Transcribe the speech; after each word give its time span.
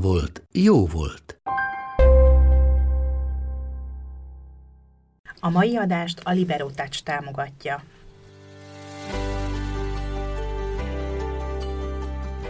volt, 0.00 0.42
jó 0.52 0.86
volt. 0.86 1.40
A 5.40 5.50
mai 5.50 5.76
adást 5.76 6.20
a 6.24 6.30
Libero 6.30 6.70
Touch 6.70 7.02
támogatja. 7.02 7.82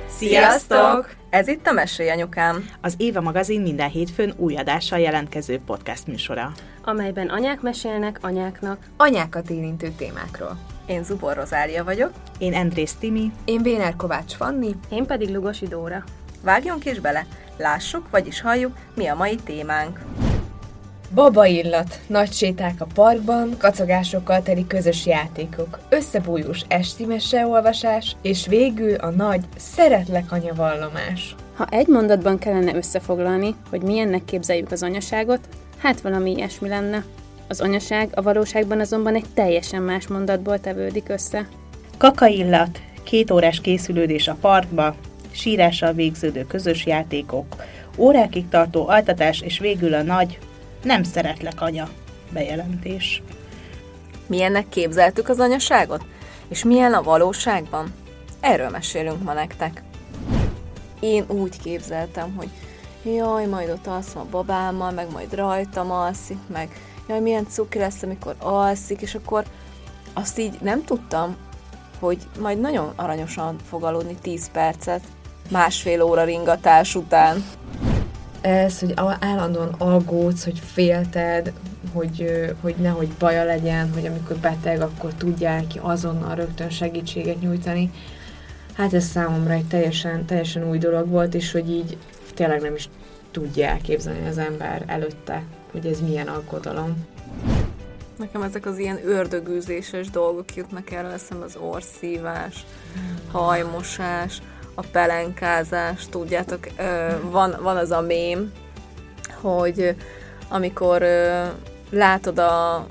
Sziasztok! 0.09 1.15
Ez 1.31 1.49
itt 1.49 1.67
a 1.67 1.73
Mesélj 1.73 2.11
Anyukám. 2.11 2.71
Az 2.81 2.95
Éva 2.97 3.21
magazin 3.21 3.61
minden 3.61 3.91
hétfőn 3.91 4.33
új 4.37 4.57
adással 4.57 4.99
jelentkező 4.99 5.61
podcast 5.67 6.07
műsora. 6.07 6.53
amelyben 6.85 7.29
anyák 7.29 7.61
mesélnek 7.61 8.19
anyáknak. 8.21 8.79
Anyákat 8.97 9.51
érintő 9.51 9.89
témákról. 9.97 10.59
Én 10.87 11.05
Zubor 11.05 11.37
Rozália 11.37 11.85
vagyok. 11.85 12.11
Én 12.39 12.55
Andrész 12.55 12.95
Timi, 12.95 13.33
Én 13.45 13.63
Béner 13.63 13.97
Kovács 13.97 14.33
Fanni. 14.33 14.75
Én 14.91 15.07
pedig 15.07 15.29
Lugosi 15.35 15.67
Dóra. 15.67 16.05
Vágjunk 16.47 16.85
is 16.85 16.99
bele. 16.99 17.27
Lássuk, 17.57 18.11
vagyis 18.11 18.41
halljuk, 18.41 18.77
mi 18.95 19.07
a 19.07 19.15
mai 19.15 19.35
témánk. 19.35 20.01
Baba 21.15 21.47
illat, 21.47 22.01
nagy 22.07 22.33
séták 22.33 22.81
a 22.81 22.87
parkban, 22.95 23.55
kacagásokkal 23.59 24.43
teli 24.43 24.67
közös 24.67 25.07
játékok, 25.07 25.79
összebújós 25.89 26.61
esti 26.69 27.05
meseolvasás, 27.05 28.17
és 28.23 28.47
végül 28.47 28.95
a 28.95 29.11
nagy 29.11 29.45
szeretlek 29.57 30.33
anya 30.33 30.55
vallomás. 30.55 31.35
Ha 31.55 31.67
egy 31.71 31.87
mondatban 31.87 32.39
kellene 32.39 32.75
összefoglalni, 32.75 33.55
hogy 33.71 33.83
milyennek 33.83 34.25
képzeljük 34.25 34.71
az 34.71 34.83
anyaságot, 34.83 35.49
hát 35.79 36.01
valami 36.01 36.31
ilyesmi 36.31 36.69
lenne. 36.69 37.05
Az 37.49 37.61
anyaság 37.61 38.11
a 38.15 38.23
valóságban 38.23 38.81
azonban 38.81 39.15
egy 39.15 39.27
teljesen 39.35 39.83
más 39.83 40.07
mondatból 40.07 40.61
tevődik 40.61 41.09
össze. 41.09 41.49
kakaillat, 41.99 42.81
két 43.03 43.31
órás 43.31 43.61
készülődés 43.61 44.29
a 44.29 44.37
parkba, 44.41 44.95
sírással 45.37 45.93
végződő 45.93 46.47
közös 46.47 46.87
játékok, 46.87 47.57
órákig 47.97 48.49
tartó 48.49 48.89
altatás 48.89 49.41
és 49.41 49.59
végül 49.59 49.95
a 49.95 50.03
nagy 50.03 50.39
nem 50.83 51.03
szeretlek 51.03 51.61
anya 51.61 51.89
bejelentés. 52.31 53.23
Milyennek 54.27 54.69
képzeltük 54.69 55.29
az 55.29 55.39
anyaságot? 55.39 56.05
És 56.49 56.65
milyen 56.65 56.93
a 56.93 57.03
valóságban? 57.03 57.93
Erről 58.41 58.69
mesélünk 58.69 59.23
ma 59.23 59.33
nektek. 59.33 59.83
Én 61.01 61.25
úgy 61.29 61.61
képzeltem, 61.63 62.35
hogy 62.37 62.49
jaj, 63.15 63.47
majd 63.47 63.71
ott 63.71 63.87
alszom 63.87 64.23
a 64.23 64.31
babámmal, 64.31 64.91
meg 64.91 65.13
majd 65.13 65.35
rajtam 65.35 65.91
alszik, 65.91 66.39
meg 66.53 66.69
jaj, 67.09 67.21
milyen 67.21 67.47
cuki 67.49 67.79
lesz, 67.79 68.03
amikor 68.03 68.35
alszik, 68.39 69.01
és 69.01 69.15
akkor 69.15 69.45
azt 70.13 70.39
így 70.39 70.59
nem 70.61 70.85
tudtam, 70.85 71.37
hogy 71.99 72.19
majd 72.41 72.61
nagyon 72.61 72.93
aranyosan 72.97 73.57
fog 73.69 73.85
aludni 73.85 74.17
10 74.23 74.51
percet, 74.51 75.03
másfél 75.51 76.03
óra 76.03 76.25
ringatás 76.25 76.95
után. 76.95 77.45
Ez, 78.41 78.79
hogy 78.79 78.95
állandóan 79.21 79.75
aggódsz, 79.79 80.45
hogy 80.45 80.61
félted, 80.73 81.53
hogy, 81.93 82.45
hogy 82.61 82.75
nehogy 82.75 83.09
baja 83.19 83.45
legyen, 83.45 83.93
hogy 83.93 84.07
amikor 84.07 84.37
beteg, 84.37 84.81
akkor 84.81 85.13
tudják 85.13 85.67
ki 85.67 85.79
azonnal 85.83 86.35
rögtön 86.35 86.71
segítséget 86.71 87.41
nyújtani. 87.41 87.91
Hát 88.75 88.95
ez 88.95 89.05
számomra 89.05 89.53
egy 89.53 89.67
teljesen, 89.67 90.27
teljesen 90.27 90.69
új 90.69 90.79
dolog 90.79 91.09
volt, 91.09 91.35
és 91.35 91.53
hogy 91.53 91.71
így 91.71 91.97
tényleg 92.35 92.61
nem 92.61 92.75
is 92.75 92.89
tudja 93.31 93.67
elképzelni 93.67 94.29
az 94.29 94.39
ember 94.39 94.83
előtte, 94.87 95.43
hogy 95.71 95.87
ez 95.87 96.01
milyen 96.01 96.29
aggodalom. 96.29 97.07
Nekem 98.19 98.43
ezek 98.43 98.67
az 98.67 98.79
ilyen 98.79 99.01
ördögűzéses 99.05 100.11
dolgok 100.11 100.55
jutnak 100.55 100.91
el 100.91 101.13
eszembe, 101.13 101.45
az 101.45 101.57
orszívás, 101.61 102.65
hajmosás, 103.31 104.43
a 104.79 104.83
pelenkázás, 104.93 106.07
tudjátok, 106.11 106.67
van, 107.31 107.57
van 107.63 107.77
az 107.77 107.91
a 107.91 108.01
mém, 108.01 108.53
hogy 109.41 109.95
amikor 110.49 111.05
látod 111.91 112.39
a 112.39 112.87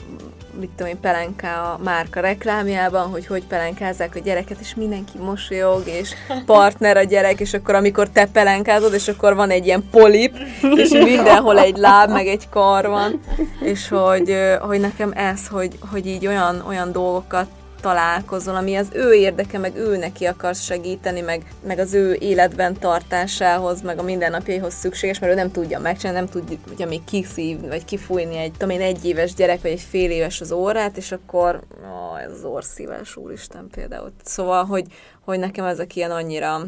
mit 0.60 0.70
tudom 0.70 0.92
én, 0.92 1.00
pelenká 1.00 1.62
a 1.62 1.80
márka 1.84 2.20
reklámjában, 2.20 3.10
hogy 3.10 3.28
hogy 3.28 3.46
pelenkázzák 3.46 4.16
a 4.16 4.20
gyereket, 4.20 4.60
és 4.60 4.76
mindenki 4.76 5.18
mosolyog, 5.18 5.84
és 5.86 6.14
partner 6.46 6.98
a 6.98 7.04
gyerek, 7.04 7.40
és 7.40 7.54
akkor 7.54 7.76
amikor 7.76 8.10
te 8.10 8.26
pelenkázod, 8.26 8.94
és 8.94 9.08
akkor 9.08 9.36
van 9.36 9.50
egy 9.50 9.66
ilyen 9.66 9.88
polip, 9.92 10.36
és 10.76 10.90
mindenhol 10.90 11.60
egy 11.60 11.78
láb, 11.78 12.10
meg 12.10 12.28
egy 12.28 12.50
kar 12.50 12.88
van, 12.88 13.20
és 13.62 13.88
hogy, 13.88 14.36
hogy 14.60 14.80
nekem 14.80 15.12
ez, 15.16 15.48
hogy, 15.48 15.78
hogy 15.92 16.08
így 16.08 16.28
olyan, 16.28 16.64
olyan 16.68 16.92
dolgokat 16.92 17.48
találkozol, 17.86 18.56
ami 18.56 18.76
az 18.76 18.90
ő 18.94 19.14
érdeke, 19.14 19.58
meg 19.58 19.76
ő 19.76 19.98
neki 19.98 20.26
akarsz 20.26 20.62
segíteni, 20.62 21.22
meg, 21.22 21.54
meg 21.68 21.80
az 21.80 21.94
ő 21.94 22.14
életben 22.14 22.74
tartásához, 22.80 23.82
meg 23.82 24.00
a 24.00 24.04
mindennapjaihoz 24.04 24.74
szükséges, 24.74 25.20
mert 25.20 25.32
ő 25.32 25.36
nem 25.36 25.52
tudja 25.52 25.80
megcsinálni, 25.80 26.20
nem 26.20 26.44
tudja 26.66 26.88
még 26.88 27.04
kiszívni, 27.04 27.68
vagy 27.68 27.86
kifújni 27.86 28.38
egy, 28.38 28.52
tudom 28.52 28.70
én, 28.70 28.82
egy 28.82 29.06
éves 29.06 29.34
gyerek, 29.34 29.62
vagy 29.62 29.72
egy 29.72 29.86
fél 29.90 30.12
éves 30.12 30.42
az 30.42 30.52
órát, 30.52 30.98
és 30.98 31.12
akkor 31.12 31.62
ó, 31.84 32.18
ez 32.18 32.32
az 32.32 32.44
orszívás, 32.44 33.16
úristen 33.16 33.68
például. 33.72 34.12
Szóval, 34.24 34.66
hogy, 34.66 34.86
hogy 35.26 35.40
nekem 35.40 35.66
ezek 35.66 35.96
ilyen 35.96 36.12
annyira 36.12 36.62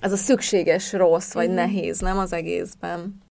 ez 0.00 0.12
a 0.12 0.16
szükséges 0.16 0.92
rossz, 0.92 1.32
vagy 1.32 1.50
nehéz, 1.50 1.98
nem 1.98 2.18
az 2.18 2.32
egészben. 2.32 3.28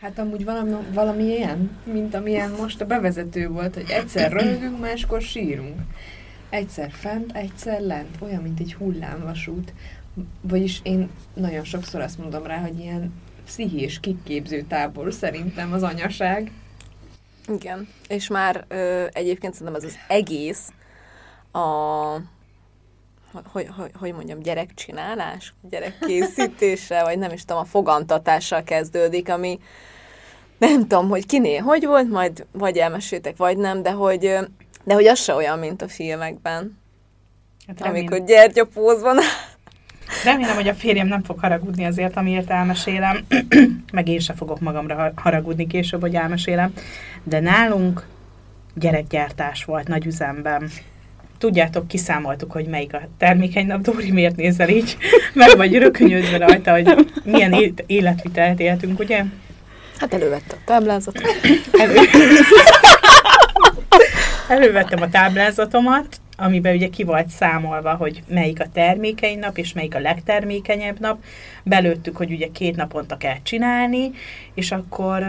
Hát 0.00 0.18
amúgy 0.18 0.44
valami, 0.44 0.72
valami 0.92 1.24
ilyen, 1.24 1.78
mint 1.84 2.14
amilyen 2.14 2.50
most 2.50 2.80
a 2.80 2.86
bevezető 2.86 3.48
volt, 3.48 3.74
hogy 3.74 3.90
egyszer 3.90 4.32
röhögünk, 4.32 4.80
máskor 4.80 5.22
sírunk. 5.22 5.80
Egyszer 6.50 6.90
fent, 6.90 7.32
egyszer 7.32 7.80
lent. 7.80 8.16
Olyan, 8.20 8.42
mint 8.42 8.60
egy 8.60 8.74
hullámvasút. 8.74 9.72
Vagyis 10.40 10.80
én 10.82 11.08
nagyon 11.34 11.64
sokszor 11.64 12.00
azt 12.00 12.18
mondom 12.18 12.46
rá, 12.46 12.56
hogy 12.56 12.78
ilyen 12.78 13.12
pszichés 13.44 14.00
kiképző 14.00 14.62
tábor 14.62 15.12
szerintem 15.12 15.72
az 15.72 15.82
anyaság. 15.82 16.50
Igen, 17.48 17.88
és 18.08 18.28
már 18.28 18.64
ö, 18.68 19.06
egyébként 19.12 19.54
szerintem 19.54 19.82
ez 19.82 19.84
az 19.84 19.96
egész 20.08 20.72
a 21.52 22.16
hogy, 23.44 23.68
hogy, 23.76 23.90
hogy 23.98 24.12
mondjam, 24.12 24.38
gyerekcsinálás, 24.38 25.54
gyerekkészítése, 25.70 27.02
vagy 27.02 27.18
nem 27.18 27.32
is 27.32 27.44
tudom, 27.44 27.62
a 27.62 27.64
fogantatással 27.64 28.62
kezdődik, 28.62 29.28
ami 29.28 29.60
nem 30.58 30.80
tudom, 30.80 31.08
hogy 31.08 31.26
kiné 31.26 31.56
hogy 31.56 31.86
volt, 31.86 32.10
majd 32.10 32.46
vagy 32.52 32.76
elmeséltek, 32.76 33.36
vagy 33.36 33.56
nem, 33.56 33.82
de 33.82 33.90
hogy, 33.90 34.20
de 34.84 34.94
hogy 34.94 35.06
az 35.06 35.20
se 35.20 35.34
olyan, 35.34 35.58
mint 35.58 35.82
a 35.82 35.88
filmekben, 35.88 36.78
Hát 37.66 37.80
amikor 37.80 38.24
gyertyapózban 38.24 39.16
Remélem, 40.24 40.54
hogy 40.54 40.68
a 40.68 40.74
férjem 40.74 41.06
nem 41.06 41.22
fog 41.22 41.38
haragudni 41.38 41.84
azért, 41.84 42.16
amiért 42.16 42.50
elmesélem, 42.50 43.26
meg 43.92 44.08
én 44.08 44.18
se 44.18 44.32
fogok 44.32 44.60
magamra 44.60 44.94
har- 44.94 45.18
haragudni 45.18 45.66
később, 45.66 46.00
hogy 46.00 46.14
elmesélem, 46.14 46.72
de 47.22 47.40
nálunk 47.40 48.06
gyerekgyártás 48.74 49.64
volt 49.64 49.88
nagy 49.88 50.06
üzemben. 50.06 50.70
Tudjátok, 51.38 51.88
kiszámoltuk, 51.88 52.52
hogy 52.52 52.66
melyik 52.66 52.94
a 52.94 53.00
termékeny 53.18 53.66
nap. 53.66 53.80
Dóri, 53.80 54.10
miért 54.10 54.36
nézel 54.36 54.68
így? 54.68 54.96
Meg 55.32 55.56
vagy 55.56 55.78
rökönyödve 55.78 56.36
rajta, 56.36 56.70
hogy 56.70 57.12
milyen 57.24 57.74
életvitelt 57.86 58.60
éltünk, 58.60 58.98
ugye? 58.98 59.24
Hát 59.98 60.14
elővette 60.14 60.54
a 60.54 60.58
táblázatot. 60.64 61.22
Elő... 61.72 61.94
Elővettem 64.48 65.02
a 65.02 65.08
táblázatomat, 65.08 66.20
amiben 66.36 66.74
ugye 66.74 66.88
ki 66.88 67.04
volt 67.04 67.28
számolva, 67.28 67.94
hogy 67.94 68.22
melyik 68.28 68.60
a 68.60 68.66
termékeny 68.72 69.38
nap, 69.38 69.58
és 69.58 69.72
melyik 69.72 69.94
a 69.94 70.00
legtermékenyebb 70.00 71.00
nap. 71.00 71.18
Belőttük, 71.62 72.16
hogy 72.16 72.32
ugye 72.32 72.48
két 72.52 72.76
naponta 72.76 73.16
kell 73.16 73.36
csinálni, 73.42 74.10
és 74.54 74.72
akkor 74.72 75.26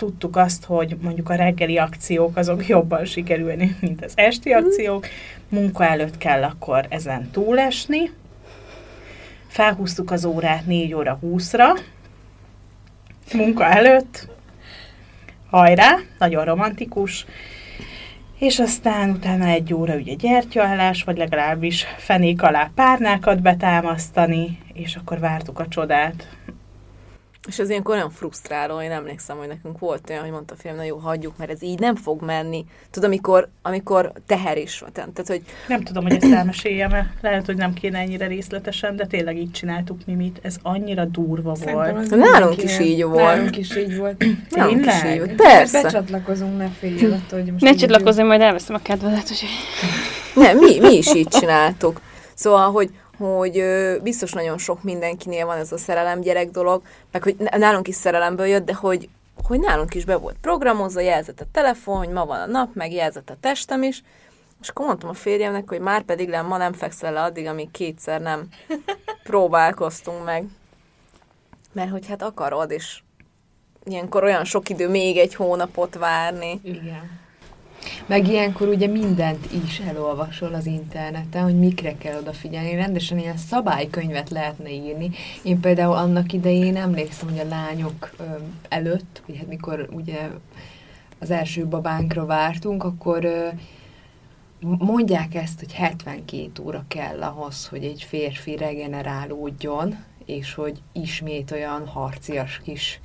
tudtuk 0.00 0.36
azt, 0.36 0.64
hogy 0.64 0.96
mondjuk 1.00 1.28
a 1.28 1.34
reggeli 1.34 1.78
akciók 1.78 2.36
azok 2.36 2.66
jobban 2.66 3.04
sikerülni, 3.04 3.76
mint 3.80 4.04
az 4.04 4.12
esti 4.14 4.52
akciók. 4.52 5.06
Munka 5.48 5.84
előtt 5.84 6.18
kell 6.18 6.42
akkor 6.42 6.86
ezen 6.88 7.30
túlesni. 7.30 8.10
Felhúztuk 9.46 10.10
az 10.10 10.24
órát 10.24 10.66
4 10.66 10.94
óra 10.94 11.18
20-ra, 11.22 11.80
munka 13.34 13.64
előtt, 13.64 14.28
hajrá, 15.50 15.98
nagyon 16.18 16.44
romantikus, 16.44 17.26
és 18.38 18.58
aztán 18.58 19.10
utána 19.10 19.46
egy 19.46 19.74
óra 19.74 19.94
ugye 19.94 20.14
gyertyaállás, 20.14 21.02
vagy 21.04 21.16
legalábbis 21.16 21.86
fenék 21.96 22.42
alá 22.42 22.70
párnákat 22.74 23.42
betámasztani, 23.42 24.58
és 24.72 24.96
akkor 24.96 25.18
vártuk 25.18 25.58
a 25.58 25.68
csodát. 25.68 26.28
És 27.50 27.58
ez 27.58 27.70
ilyenkor 27.70 27.94
olyan 27.94 28.10
frusztráló, 28.10 28.80
én 28.80 28.90
emlékszem, 28.90 29.36
hogy 29.36 29.48
nekünk 29.48 29.78
volt 29.78 30.10
olyan, 30.10 30.22
hogy 30.22 30.30
mondta 30.30 30.54
a 30.54 30.60
film, 30.60 30.76
na 30.76 30.82
jó, 30.82 30.96
hagyjuk, 30.96 31.36
mert 31.36 31.50
ez 31.50 31.62
így 31.62 31.78
nem 31.78 31.96
fog 31.96 32.22
menni. 32.22 32.64
Tudod, 32.90 33.08
amikor, 33.08 33.48
amikor 33.62 34.12
teher 34.26 34.58
is 34.58 34.78
van. 34.78 34.92
Tehát, 34.92 35.26
hogy 35.26 35.42
Nem 35.68 35.82
tudom, 35.82 36.02
hogy 36.02 36.12
ezt 36.12 36.32
elmeséljem-e. 36.32 37.14
Lehet, 37.20 37.46
hogy 37.46 37.56
nem 37.56 37.72
kéne 37.72 37.98
ennyire 37.98 38.26
részletesen, 38.26 38.96
de 38.96 39.06
tényleg 39.06 39.36
így 39.36 39.50
csináltuk 39.50 39.98
Mimit. 40.06 40.38
Ez 40.42 40.56
annyira 40.62 41.04
durva 41.04 41.54
Szerintem 41.54 41.92
volt. 41.94 41.96
az 41.96 42.08
Nálunk 42.08 42.56
mindenki 42.56 42.64
is 42.64 42.78
így 42.78 43.02
volt. 43.02 43.16
Nálunk 43.16 43.56
is 43.56 43.76
így 43.76 43.96
volt. 43.96 44.24
nálunk 44.50 44.86
is 44.86 45.04
így 45.04 45.18
volt. 45.18 45.34
Persze. 45.34 45.82
Becsatlakozunk, 45.82 46.58
ne 46.58 46.68
féljél 46.68 47.12
attól, 47.12 47.40
hogy 47.40 47.52
most 47.52 47.64
Ne 47.64 47.74
csatlakozni, 47.74 48.22
majd 48.22 48.40
elveszem 48.40 48.74
a 48.74 48.82
kedvedet, 48.82 49.30
úgyhogy... 49.30 49.48
Nem, 50.34 50.58
mi, 50.58 50.80
mi 50.80 50.96
is 50.96 51.14
így 51.14 51.28
csináltuk. 51.28 52.00
Szóval, 52.34 52.70
hogy, 52.70 52.90
hogy 53.26 53.64
biztos 54.02 54.32
nagyon 54.32 54.58
sok 54.58 54.82
mindenkinél 54.82 55.46
van 55.46 55.56
ez 55.56 55.72
a 55.72 55.78
szerelem 55.78 56.20
gyerek 56.20 56.50
dolog, 56.50 56.82
meg 57.12 57.22
hogy 57.22 57.36
nálunk 57.36 57.88
is 57.88 57.94
szerelemből 57.94 58.46
jött, 58.46 58.64
de 58.64 58.74
hogy, 58.74 59.08
hogy 59.44 59.60
nálunk 59.60 59.94
is 59.94 60.04
be 60.04 60.16
volt 60.16 60.36
programozva, 60.40 61.00
jelzett 61.00 61.40
a 61.40 61.46
telefon, 61.52 61.96
hogy 61.96 62.08
ma 62.08 62.24
van 62.26 62.40
a 62.40 62.46
nap, 62.46 62.74
meg 62.74 62.92
jelzett 62.92 63.30
a 63.30 63.36
testem 63.40 63.82
is, 63.82 64.02
és 64.60 64.68
akkor 64.68 64.86
mondtam 64.86 65.08
a 65.08 65.14
férjemnek, 65.14 65.68
hogy 65.68 65.80
már 65.80 66.02
pedig 66.02 66.28
le, 66.28 66.42
ma 66.42 66.56
nem 66.56 66.72
fekszel 66.72 67.12
le 67.12 67.22
addig, 67.22 67.46
amíg 67.46 67.70
kétszer 67.70 68.20
nem 68.20 68.48
próbálkoztunk 69.22 70.24
meg. 70.24 70.44
Mert 71.72 71.90
hogy 71.90 72.06
hát 72.06 72.22
akarod, 72.22 72.70
és 72.70 73.02
ilyenkor 73.84 74.24
olyan 74.24 74.44
sok 74.44 74.68
idő 74.68 74.88
még 74.88 75.16
egy 75.16 75.34
hónapot 75.34 75.94
várni. 75.94 76.60
Igen. 76.62 77.20
Meg 78.06 78.28
ilyenkor 78.28 78.68
ugye 78.68 78.86
mindent 78.86 79.52
is 79.66 79.78
elolvasol 79.78 80.54
az 80.54 80.66
interneten, 80.66 81.42
hogy 81.42 81.58
mikre 81.58 81.96
kell 81.98 82.18
odafigyelni. 82.18 82.74
Rendesen 82.74 83.18
ilyen 83.18 83.36
szabálykönyvet 83.36 84.30
lehetne 84.30 84.70
írni. 84.70 85.10
Én 85.42 85.60
például 85.60 85.94
annak 85.94 86.32
idején 86.32 86.76
emlékszem, 86.76 87.28
hogy 87.28 87.38
a 87.38 87.48
lányok 87.48 88.10
előtt, 88.68 89.22
hogy 89.26 89.36
hát 89.36 89.46
mikor 89.46 89.88
ugye 89.92 90.28
az 91.18 91.30
első 91.30 91.66
babánkra 91.66 92.26
vártunk, 92.26 92.84
akkor 92.84 93.28
mondják 94.78 95.34
ezt, 95.34 95.58
hogy 95.58 95.72
72 95.72 96.50
óra 96.62 96.84
kell 96.88 97.22
ahhoz, 97.22 97.66
hogy 97.66 97.84
egy 97.84 98.02
férfi 98.02 98.56
regenerálódjon, 98.56 99.96
és 100.24 100.54
hogy 100.54 100.78
ismét 100.92 101.50
olyan 101.50 101.86
harcias 101.86 102.60
kis 102.64 103.00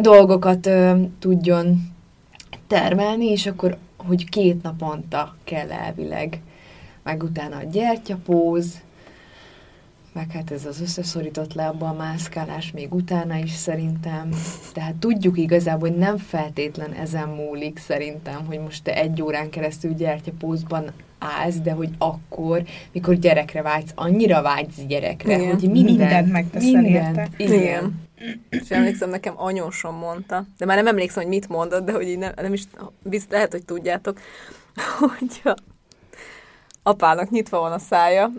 dolgokat 0.00 0.70
tudjon 1.18 1.96
termelni, 2.68 3.26
és 3.26 3.46
akkor, 3.46 3.76
hogy 3.96 4.28
két 4.28 4.62
naponta 4.62 5.36
kell 5.44 5.70
elvileg, 5.70 6.40
meg 7.02 7.22
utána 7.22 7.56
a 7.56 7.62
gyertyapóz, 7.70 8.80
meg 10.12 10.30
hát 10.30 10.50
ez 10.50 10.66
az 10.66 10.80
összeszorított 10.80 11.54
lábbal 11.54 11.92
mászkálás 11.92 12.70
még 12.70 12.94
utána 12.94 13.36
is 13.36 13.50
szerintem. 13.50 14.28
Tehát 14.72 14.94
tudjuk 14.94 15.38
igazából, 15.38 15.88
hogy 15.88 15.98
nem 15.98 16.16
feltétlen 16.16 16.92
ezen 16.92 17.28
múlik 17.28 17.78
szerintem, 17.78 18.46
hogy 18.46 18.58
most 18.58 18.82
te 18.82 18.94
egy 18.94 19.22
órán 19.22 19.50
keresztül 19.50 19.94
gyertyapózban 19.94 20.90
állsz, 21.18 21.56
de 21.60 21.72
hogy 21.72 21.90
akkor, 21.98 22.62
mikor 22.92 23.14
gyerekre 23.14 23.62
vágysz, 23.62 23.92
annyira 23.94 24.42
vágysz 24.42 24.80
gyerekre, 24.88 25.38
Igen. 25.38 25.54
hogy 25.54 25.70
minden, 25.70 25.94
Mindent 25.96 26.32
megteszel 26.32 26.80
mindent, 26.80 27.16
érte. 27.16 27.28
Igen. 27.36 27.62
Igen. 27.62 28.07
És 28.50 28.68
emlékszem, 28.68 29.10
nekem 29.10 29.34
anyósom 29.36 29.94
mondta, 29.96 30.44
de 30.58 30.64
már 30.64 30.76
nem 30.76 30.86
emlékszem, 30.86 31.22
hogy 31.22 31.32
mit 31.32 31.48
mondott, 31.48 31.84
de 31.84 31.92
hogy 31.92 32.08
így 32.08 32.18
nem, 32.18 32.32
nem 32.36 32.52
is, 32.52 32.62
bizt, 33.02 33.30
lehet, 33.30 33.52
hogy 33.52 33.64
tudjátok, 33.64 34.20
hogy 34.98 35.40
a 35.44 35.54
apának 36.82 37.30
nyitva 37.30 37.58
van 37.58 37.72
a 37.72 37.78
szája, 37.78 38.30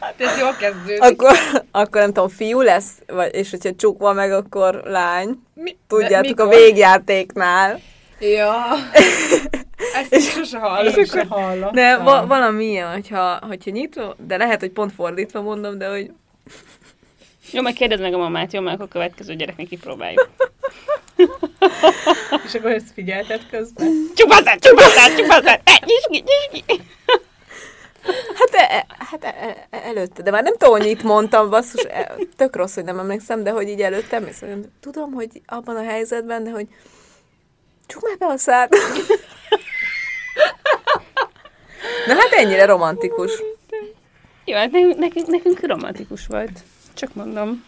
Hát 0.00 0.20
ez 0.20 0.38
jól 0.38 0.52
kezdődik. 0.58 1.02
akkor, 1.02 1.30
akkor 1.70 2.00
nem 2.00 2.12
tudom, 2.12 2.28
fiú 2.28 2.60
lesz, 2.60 2.92
vagy, 3.06 3.34
és 3.34 3.50
hogyha 3.50 3.74
csukva 3.76 4.12
meg, 4.12 4.32
akkor 4.32 4.82
lány. 4.84 5.42
Mi? 5.54 5.76
Tudjátok, 5.88 6.34
De 6.36 6.42
a 6.42 6.46
mikor? 6.46 6.60
végjátéknál. 6.62 7.80
Ja. 8.20 8.54
Ezt 10.02 10.14
is 10.14 10.30
sose 10.30 10.58
hallottam. 10.58 10.98
Én 10.98 11.04
se 11.04 11.24
hallottam. 11.28 11.72
De 11.74 11.96
va- 11.96 12.26
valami 12.26 12.64
ilyen, 12.64 12.92
hogyha, 12.92 13.38
hogyha 13.46 13.70
nyitva, 13.70 14.14
de 14.26 14.36
lehet, 14.36 14.60
hogy 14.60 14.70
pont 14.70 14.92
fordítva 14.92 15.40
mondom, 15.42 15.78
de 15.78 15.88
hogy 15.88 16.10
Jó, 17.52 17.62
meg 17.62 17.72
kérdezd 17.72 18.02
meg 18.02 18.14
a 18.14 18.18
mamát, 18.18 18.52
jó, 18.52 18.60
mert 18.60 18.74
akkor 18.74 18.86
a 18.86 18.92
következő 18.92 19.34
gyereknek 19.34 19.66
kipróbáljuk. 19.66 20.28
És 22.46 22.54
akkor 22.54 22.70
ezt 22.70 22.92
figyelted 22.94 23.40
közben. 23.50 24.10
Csupasszát, 24.14 24.60
csupasszát, 24.60 25.16
csupasszát! 25.16 25.60
Ne, 25.64 25.72
nyisd 25.86 26.06
ki, 26.10 26.24
nyisd 26.26 26.66
ki! 26.66 26.82
Hát, 28.34 28.54
e, 28.54 28.86
hát 28.98 29.24
e, 29.24 29.66
e, 29.70 29.78
előtte, 29.84 30.22
de 30.22 30.30
már 30.30 30.42
nem 30.42 30.56
tudom, 30.56 30.78
hogy 30.78 30.86
itt 30.86 31.02
mondtam, 31.02 31.50
basszus, 31.50 31.84
e, 31.88 32.14
tök 32.36 32.56
rossz, 32.56 32.74
hogy 32.74 32.84
nem 32.84 32.98
emlékszem, 32.98 33.42
de 33.42 33.50
hogy 33.50 33.68
így 33.68 33.80
előtte 33.80 34.16
emlékszem, 34.16 34.48
hogy 34.48 34.68
tudom, 34.80 35.12
hogy 35.12 35.28
abban 35.46 35.76
a 35.76 35.82
helyzetben, 35.82 36.44
de 36.44 36.50
hogy 36.50 36.66
csuk 37.86 38.02
már 38.02 38.18
be 38.18 38.26
a 38.26 38.36
szád. 38.36 38.72
Na 42.06 42.14
hát 42.14 42.32
ennyire 42.32 42.64
romantikus. 42.64 43.42
Jó, 44.44 44.56
hát 44.56 44.70
nekünk, 44.70 44.98
nekünk, 44.98 45.26
nekünk 45.26 45.66
romantikus 45.66 46.26
volt. 46.26 46.62
Csak 46.98 47.14
mondom. 47.14 47.64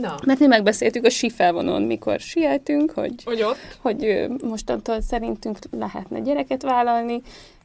Na, 0.00 0.16
Mert 0.26 0.38
mi 0.38 0.46
megbeszéltük 0.46 1.04
a 1.04 1.10
sífelvonón, 1.10 1.82
mikor 1.82 2.20
sieltünk, 2.20 2.90
hogy, 2.90 3.24
hogy 3.24 3.42
ott? 3.42 3.78
hogy 3.80 4.26
mostantól 4.42 5.00
szerintünk 5.00 5.58
lehetne 5.70 6.20
gyereket 6.20 6.62
vállalni, 6.62 7.22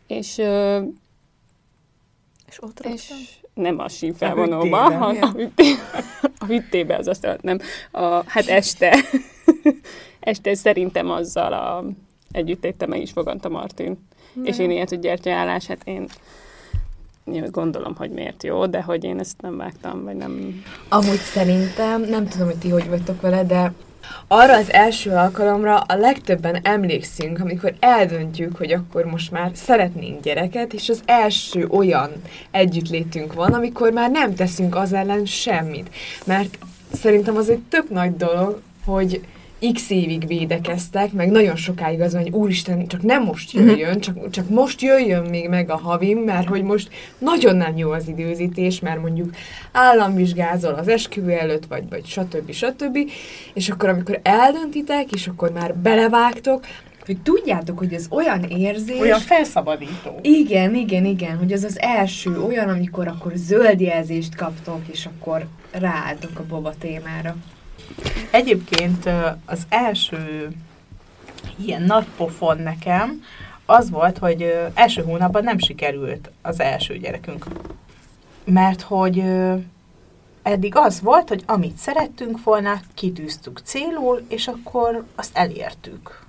és, 0.08 0.38
És 2.48 2.62
ott 2.62 2.80
és 2.80 3.14
nem 3.54 3.80
a 3.80 3.90
sífelvonóba, 3.90 4.78
hanem 4.78 5.22
a, 5.22 5.32
hütté, 5.32 5.74
a 6.38 6.46
hüttébe, 6.46 6.96
az 6.96 7.08
azt 7.08 7.28
nem. 7.42 7.60
A, 7.92 8.24
hát 8.30 8.48
este, 8.48 8.98
este 10.20 10.54
szerintem 10.54 11.10
azzal 11.10 11.54
a, 11.54 11.86
együtt 12.32 12.88
meg 12.88 13.02
is 13.02 13.12
fogant 13.12 13.46
a 13.46 13.50
Martin. 13.50 14.08
És 14.44 14.60
én 14.60 14.72
ilyet, 14.72 14.90
hogy 14.90 15.00
gyertyaállás, 15.00 15.66
hát 15.66 15.82
én 15.84 16.08
gondolom, 17.52 17.96
hogy 17.96 18.10
miért 18.10 18.44
jó, 18.44 18.66
de 18.66 18.82
hogy 18.82 19.04
én 19.04 19.20
ezt 19.20 19.42
nem 19.42 19.58
vágtam, 19.58 20.04
vagy 20.04 20.16
nem... 20.16 20.64
Amúgy 20.90 21.20
szerintem, 21.20 22.02
nem 22.02 22.28
tudom, 22.28 22.48
hogy 22.48 22.58
ti 22.58 22.70
hogy 22.70 22.90
vagytok 22.90 23.22
vele, 23.22 23.44
de 23.44 23.74
arra 24.28 24.58
az 24.58 24.72
első 24.72 25.12
alkalomra 25.12 25.78
a 25.78 25.96
legtöbben 25.96 26.56
emlékszünk, 26.64 27.40
amikor 27.40 27.74
eldöntjük, 27.80 28.58
hogy 28.58 28.72
akkor 28.74 29.06
most 29.06 29.32
már 29.32 29.52
szeretnénk 29.54 30.22
gyereket, 30.22 30.74
és 30.74 30.90
az 30.90 31.02
első 31.06 31.68
olyan 31.68 32.12
együttlétünk 32.52 33.34
van, 33.34 33.54
amikor 33.54 33.92
már 33.92 34.12
nem 34.12 34.36
teszünk 34.36 34.76
az 34.76 34.94
ellen 34.94 35.26
semmit. 35.26 35.90
Mert 36.26 36.58
szerintem 36.94 37.38
az 37.38 37.50
egy 37.50 37.62
tök 37.70 37.90
nagy 37.90 38.16
dolog, 38.16 38.62
hogy 38.86 39.22
x 39.74 39.90
évig 39.90 40.28
védekeztek, 40.28 41.12
meg 41.12 41.32
nagyon 41.32 41.56
sokáig 41.56 42.02
az 42.02 42.14
van, 42.14 42.22
hogy 42.22 42.32
úristen, 42.32 42.88
csak 42.88 43.02
nem 43.02 43.24
most 43.24 43.52
jöjjön, 43.52 44.00
csak, 44.00 44.30
csak 44.30 44.50
most 44.50 44.82
jöjjön 44.82 45.24
még 45.24 45.50
meg 45.50 45.70
a 45.70 45.78
havim, 45.78 46.18
mert 46.18 46.48
hogy 46.48 46.64
most 46.64 46.90
nagyon 47.18 47.56
nem 47.56 47.78
jó 47.78 47.92
az 47.92 48.08
időzítés, 48.08 48.80
mert 48.80 49.02
mondjuk 49.02 49.36
államvizsgázol 49.72 50.74
az 50.74 50.88
esküvő 50.88 51.32
előtt, 51.32 51.66
vagy, 51.66 51.84
vagy 51.90 52.06
stb. 52.06 52.52
stb. 52.52 52.98
És 53.54 53.70
akkor, 53.70 53.90
amikor 53.90 54.20
eldöntitek, 54.24 55.12
és 55.12 55.28
akkor 55.28 55.52
már 55.52 55.76
belevágtok, 55.76 56.66
hogy 57.06 57.18
tudjátok, 57.22 57.78
hogy 57.78 57.94
ez 57.94 58.06
olyan 58.10 58.44
érzés... 58.44 59.00
Olyan 59.00 59.20
felszabadító. 59.20 60.20
Igen, 60.22 60.76
igen, 60.76 61.06
igen, 61.06 61.38
hogy 61.38 61.54
az 61.54 61.64
az 61.64 61.80
első 61.80 62.42
olyan, 62.42 62.70
amikor 62.70 63.08
akkor 63.08 63.32
zöld 63.36 63.80
jelzést 63.80 64.36
kaptok, 64.36 64.82
és 64.92 65.06
akkor 65.06 65.48
ráálltok 65.72 66.40
a 66.40 66.46
boba 66.50 66.74
témára. 66.80 67.36
Egyébként 68.32 69.10
az 69.46 69.66
első 69.70 70.52
ilyen 71.56 71.82
nagy 71.82 72.08
pofon 72.18 72.58
nekem 72.58 73.24
az 73.66 73.90
volt, 73.90 74.18
hogy 74.18 74.54
első 74.74 75.02
hónapban 75.02 75.44
nem 75.44 75.58
sikerült 75.58 76.32
az 76.42 76.60
első 76.60 76.98
gyerekünk. 76.98 77.46
Mert 78.44 78.82
hogy 78.82 79.24
eddig 80.44 80.76
az 80.76 81.02
volt, 81.02 81.28
hogy 81.30 81.44
amit 81.46 81.78
szerettünk 81.78 82.44
volna, 82.44 82.80
kitűztük 82.94 83.60
célul, 83.64 84.26
és 84.30 84.48
akkor 84.48 85.06
azt 85.16 85.38
elértük. 85.38 86.25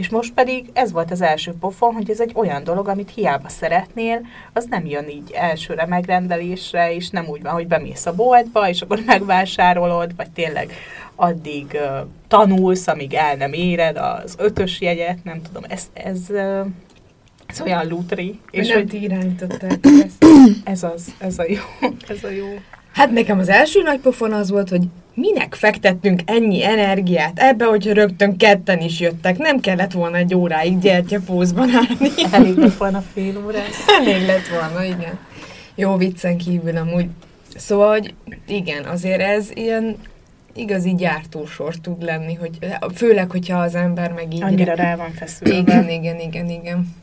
És 0.00 0.08
most 0.08 0.32
pedig 0.32 0.70
ez 0.72 0.92
volt 0.92 1.10
az 1.10 1.20
első 1.20 1.52
pofon, 1.60 1.94
hogy 1.94 2.10
ez 2.10 2.20
egy 2.20 2.32
olyan 2.34 2.64
dolog, 2.64 2.88
amit 2.88 3.10
hiába 3.14 3.48
szeretnél, 3.48 4.26
az 4.52 4.66
nem 4.70 4.86
jön 4.86 5.08
így 5.08 5.30
elsőre 5.32 5.86
megrendelésre, 5.86 6.94
és 6.94 7.10
nem 7.10 7.26
úgy 7.28 7.42
van, 7.42 7.52
hogy 7.52 7.66
bemész 7.66 8.06
a 8.06 8.14
boltba, 8.14 8.68
és 8.68 8.80
akkor 8.80 9.02
megvásárolod, 9.06 10.16
vagy 10.16 10.30
tényleg 10.30 10.72
addig 11.14 11.66
uh, 11.72 12.06
tanulsz, 12.28 12.86
amíg 12.86 13.14
el 13.14 13.36
nem 13.36 13.52
éred 13.52 13.96
az 13.96 14.34
ötös 14.38 14.80
jegyet, 14.80 15.24
nem 15.24 15.42
tudom, 15.42 15.62
ez, 15.68 15.90
ez, 15.92 16.18
uh, 16.28 16.66
ez 17.46 17.60
olyan 17.60 17.88
lutri. 17.88 18.40
És 18.50 18.68
nem 18.68 18.76
hogy 18.76 18.88
ti 18.88 19.02
irányítottátok 19.02 19.92
ezt. 20.06 20.24
ez 20.64 20.82
az, 20.82 21.14
ez 21.18 21.38
a 21.38 21.44
jó, 21.48 21.88
ez 22.08 22.24
a 22.24 22.30
jó. 22.30 22.46
Hát 22.92 23.10
nekem 23.10 23.38
az 23.38 23.48
első 23.48 23.82
nagy 23.82 24.00
pofon 24.00 24.32
az 24.32 24.50
volt, 24.50 24.68
hogy 24.68 24.82
minek 25.20 25.54
fektettünk 25.54 26.20
ennyi 26.24 26.64
energiát 26.64 27.38
ebbe, 27.38 27.64
hogy 27.64 27.92
rögtön 27.92 28.36
ketten 28.36 28.80
is 28.80 29.00
jöttek. 29.00 29.38
Nem 29.38 29.60
kellett 29.60 29.92
volna 29.92 30.16
egy 30.16 30.34
óráig 30.34 30.78
gyertyapózban 30.78 31.70
állni. 31.70 32.10
Elég 32.30 32.56
lett 32.56 32.76
volna 32.76 33.04
fél 33.12 33.44
órás. 33.46 33.84
Elég 33.86 34.26
lett 34.26 34.48
volna, 34.48 34.84
igen. 34.84 35.18
Jó 35.74 35.96
viccen 35.96 36.36
kívül 36.36 36.76
amúgy. 36.76 37.06
Szóval, 37.56 37.88
hogy 37.88 38.14
igen, 38.46 38.84
azért 38.84 39.20
ez 39.20 39.50
ilyen 39.54 39.96
igazi 40.54 40.94
gyártósor 40.94 41.74
tud 41.76 42.02
lenni, 42.02 42.34
hogy 42.34 42.58
főleg, 42.94 43.30
hogyha 43.30 43.58
az 43.58 43.74
ember 43.74 44.12
meg 44.12 44.34
így... 44.34 44.42
Annyira 44.42 44.74
rá 44.74 44.96
van 44.96 45.12
feszülve. 45.12 45.58
Igen, 45.58 45.88
igen, 45.88 46.20
igen, 46.20 46.48
igen. 46.48 46.94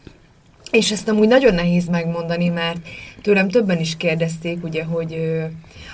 És 0.72 0.92
ezt 0.92 1.08
amúgy 1.08 1.28
nagyon 1.28 1.54
nehéz 1.54 1.88
megmondani, 1.88 2.50
mert 2.50 2.78
tőlem 3.22 3.50
többen 3.50 3.80
is 3.80 3.98
kérdezték, 3.98 4.64
ugye, 4.64 4.84
hogy 4.84 5.18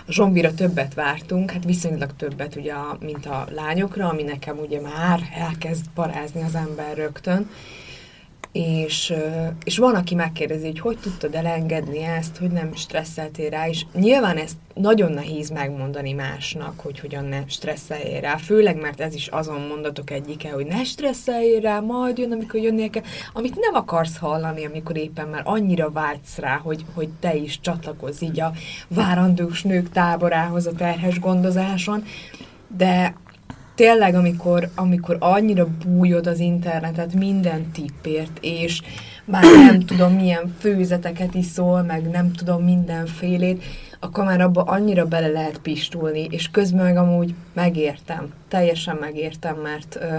zsombira 0.07 0.53
többet 0.53 0.93
vártunk, 0.93 1.51
hát 1.51 1.63
viszonylag 1.63 2.15
többet, 2.15 2.55
ugye, 2.55 2.73
a- 2.73 2.97
mint 2.99 3.25
a 3.25 3.47
lányokra, 3.51 4.07
ami 4.09 4.23
nekem 4.23 4.57
ugye 4.57 4.81
már 4.81 5.19
elkezd 5.35 5.85
parázni 5.93 6.41
az 6.43 6.55
ember 6.55 6.97
rögtön. 6.97 7.49
És, 8.53 9.13
és 9.63 9.77
van, 9.77 9.95
aki 9.95 10.15
megkérdezi, 10.15 10.65
hogy 10.65 10.79
hogy 10.79 10.97
tudtad 10.97 11.35
elengedni 11.35 12.03
ezt, 12.03 12.37
hogy 12.37 12.51
nem 12.51 12.75
stresszeltél 12.75 13.49
rá, 13.49 13.67
és 13.67 13.85
nyilván 13.93 14.37
ezt 14.37 14.55
nagyon 14.73 15.11
nehéz 15.11 15.49
megmondani 15.49 16.13
másnak, 16.13 16.79
hogy 16.79 16.99
hogyan 16.99 17.25
ne 17.25 17.43
stresszeljél 17.47 18.21
rá, 18.21 18.37
főleg, 18.37 18.81
mert 18.81 18.99
ez 19.01 19.13
is 19.13 19.27
azon 19.27 19.61
mondatok 19.61 20.11
egyike, 20.11 20.51
hogy 20.51 20.65
ne 20.65 20.83
stresszeljél 20.83 21.59
rá, 21.59 21.79
majd 21.79 22.17
jön, 22.17 22.31
amikor 22.31 22.59
jönnél 22.59 22.89
kell, 22.89 23.03
amit 23.33 23.59
nem 23.59 23.73
akarsz 23.73 24.17
hallani, 24.17 24.65
amikor 24.65 24.97
éppen 24.97 25.27
már 25.27 25.41
annyira 25.45 25.91
vágysz 25.91 26.37
rá, 26.37 26.57
hogy, 26.57 26.85
hogy 26.93 27.09
te 27.19 27.35
is 27.35 27.59
csatlakozz 27.59 28.21
így 28.21 28.39
a 28.39 28.51
várandós 28.87 29.61
nők 29.61 29.89
táborához 29.89 30.67
a 30.67 30.71
terhes 30.71 31.19
gondozáson, 31.19 32.03
de 32.77 33.15
tényleg, 33.75 34.15
amikor, 34.15 34.69
amikor 34.75 35.17
annyira 35.19 35.67
bújod 35.85 36.27
az 36.27 36.39
internetet 36.39 37.13
minden 37.13 37.71
tippért, 37.71 38.37
és 38.41 38.81
már 39.25 39.43
nem 39.43 39.79
tudom 39.79 40.13
milyen 40.13 40.55
főzeteket 40.59 41.35
iszol, 41.35 41.81
meg 41.81 42.09
nem 42.09 42.31
tudom 42.31 42.63
mindenfélét, 42.63 43.63
akkor 43.99 44.23
már 44.23 44.41
abba 44.41 44.61
annyira 44.61 45.05
bele 45.05 45.27
lehet 45.27 45.57
pistulni, 45.57 46.27
és 46.29 46.49
közben 46.51 46.83
meg 46.83 46.97
amúgy 46.97 47.33
megértem, 47.53 48.33
teljesen 48.47 48.97
megértem, 48.99 49.55
mert 49.55 49.97
ö, 50.01 50.17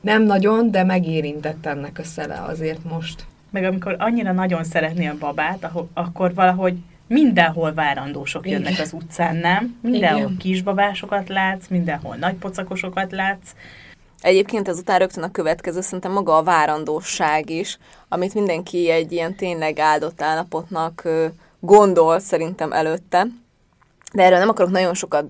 nem 0.00 0.22
nagyon, 0.22 0.70
de 0.70 0.84
megérintett 0.84 1.66
ennek 1.66 1.98
a 1.98 2.04
szele 2.04 2.42
azért 2.46 2.84
most. 2.84 3.24
Meg 3.50 3.64
amikor 3.64 3.96
annyira 3.98 4.32
nagyon 4.32 4.64
szeretné 4.64 5.06
a 5.06 5.18
babát, 5.18 5.70
akkor 5.94 6.34
valahogy 6.34 6.76
mindenhol 7.06 7.74
várandósok 7.74 8.46
Igen. 8.46 8.62
jönnek 8.62 8.80
az 8.80 8.92
utcán, 8.92 9.36
nem? 9.36 9.78
Mindenhol 9.82 10.20
Igen. 10.20 10.36
kisbabásokat 10.36 11.28
látsz, 11.28 11.68
mindenhol 11.68 12.16
nagypocakosokat 12.16 13.12
látsz. 13.12 13.50
Egyébként 14.20 14.68
ezután 14.68 14.98
rögtön 14.98 15.24
a 15.24 15.30
következő 15.30 15.80
szerintem 15.80 16.12
maga 16.12 16.36
a 16.36 16.42
várandóság 16.42 17.50
is, 17.50 17.78
amit 18.08 18.34
mindenki 18.34 18.90
egy 18.90 19.12
ilyen 19.12 19.34
tényleg 19.34 19.78
áldott 19.78 20.22
állapotnak 20.22 21.08
gondol 21.60 22.18
szerintem 22.18 22.72
előtte. 22.72 23.26
De 24.12 24.22
erről 24.22 24.38
nem 24.38 24.48
akarok 24.48 24.70
nagyon 24.70 24.94
sokat 24.94 25.24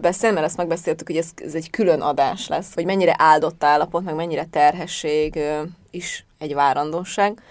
beszélni, 0.00 0.34
mert 0.34 0.46
ezt 0.46 0.56
megbeszéltük, 0.56 1.06
hogy 1.06 1.16
ez, 1.16 1.30
ez 1.44 1.54
egy 1.54 1.70
külön 1.70 2.00
adás 2.00 2.48
lesz, 2.48 2.74
hogy 2.74 2.84
mennyire 2.84 3.14
áldott 3.18 3.64
állapot, 3.64 4.04
meg 4.04 4.14
mennyire 4.14 4.44
terhesség 4.50 5.38
is 5.90 6.24
egy 6.38 6.54
várandóság. 6.54 7.42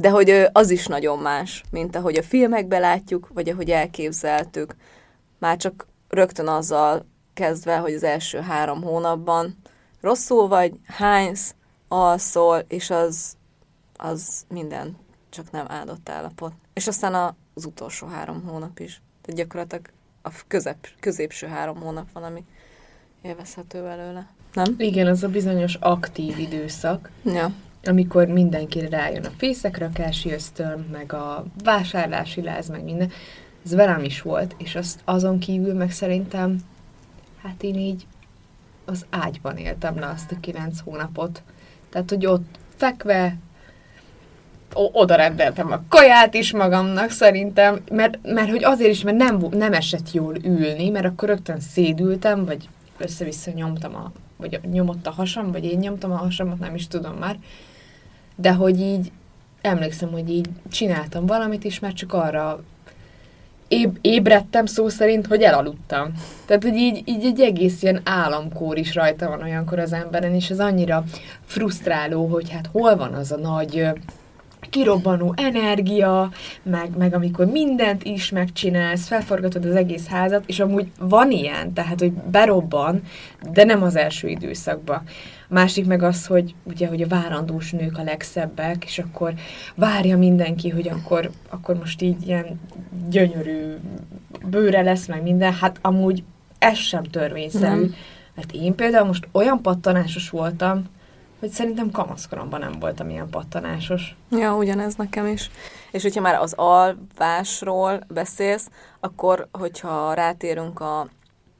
De 0.00 0.10
hogy 0.10 0.48
az 0.52 0.70
is 0.70 0.86
nagyon 0.86 1.18
más, 1.18 1.62
mint 1.70 1.96
ahogy 1.96 2.16
a 2.16 2.22
filmekben 2.22 2.80
látjuk, 2.80 3.28
vagy 3.34 3.48
ahogy 3.48 3.70
elképzeltük. 3.70 4.74
Már 5.38 5.56
csak 5.56 5.86
rögtön 6.08 6.46
azzal 6.46 7.06
kezdve, 7.34 7.76
hogy 7.76 7.94
az 7.94 8.02
első 8.02 8.38
három 8.38 8.82
hónapban 8.82 9.56
rosszul 10.00 10.48
vagy, 10.48 10.72
hánysz, 10.86 11.54
alszol, 11.88 12.64
és 12.68 12.90
az, 12.90 13.36
az 13.96 14.44
minden 14.48 14.96
csak 15.30 15.50
nem 15.50 15.64
áldott 15.68 16.08
állapot. 16.08 16.52
És 16.72 16.86
aztán 16.86 17.34
az 17.54 17.64
utolsó 17.64 18.06
három 18.06 18.42
hónap 18.46 18.78
is. 18.78 19.02
Tehát 19.22 19.40
gyakorlatilag 19.40 19.86
a 20.22 20.30
közep, 20.46 20.88
középső 21.00 21.46
három 21.46 21.80
hónap 21.80 22.12
van, 22.12 22.22
ami 22.22 22.44
élvezhető 23.22 23.82
belőle. 23.82 24.28
Nem? 24.52 24.74
Igen, 24.78 25.06
az 25.06 25.22
a 25.22 25.28
bizonyos 25.28 25.74
aktív 25.74 26.38
időszak, 26.38 27.10
Ja. 27.24 27.52
Amikor 27.84 28.26
mindenkire 28.26 28.88
rájön 28.88 29.24
a 29.24 29.32
fészekrakási 29.36 30.32
ösztön, 30.32 30.86
meg 30.92 31.12
a 31.12 31.44
vásárlási 31.64 32.42
láz, 32.42 32.68
meg 32.68 32.84
minden. 32.84 33.10
Ez 33.64 33.74
velem 33.74 34.04
is 34.04 34.22
volt, 34.22 34.54
és 34.58 34.74
azt 34.74 35.00
azon 35.04 35.38
kívül 35.38 35.74
meg 35.74 35.90
szerintem, 35.90 36.56
hát 37.42 37.62
én 37.62 37.74
így 37.74 38.06
az 38.84 39.06
ágyban 39.10 39.56
éltem 39.56 39.98
le 39.98 40.06
azt 40.06 40.32
a 40.32 40.40
kilenc 40.40 40.80
hónapot. 40.80 41.42
Tehát, 41.90 42.10
hogy 42.10 42.26
ott 42.26 42.58
fekve, 42.76 43.36
o- 44.74 44.90
oda 44.92 45.14
rendeltem 45.14 45.72
a 45.72 45.82
kaját 45.88 46.34
is 46.34 46.52
magamnak 46.52 47.10
szerintem, 47.10 47.80
mert, 47.90 48.18
mert 48.22 48.50
hogy 48.50 48.64
azért 48.64 48.90
is, 48.90 49.02
mert 49.02 49.16
nem, 49.16 49.46
nem 49.50 49.72
esett 49.72 50.12
jól 50.12 50.36
ülni, 50.42 50.88
mert 50.88 51.04
akkor 51.04 51.28
rögtön 51.28 51.60
szédültem, 51.60 52.44
vagy 52.44 52.68
össze-vissza 52.98 53.50
nyomtam 53.50 53.94
a, 53.94 54.12
vagy 54.36 54.60
nyomott 54.70 55.06
a 55.06 55.10
hasam, 55.10 55.52
vagy 55.52 55.64
én 55.64 55.78
nyomtam 55.78 56.12
a 56.12 56.16
hasamat, 56.16 56.58
nem 56.58 56.74
is 56.74 56.86
tudom 56.86 57.14
már. 57.14 57.36
De 58.40 58.52
hogy 58.52 58.80
így 58.80 59.12
emlékszem, 59.60 60.10
hogy 60.10 60.30
így 60.30 60.48
csináltam 60.70 61.26
valamit 61.26 61.64
is, 61.64 61.78
mert 61.78 61.96
csak 61.96 62.12
arra 62.12 62.60
éb- 63.68 63.98
ébredtem 64.00 64.66
szó 64.66 64.88
szerint, 64.88 65.26
hogy 65.26 65.42
elaludtam. 65.42 66.12
Tehát, 66.46 66.62
hogy 66.62 66.74
így, 66.74 67.02
így 67.04 67.24
egy 67.24 67.40
egész 67.40 67.82
ilyen 67.82 68.00
államkór 68.04 68.78
is 68.78 68.94
rajta 68.94 69.28
van 69.28 69.42
olyankor 69.42 69.78
az 69.78 69.92
emberen, 69.92 70.34
és 70.34 70.50
ez 70.50 70.60
annyira 70.60 71.04
frusztráló, 71.44 72.26
hogy 72.26 72.50
hát 72.50 72.66
hol 72.72 72.96
van 72.96 73.12
az 73.12 73.32
a 73.32 73.36
nagy 73.36 73.88
kirobbanó 74.70 75.34
energia, 75.36 76.30
meg, 76.62 76.96
meg 76.96 77.14
amikor 77.14 77.46
mindent 77.46 78.04
is 78.04 78.30
megcsinálsz, 78.30 79.06
felforgatod 79.06 79.64
az 79.64 79.74
egész 79.74 80.06
házat, 80.06 80.42
és 80.46 80.60
amúgy 80.60 80.86
van 80.98 81.30
ilyen, 81.30 81.72
tehát, 81.72 81.98
hogy 81.98 82.12
berobban, 82.12 83.02
de 83.52 83.64
nem 83.64 83.82
az 83.82 83.96
első 83.96 84.28
időszakban. 84.28 85.02
Másik 85.50 85.86
meg 85.86 86.02
az, 86.02 86.26
hogy 86.26 86.54
ugye, 86.62 86.88
hogy 86.88 87.02
a 87.02 87.06
várandós 87.06 87.70
nők 87.70 87.98
a 87.98 88.02
legszebbek, 88.02 88.84
és 88.84 88.98
akkor 88.98 89.34
várja 89.74 90.18
mindenki, 90.18 90.68
hogy 90.68 90.88
akkor, 90.88 91.30
akkor 91.48 91.76
most 91.76 92.02
így 92.02 92.26
ilyen 92.26 92.60
gyönyörű 93.08 93.76
bőre 94.44 94.82
lesz, 94.82 95.06
meg 95.06 95.22
minden. 95.22 95.52
Hát 95.52 95.78
amúgy 95.80 96.22
ez 96.58 96.76
sem 96.76 97.02
törvényszerű. 97.02 97.80
Nem. 97.80 97.94
Mert 98.34 98.52
én 98.52 98.74
például 98.74 99.06
most 99.06 99.28
olyan 99.32 99.62
pattanásos 99.62 100.30
voltam, 100.30 100.84
hogy 101.38 101.50
szerintem 101.50 101.90
kamaszkoromban 101.90 102.60
nem 102.60 102.72
voltam 102.80 103.10
ilyen 103.10 103.30
pattanásos. 103.30 104.16
Ja, 104.30 104.56
ugyanez 104.56 104.94
nekem 104.94 105.26
is. 105.26 105.50
És 105.90 106.02
hogyha 106.02 106.20
már 106.20 106.34
az 106.34 106.52
alvásról 106.56 108.00
beszélsz, 108.08 108.70
akkor, 109.00 109.48
hogyha 109.52 110.14
rátérünk 110.14 110.80
a, 110.80 111.00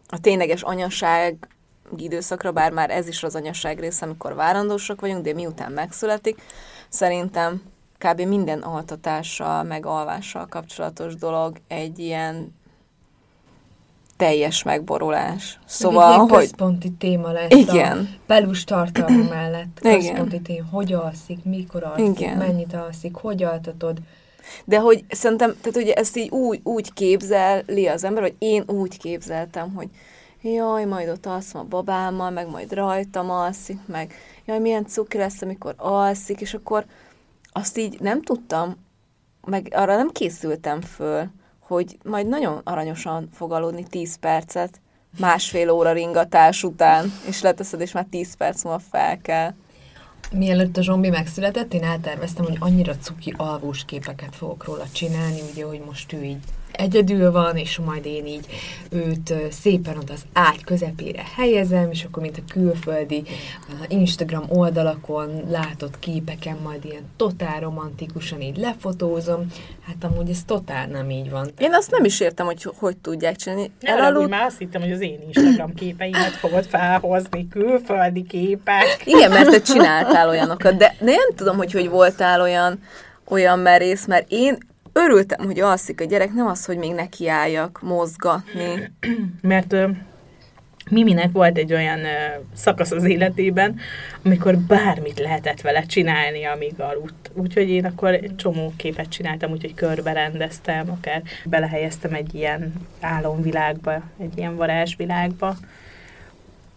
a 0.09 0.21
tényleges 0.21 0.63
anyaság 0.63 1.49
időszakra, 1.97 2.53
bár 2.53 2.73
már 2.73 2.91
ez 2.91 3.09
is 3.09 3.23
az 3.23 3.35
anyaság 3.35 3.79
része, 3.79 4.05
amikor 4.05 4.35
várandósak 4.35 5.01
vagyunk, 5.01 5.25
de 5.25 5.35
miután 5.35 5.73
megszületik, 5.73 6.43
szerintem 6.89 7.63
kb. 7.99 8.21
minden 8.21 8.59
altatással, 8.59 9.63
meg 9.63 9.87
alvással 9.87 10.47
kapcsolatos 10.47 11.15
dolog 11.15 11.57
egy 11.69 11.99
ilyen 11.99 12.55
teljes 14.17 14.63
megborulás. 14.63 15.59
Szóval, 15.67 16.13
Szóval, 16.13 16.19
hogy... 16.29 16.39
központi 16.39 16.91
téma 16.93 17.33
lesz 17.33 17.51
Igen. 17.51 17.99
a 17.99 18.23
pelus 18.27 18.65
tartalma 18.65 19.29
mellett. 19.35 19.79
Igen. 19.81 19.99
Központi 19.99 20.41
téma, 20.41 20.67
hogy 20.71 20.93
alszik, 20.93 21.45
mikor 21.45 21.83
alszik, 21.85 22.21
Igen. 22.21 22.37
mennyit 22.37 22.75
alszik, 22.75 23.15
hogy 23.15 23.43
altatod. 23.43 23.99
De 24.65 24.79
hogy 24.79 25.05
szerintem, 25.09 25.55
tehát 25.61 25.77
ugye 25.77 25.95
ezt 25.95 26.17
így 26.17 26.31
úgy, 26.31 26.61
úgy 26.63 26.93
képzeli 26.93 27.87
az 27.87 28.05
ember, 28.05 28.23
vagy 28.23 28.35
én 28.39 28.63
úgy 28.67 28.99
képzeltem, 28.99 29.75
hogy 29.75 29.89
jaj, 30.43 30.85
majd 30.85 31.09
ott 31.09 31.27
alszom 31.27 31.61
a 31.61 31.65
babámmal, 31.65 32.31
meg 32.31 32.49
majd 32.49 32.73
rajtam 32.73 33.31
alszik, 33.31 33.79
meg 33.87 34.15
jaj, 34.45 34.59
milyen 34.59 34.87
cuki 34.87 35.19
lesz, 35.19 35.43
amikor 35.43 35.75
alszik, 35.77 36.41
és 36.41 36.55
akkor 36.55 36.85
azt 37.53 37.79
így 37.79 38.01
nem 38.01 38.23
tudtam, 38.23 38.77
meg 39.47 39.69
arra 39.75 39.97
nem 39.97 40.11
készültem 40.11 40.81
föl, 40.81 41.31
hogy 41.59 41.99
majd 42.05 42.29
nagyon 42.29 42.61
aranyosan 42.65 43.29
fog 43.33 43.53
aludni 43.53 43.85
10 43.85 44.19
percet, 44.19 44.81
másfél 45.19 45.71
óra 45.71 45.93
ringatás 45.93 46.63
után, 46.63 47.13
és 47.29 47.43
leteszed, 47.43 47.81
és 47.81 47.93
már 47.93 48.07
10 48.11 48.37
perc 48.37 48.65
múlva 48.65 48.79
fel 48.91 49.19
kell. 49.19 49.55
Mielőtt 50.33 50.77
a 50.77 50.83
zsombi 50.83 51.09
megszületett, 51.09 51.75
én 51.75 51.83
elterveztem, 51.83 52.45
hogy 52.45 52.57
annyira 52.59 52.97
cuki 52.97 53.35
alvós 53.37 53.85
képeket 53.85 54.37
fogok 54.37 54.65
róla 54.65 54.85
csinálni, 54.93 55.41
ugye, 55.53 55.65
hogy 55.65 55.83
most 55.87 56.13
ő 56.13 56.23
így 56.23 56.45
egyedül 56.73 57.31
van, 57.31 57.57
és 57.57 57.79
majd 57.79 58.07
én 58.07 58.27
így 58.27 58.47
őt 58.91 59.35
szépen 59.51 59.97
ott 59.97 60.11
az 60.11 60.23
ágy 60.33 60.65
közepére 60.65 61.23
helyezem, 61.37 61.91
és 61.91 62.05
akkor 62.05 62.23
mint 62.23 62.39
a 62.39 62.53
külföldi 62.53 63.23
Instagram 63.89 64.45
oldalakon 64.49 65.43
látott 65.49 65.99
képeken 65.99 66.57
majd 66.63 66.85
ilyen 66.85 67.11
totál 67.17 67.61
romantikusan 67.61 68.41
így 68.41 68.57
lefotózom. 68.57 69.47
Hát 69.87 70.05
amúgy 70.13 70.31
ez 70.31 70.45
totál 70.47 70.87
nem 70.87 71.11
így 71.11 71.31
van. 71.31 71.51
Én 71.59 71.75
azt 71.75 71.91
nem 71.91 72.05
is 72.05 72.21
értem, 72.21 72.47
hogy 72.47 72.63
hogy 72.79 72.97
tudják 72.97 73.37
csinálni. 73.37 73.71
Elaludt... 73.81 74.29
Már 74.29 74.45
azt 74.45 74.59
hittem, 74.59 74.81
hogy 74.81 74.93
az 74.93 75.01
én 75.01 75.19
Instagram 75.27 75.75
képeimet 75.75 76.31
fogod 76.31 76.65
felhozni, 76.65 77.49
külföldi 77.49 78.23
képek. 78.23 79.03
Igen, 79.05 79.31
mert 79.31 79.51
te 79.51 79.61
csináltál 79.61 80.29
olyanokat, 80.29 80.77
de 80.77 80.95
nem 81.01 81.35
tudom, 81.37 81.57
hogy 81.57 81.73
hogy 81.73 81.89
voltál 81.89 82.41
olyan, 82.41 82.81
olyan 83.29 83.59
merész, 83.59 84.07
mert 84.07 84.27
én 84.29 84.59
örültem, 84.93 85.47
hogy 85.47 85.61
alszik 85.61 86.01
a 86.01 86.05
gyerek, 86.05 86.33
nem 86.33 86.47
az, 86.47 86.65
hogy 86.65 86.77
még 86.77 86.93
nekiálljak 86.93 87.81
mozgatni. 87.83 88.93
Mert 89.43 89.73
ö, 89.73 89.89
Miminek 90.91 91.33
volt 91.33 91.59
egy 91.59 91.73
olyan 91.73 91.99
ö, 91.99 92.41
szakasz 92.55 92.91
az 92.91 93.05
életében, 93.05 93.79
amikor 94.25 94.59
bármit 94.59 95.19
lehetett 95.19 95.61
vele 95.61 95.83
csinálni, 95.83 96.45
amíg 96.45 96.81
aludt. 96.81 97.31
Úgyhogy 97.35 97.71
én 97.71 97.85
akkor 97.85 98.13
egy 98.13 98.37
csomó 98.37 98.73
képet 98.77 99.09
csináltam, 99.09 99.51
úgyhogy 99.51 99.75
körbe 99.75 100.13
rendeztem, 100.13 100.91
akár 100.91 101.23
belehelyeztem 101.45 102.15
egy 102.15 102.35
ilyen 102.35 102.73
álomvilágba, 103.01 104.03
egy 104.19 104.39
ilyen 104.39 104.57
varázsvilágba. 104.57 105.57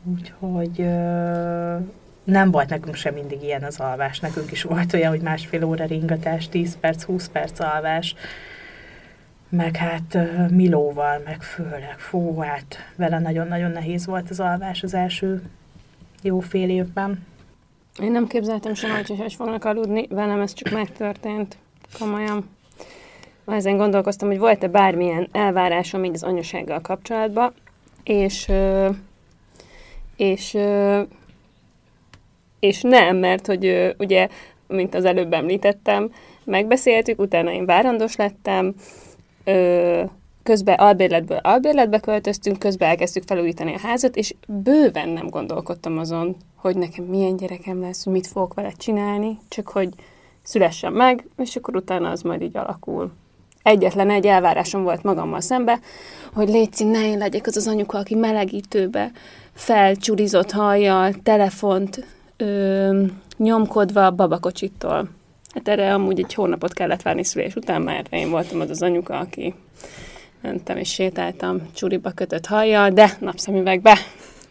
Úgyhogy 0.03 0.81
ö, 0.81 1.75
nem 2.23 2.51
volt 2.51 2.69
nekünk 2.69 2.95
sem 2.95 3.13
mindig 3.13 3.43
ilyen 3.43 3.63
az 3.63 3.79
alvás. 3.79 4.19
Nekünk 4.19 4.51
is 4.51 4.63
volt 4.63 4.93
olyan, 4.93 5.09
hogy 5.09 5.21
másfél 5.21 5.63
óra 5.63 5.85
ringatás, 5.85 6.49
10 6.49 6.77
perc, 6.79 7.03
20 7.03 7.27
perc 7.27 7.59
alvás. 7.59 8.15
Meg 9.49 9.75
hát 9.75 10.17
Milóval, 10.49 11.21
meg 11.25 11.41
főleg, 11.41 11.95
fú, 11.97 12.37
hát 12.37 12.77
vele 12.95 13.19
nagyon-nagyon 13.19 13.71
nehéz 13.71 14.05
volt 14.05 14.29
az 14.29 14.39
alvás 14.39 14.83
az 14.83 14.93
első 14.93 15.41
jó 16.21 16.39
fél 16.39 16.69
évben. 16.69 17.25
Én 18.01 18.11
nem 18.11 18.27
képzeltem 18.27 18.73
sem, 18.73 18.95
hogy 18.95 19.13
hogy 19.17 19.33
fognak 19.33 19.65
aludni, 19.65 20.07
velem 20.09 20.41
ez 20.41 20.53
csak 20.53 20.73
megtörtént, 20.73 21.57
komolyan. 21.99 22.49
Ezen 23.45 23.77
gondolkoztam, 23.77 24.27
hogy 24.27 24.37
volt-e 24.37 24.67
bármilyen 24.67 25.27
elvárásom 25.31 25.99
még 25.99 26.11
az 26.13 26.23
anyasággal 26.23 26.81
kapcsolatban, 26.81 27.53
és, 28.03 28.51
és 30.15 30.57
és 32.63 32.81
nem, 32.81 33.17
mert 33.17 33.47
hogy 33.47 33.95
ugye, 33.97 34.27
mint 34.67 34.95
az 34.95 35.05
előbb 35.05 35.33
említettem, 35.33 36.11
megbeszéltük, 36.43 37.19
utána 37.19 37.51
én 37.51 37.65
várandós 37.65 38.15
lettem, 38.15 38.75
közben 40.43 40.75
albérletből 40.75 41.37
albérletbe 41.37 41.99
költöztünk, 41.99 42.59
közben 42.59 42.89
elkezdtük 42.89 43.23
felújítani 43.23 43.73
a 43.73 43.79
házat, 43.79 44.15
és 44.15 44.33
bőven 44.47 45.09
nem 45.09 45.29
gondolkodtam 45.29 45.97
azon, 45.97 46.35
hogy 46.55 46.77
nekem 46.77 47.05
milyen 47.05 47.35
gyerekem 47.35 47.81
lesz, 47.81 48.05
mit 48.05 48.27
fogok 48.27 48.53
vele 48.53 48.71
csinálni, 48.77 49.39
csak 49.47 49.67
hogy 49.67 49.89
szülessen 50.43 50.93
meg, 50.93 51.25
és 51.37 51.55
akkor 51.55 51.75
utána 51.75 52.09
az 52.09 52.21
majd 52.21 52.41
így 52.41 52.57
alakul. 52.57 53.11
Egyetlen 53.63 54.09
egy 54.09 54.25
elvárásom 54.25 54.83
volt 54.83 55.03
magammal 55.03 55.41
szembe, 55.41 55.79
hogy 56.33 56.49
légy 56.49 56.85
ne 56.85 57.07
én 57.07 57.17
legyek 57.17 57.47
az 57.47 57.57
az 57.57 57.67
anyuka, 57.67 57.97
aki 57.97 58.15
melegítőbe 58.15 59.11
felcsurizott 59.53 60.51
hajjal, 60.51 61.13
telefont 61.23 62.05
ö, 62.43 63.05
nyomkodva 63.37 64.11
babakocsittól. 64.11 65.09
Hát 65.53 65.67
erre 65.67 65.93
amúgy 65.93 66.19
egy 66.19 66.33
hónapot 66.33 66.73
kellett 66.73 67.01
várni 67.01 67.23
szülés 67.23 67.55
után, 67.55 67.81
mert 67.81 68.13
én 68.13 68.29
voltam 68.29 68.59
az 68.59 68.69
az 68.69 68.81
anyuka, 68.81 69.19
aki 69.19 69.53
mentem 70.41 70.77
és 70.77 70.89
sétáltam 70.93 71.61
csuriba 71.73 72.11
kötött 72.11 72.45
hajjal, 72.45 72.89
de 72.89 73.17
napszemüvegbe. 73.19 73.97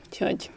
Úgyhogy 0.07 0.51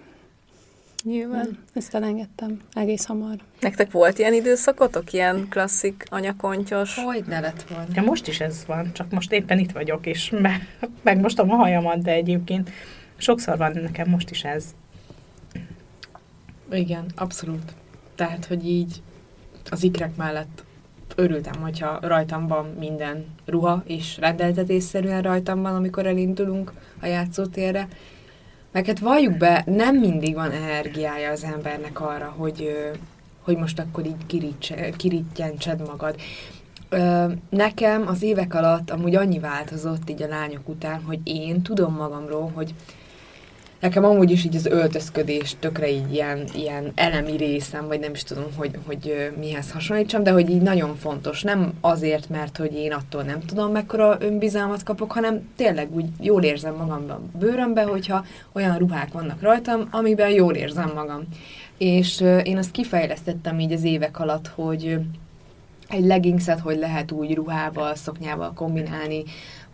Nyilván. 1.03 1.57
Ezt 1.73 1.95
elengedtem 1.95 2.61
egész 2.73 3.05
hamar. 3.05 3.35
Nektek 3.59 3.91
volt 3.91 4.19
ilyen 4.19 4.33
időszakotok? 4.33 5.13
Ilyen 5.13 5.47
klasszik 5.49 6.03
anyakontyos? 6.09 6.95
Hogy 6.95 7.23
ne 7.27 7.39
lett 7.39 7.63
volna. 7.69 7.85
Ja, 7.93 8.01
most 8.01 8.27
is 8.27 8.39
ez 8.39 8.63
van, 8.67 8.93
csak 8.93 9.11
most 9.11 9.31
éppen 9.31 9.59
itt 9.59 9.71
vagyok, 9.71 10.05
és 10.05 10.29
me- 10.29 10.67
megmostom 11.01 11.51
a 11.51 11.55
hajamat, 11.55 12.01
de 12.01 12.11
egyébként 12.11 12.69
sokszor 13.17 13.57
van 13.57 13.71
nekem 13.71 14.09
most 14.09 14.29
is 14.29 14.43
ez. 14.43 14.65
Igen, 16.71 17.05
abszolút. 17.15 17.73
Tehát, 18.15 18.45
hogy 18.45 18.67
így 18.67 19.01
az 19.69 19.83
ikrek 19.83 20.15
mellett 20.15 20.63
örültem, 21.15 21.61
hogyha 21.61 21.99
rajtam 22.01 22.47
van 22.47 22.65
minden 22.79 23.25
ruha, 23.45 23.83
és 23.85 24.17
rendeltetésszerűen 24.17 25.21
rajtam 25.21 25.61
van, 25.61 25.75
amikor 25.75 26.05
elindulunk 26.05 26.71
a 27.01 27.05
játszótérre. 27.05 27.87
Meg 28.71 28.85
hát 28.85 28.99
valljuk 28.99 29.37
be, 29.37 29.63
nem 29.65 29.95
mindig 29.95 30.33
van 30.33 30.51
energiája 30.51 31.31
az 31.31 31.43
embernek 31.43 32.01
arra, 32.01 32.33
hogy, 32.37 32.69
hogy 33.41 33.57
most 33.57 33.79
akkor 33.79 34.05
így 34.05 34.51
kirítjencsed 34.95 35.87
magad. 35.87 36.15
Nekem 37.49 38.07
az 38.07 38.21
évek 38.21 38.53
alatt 38.53 38.91
amúgy 38.91 39.15
annyi 39.15 39.39
változott 39.39 40.09
így 40.09 40.21
a 40.21 40.27
lányok 40.27 40.69
után, 40.69 41.01
hogy 41.03 41.19
én 41.23 41.61
tudom 41.61 41.93
magamról, 41.95 42.51
hogy 42.53 42.73
Nekem 43.79 44.05
amúgy 44.05 44.31
is 44.31 44.45
így 44.45 44.55
az 44.55 44.65
öltözködés 44.65 45.55
tökre 45.59 45.89
így 45.89 46.13
ilyen, 46.13 46.47
ilyen 46.55 46.91
elemi 46.95 47.37
részem, 47.37 47.87
vagy 47.87 47.99
nem 47.99 48.13
is 48.13 48.23
tudom, 48.23 48.45
hogy, 48.57 48.79
hogy 48.85 49.31
mihez 49.39 49.71
hasonlítsam, 49.71 50.23
de 50.23 50.31
hogy 50.31 50.49
így 50.49 50.61
nagyon 50.61 50.95
fontos. 50.95 51.41
Nem 51.41 51.73
azért, 51.81 52.29
mert 52.29 52.57
hogy 52.57 52.73
én 52.73 52.91
attól 52.91 53.23
nem 53.23 53.39
tudom, 53.39 53.71
mekkora 53.71 54.17
önbizalmat 54.19 54.83
kapok, 54.83 55.11
hanem 55.11 55.49
tényleg 55.55 55.95
úgy 55.95 56.05
jól 56.19 56.43
érzem 56.43 56.75
magamban 56.75 57.31
bőrömbe, 57.39 57.83
hogyha 57.83 58.25
olyan 58.51 58.77
ruhák 58.77 59.11
vannak 59.11 59.41
rajtam, 59.41 59.87
amiben 59.91 60.29
jól 60.29 60.53
érzem 60.53 60.91
magam. 60.95 61.23
És 61.77 62.23
én 62.43 62.57
azt 62.57 62.71
kifejlesztettem 62.71 63.59
így 63.59 63.71
az 63.71 63.83
évek 63.83 64.19
alatt, 64.19 64.47
hogy 64.47 64.99
egy 65.89 66.05
leggingset 66.05 66.59
hogy 66.59 66.77
lehet 66.77 67.11
úgy 67.11 67.33
ruhával, 67.33 67.95
szoknyával 67.95 68.53
kombinálni, 68.53 69.23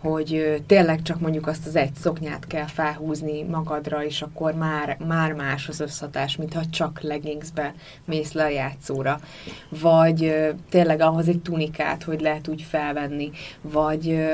hogy 0.02 0.62
tényleg 0.66 1.02
csak 1.02 1.20
mondjuk 1.20 1.48
azt 1.48 1.68
az 1.68 1.76
egy 1.76 1.96
szoknyát 1.96 2.48
kell 2.48 2.66
felhúzni 2.66 3.44
magadra, 3.44 4.06
és 4.06 4.22
akkor 4.22 4.54
már, 4.54 4.98
már 5.08 5.34
más 5.34 5.68
az 5.68 5.80
összhatás, 5.80 6.36
mintha 6.36 6.62
csak 6.70 7.02
leggingsbe 7.02 7.74
mész 8.06 8.32
le 8.32 8.44
a 8.44 8.50
játszóra. 8.50 9.20
Vagy 9.70 10.36
tényleg 10.70 11.02
ahhoz 11.02 11.28
egy 11.28 11.42
tunikát, 11.42 12.04
hogy 12.04 12.22
lehet 12.22 12.48
úgy 12.48 12.62
felvenni, 12.62 13.32
vagy 13.62 14.30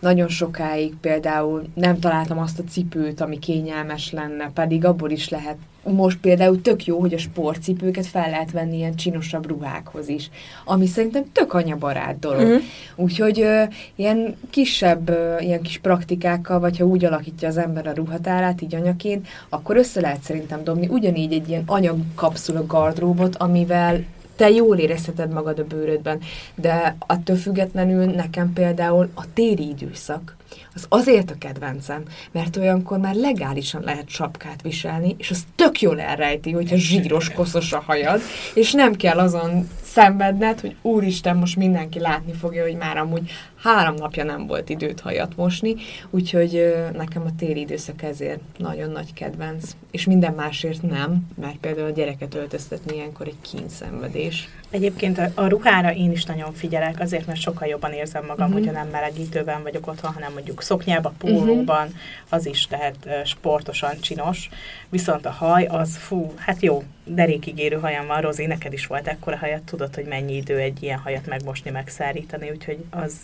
nagyon 0.00 0.28
sokáig 0.28 0.94
például 1.00 1.64
nem 1.74 1.98
találtam 1.98 2.38
azt 2.38 2.58
a 2.58 2.64
cipőt, 2.64 3.20
ami 3.20 3.38
kényelmes 3.38 4.12
lenne, 4.12 4.50
pedig 4.54 4.84
abból 4.84 5.10
is 5.10 5.28
lehet 5.28 5.56
most 5.82 6.18
például 6.18 6.60
tök 6.60 6.84
jó, 6.84 7.00
hogy 7.00 7.14
a 7.14 7.18
sportcipőket 7.18 8.06
fel 8.06 8.30
lehet 8.30 8.50
venni 8.50 8.76
ilyen 8.76 8.96
csinosabb 8.96 9.48
ruhákhoz 9.48 10.08
is, 10.08 10.30
ami 10.64 10.86
szerintem 10.86 11.24
tök 11.32 11.52
anyabarát 11.52 12.18
dolog. 12.18 12.40
Uh-huh. 12.40 12.62
Úgyhogy 12.96 13.40
ö, 13.40 13.62
ilyen 13.94 14.36
kisebb, 14.50 15.08
ö, 15.08 15.38
ilyen 15.38 15.62
kis 15.62 15.78
praktikákkal, 15.78 16.60
vagy 16.60 16.78
ha 16.78 16.84
úgy 16.84 17.04
alakítja 17.04 17.48
az 17.48 17.56
ember 17.56 17.86
a 17.86 17.94
ruhatárát, 17.94 18.62
így 18.62 18.74
anyaként, 18.74 19.28
akkor 19.48 19.76
össze 19.76 20.00
lehet 20.00 20.22
szerintem 20.22 20.64
dobni 20.64 20.86
ugyanígy 20.88 21.32
egy 21.32 21.48
ilyen 21.48 21.62
anyagkapszula 21.66 22.66
gardróbot, 22.66 23.36
amivel 23.36 24.04
te 24.40 24.50
jól 24.50 24.76
érezheted 24.76 25.32
magad 25.32 25.58
a 25.58 25.64
bőrödben, 25.64 26.20
de 26.54 26.96
attól 27.06 27.36
függetlenül 27.36 28.04
nekem 28.04 28.52
például 28.52 29.10
a 29.14 29.32
téri 29.34 29.68
időszak, 29.68 30.36
az 30.74 30.86
azért 30.88 31.30
a 31.30 31.34
kedvencem, 31.38 32.02
mert 32.32 32.56
olyankor 32.56 32.98
már 32.98 33.14
legálisan 33.14 33.82
lehet 33.82 34.08
sapkát 34.08 34.62
viselni, 34.62 35.14
és 35.18 35.30
az 35.30 35.44
tök 35.56 35.80
jól 35.80 36.00
elrejti, 36.00 36.50
hogyha 36.50 36.76
zsíros, 36.76 37.30
koszos 37.30 37.72
a 37.72 37.82
hajad, 37.86 38.20
és 38.54 38.72
nem 38.72 38.94
kell 38.94 39.18
azon 39.18 39.68
szenvedned, 39.92 40.60
hogy 40.60 40.76
úristen, 40.82 41.36
most 41.36 41.56
mindenki 41.56 41.98
látni 41.98 42.32
fogja, 42.32 42.62
hogy 42.62 42.76
már 42.76 42.96
amúgy 42.96 43.30
három 43.62 43.94
napja 43.94 44.24
nem 44.24 44.46
volt 44.46 44.68
időt 44.68 45.00
hajat 45.00 45.36
mosni, 45.36 45.74
úgyhogy 46.10 46.74
nekem 46.92 47.22
a 47.22 47.36
téli 47.38 47.60
időszak 47.60 48.02
ezért 48.02 48.40
nagyon 48.56 48.90
nagy 48.90 49.12
kedvenc. 49.12 49.70
És 49.90 50.04
minden 50.04 50.32
másért 50.32 50.82
nem, 50.82 51.26
mert 51.40 51.56
például 51.56 51.86
a 51.86 51.90
gyereket 51.90 52.34
öltöztetni 52.34 52.94
ilyenkor 52.94 53.26
egy 53.26 53.40
kínszenvedés. 53.40 54.48
Egyébként 54.70 55.18
a, 55.18 55.30
a 55.34 55.46
ruhára 55.46 55.92
én 55.94 56.10
is 56.10 56.24
nagyon 56.24 56.52
figyelek, 56.52 57.00
azért, 57.00 57.26
mert 57.26 57.40
sokkal 57.40 57.68
jobban 57.68 57.92
érzem 57.92 58.24
magam, 58.26 58.46
uh-huh. 58.46 58.58
hogyha 58.58 58.72
nem 58.82 58.88
melegítőben 58.88 59.62
vagyok 59.62 59.86
otthon, 59.86 60.12
hanem 60.12 60.32
mondjuk 60.32 60.62
szoknyában, 60.62 61.14
pólóban, 61.18 61.86
uh-huh. 61.86 62.00
az 62.28 62.46
is 62.46 62.66
lehet 62.70 62.96
uh, 63.04 63.24
sportosan 63.24 64.00
csinos. 64.00 64.48
Viszont 64.88 65.26
a 65.26 65.30
haj, 65.30 65.64
az 65.64 65.96
fú, 65.96 66.32
hát 66.36 66.62
jó, 66.62 66.82
derékig 67.04 67.58
érő 67.58 67.76
hajam 67.76 68.06
van, 68.06 68.20
Rozi, 68.20 68.46
neked 68.46 68.72
is 68.72 68.86
volt 68.86 69.08
ekkora 69.08 69.38
hajat, 69.38 69.62
tudod, 69.62 69.94
hogy 69.94 70.04
mennyi 70.04 70.36
idő 70.36 70.58
egy 70.58 70.82
ilyen 70.82 70.98
hajat 70.98 71.26
megmosni, 71.26 71.70
megszárítani, 71.70 72.50
úgyhogy 72.50 72.84
az, 72.90 73.16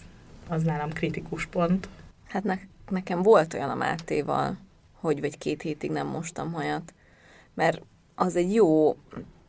az 0.49 0.62
nálam 0.62 0.93
kritikus 0.93 1.47
pont. 1.47 1.89
Hát 2.29 2.45
ne, 2.45 2.59
nekem 2.89 3.23
volt 3.23 3.55
olyan 3.55 3.71
a 3.71 3.75
Mátéval, 3.75 4.57
hogy 4.93 5.21
vagy 5.21 5.39
két 5.39 5.62
hétig 5.62 5.91
nem 5.91 6.07
mostam 6.07 6.53
hajat, 6.53 6.95
mert 7.55 7.83
az 8.15 8.37
egy 8.37 8.55
jó 8.55 8.97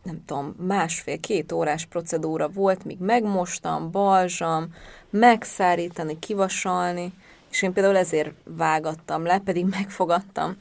nem 0.03 0.25
tudom, 0.25 0.55
másfél-két 0.67 1.51
órás 1.51 1.85
procedúra 1.85 2.49
volt, 2.49 2.83
míg 2.83 2.97
megmostam, 2.99 3.91
balzsam, 3.91 4.73
megszárítani, 5.09 6.19
kivasalni, 6.19 7.13
És 7.49 7.61
én 7.61 7.73
például 7.73 7.97
ezért 7.97 8.31
vágattam 8.43 9.23
le, 9.23 9.39
pedig 9.39 9.65
megfogadtam, 9.65 10.57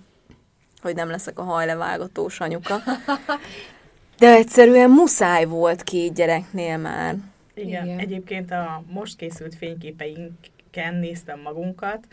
hogy 0.87 0.95
nem 0.95 1.11
leszek 1.11 1.39
a 1.39 1.43
hajlevágatós 1.43 2.41
anyuka. 2.41 2.77
De 4.19 4.35
egyszerűen 4.35 4.91
muszáj 4.91 5.45
volt 5.45 5.83
két 5.83 6.15
gyereknél 6.15 6.77
már. 6.77 7.15
Igen. 7.55 7.85
Igen. 7.85 7.99
Egyébként 7.99 8.51
a 8.51 8.83
most 8.93 9.17
készült 9.17 9.55
fényképeinken 9.55 10.95
néztem 10.95 11.41
magunkat, 11.41 12.07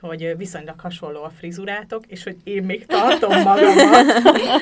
hogy 0.00 0.36
viszonylag 0.36 0.80
hasonló 0.80 1.22
a 1.22 1.30
frizurátok, 1.30 2.06
és 2.06 2.22
hogy 2.22 2.36
én 2.44 2.62
még 2.62 2.86
tartom 2.86 3.42
magamat, 3.42 4.06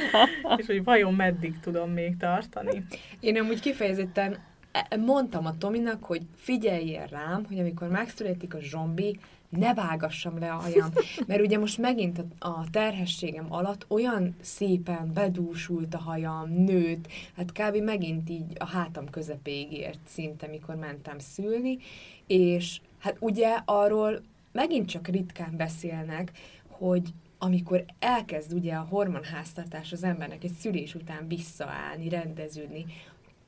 és 0.60 0.66
hogy 0.66 0.84
vajon 0.84 1.14
meddig 1.14 1.60
tudom 1.60 1.90
még 1.90 2.16
tartani. 2.16 2.84
Én 3.20 3.38
amúgy 3.38 3.60
kifejezetten 3.60 4.38
e- 4.72 4.96
mondtam 4.96 5.46
a 5.46 5.58
Tominak, 5.58 6.04
hogy 6.04 6.22
figyeljél 6.36 7.06
rám, 7.10 7.44
hogy 7.48 7.58
amikor 7.58 7.88
megszületik 7.88 8.54
a 8.54 8.60
zsombi, 8.60 9.18
ne 9.56 9.74
vágassam 9.74 10.38
le 10.38 10.52
a 10.52 10.56
hajam. 10.56 10.90
Mert 11.26 11.40
ugye 11.40 11.58
most 11.58 11.78
megint 11.78 12.24
a, 12.38 12.70
terhességem 12.70 13.46
alatt 13.48 13.86
olyan 13.88 14.34
szépen 14.40 15.10
bedúsult 15.14 15.94
a 15.94 15.98
hajam, 15.98 16.50
nőtt, 16.50 17.08
hát 17.36 17.52
kb. 17.52 17.76
megint 17.76 18.30
így 18.30 18.52
a 18.58 18.66
hátam 18.66 19.10
közepéig 19.10 19.72
ért 19.72 20.00
szinte, 20.06 20.46
mikor 20.46 20.74
mentem 20.74 21.18
szülni, 21.18 21.78
és 22.26 22.80
hát 22.98 23.16
ugye 23.20 23.58
arról 23.64 24.22
megint 24.52 24.88
csak 24.88 25.08
ritkán 25.08 25.56
beszélnek, 25.56 26.32
hogy 26.68 27.12
amikor 27.38 27.84
elkezd 27.98 28.52
ugye 28.52 28.74
a 28.74 28.86
hormonháztartás 28.90 29.92
az 29.92 30.04
embernek 30.04 30.44
egy 30.44 30.52
szülés 30.58 30.94
után 30.94 31.28
visszaállni, 31.28 32.08
rendeződni, 32.08 32.84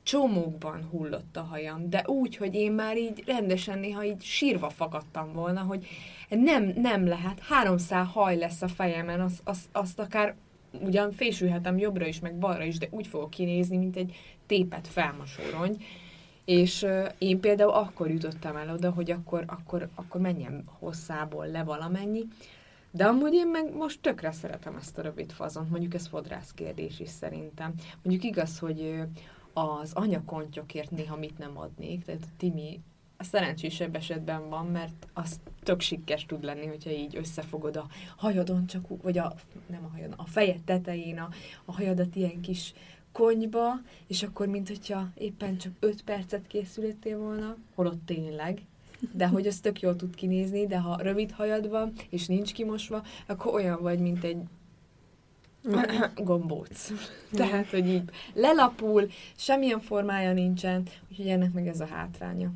csomókban 0.07 0.87
hullott 0.91 1.37
a 1.37 1.41
hajam, 1.41 1.89
de 1.89 2.03
úgy, 2.05 2.35
hogy 2.35 2.53
én 2.53 2.71
már 2.71 2.97
így 2.97 3.23
rendesen 3.25 3.79
néha 3.79 4.03
így 4.03 4.21
sírva 4.21 4.69
fakadtam 4.69 5.33
volna, 5.33 5.61
hogy 5.61 5.87
nem, 6.29 6.73
nem 6.75 7.07
lehet, 7.07 7.39
háromszál 7.39 8.03
haj 8.03 8.37
lesz 8.37 8.61
a 8.61 8.67
fejemen, 8.67 9.21
azt, 9.21 9.41
azt, 9.43 9.65
azt 9.71 9.99
akár 9.99 10.35
ugyan 10.71 11.11
fésülhetem 11.11 11.77
jobbra 11.77 12.05
is, 12.05 12.19
meg 12.19 12.37
balra 12.37 12.63
is, 12.63 12.77
de 12.77 12.87
úgy 12.91 13.07
fogok 13.07 13.29
kinézni, 13.29 13.77
mint 13.77 13.95
egy 13.95 14.15
tépet 14.45 14.87
felmasorony. 14.87 15.83
És 16.45 16.81
uh, 16.81 17.09
én 17.17 17.39
például 17.39 17.71
akkor 17.71 18.09
jutottam 18.09 18.55
el 18.55 18.73
oda, 18.73 18.91
hogy 18.91 19.11
akkor, 19.11 19.43
akkor, 19.47 19.89
akkor 19.95 20.21
menjem 20.21 20.63
hosszából 20.79 21.47
le 21.47 21.63
valamennyi, 21.63 22.23
de 22.91 23.05
amúgy 23.05 23.33
én 23.33 23.47
meg 23.47 23.73
most 23.73 24.01
tökre 24.01 24.31
szeretem 24.31 24.75
ezt 24.75 24.97
a 24.97 25.01
rövid 25.01 25.31
fazont, 25.31 25.69
mondjuk 25.69 25.93
ez 25.93 26.07
fodrász 26.07 26.51
kérdés 26.51 26.99
is 26.99 27.09
szerintem. 27.09 27.73
Mondjuk 28.03 28.23
igaz, 28.23 28.59
hogy 28.59 29.03
az 29.57 29.93
anyakontyokért 29.93 30.91
néha 30.91 31.15
mit 31.15 31.37
nem 31.37 31.57
adnék, 31.57 32.03
tehát 32.03 32.21
a 32.23 32.33
Timi 32.37 32.81
a 33.17 33.23
szerencsésebb 33.23 33.95
esetben 33.95 34.49
van, 34.49 34.65
mert 34.65 35.07
az 35.13 35.39
tök 35.63 35.81
sikkes 35.81 36.25
tud 36.25 36.43
lenni, 36.43 36.65
hogyha 36.65 36.89
így 36.89 37.15
összefogod 37.15 37.75
a 37.75 37.87
hajadon 38.15 38.67
csak, 38.67 39.01
vagy 39.01 39.17
a, 39.17 39.33
nem 39.67 39.85
a 39.85 39.87
hajadon, 39.87 40.17
a 40.17 40.25
fejed 40.25 40.61
tetején 40.61 41.19
a, 41.19 41.29
a 41.65 41.71
hajadat 41.71 42.15
ilyen 42.15 42.41
kis 42.41 42.73
konyba, 43.11 43.73
és 44.07 44.23
akkor, 44.23 44.47
mint 44.47 44.67
hogyha 44.67 45.09
éppen 45.15 45.57
csak 45.57 45.73
5 45.79 46.03
percet 46.03 46.47
készültél 46.47 47.17
volna, 47.17 47.57
holott 47.75 48.05
tényleg, 48.05 48.61
de 49.11 49.27
hogy 49.27 49.47
az 49.47 49.59
tök 49.59 49.79
jól 49.79 49.95
tud 49.95 50.15
kinézni, 50.15 50.67
de 50.67 50.79
ha 50.79 51.01
rövid 51.01 51.31
hajad 51.31 51.69
van, 51.69 51.93
és 52.09 52.27
nincs 52.27 52.53
kimosva, 52.53 53.03
akkor 53.25 53.53
olyan 53.53 53.81
vagy, 53.81 53.99
mint 53.99 54.23
egy 54.23 54.37
gombóc. 56.15 56.91
Tehát, 57.37 57.69
hogy 57.69 57.87
így 57.87 58.09
lelapul, 58.33 59.07
semmilyen 59.35 59.79
formája 59.79 60.33
nincsen, 60.33 60.83
úgyhogy 61.09 61.27
ennek 61.27 61.53
meg 61.53 61.67
ez 61.67 61.79
a 61.79 61.85
hátránya. 61.85 62.49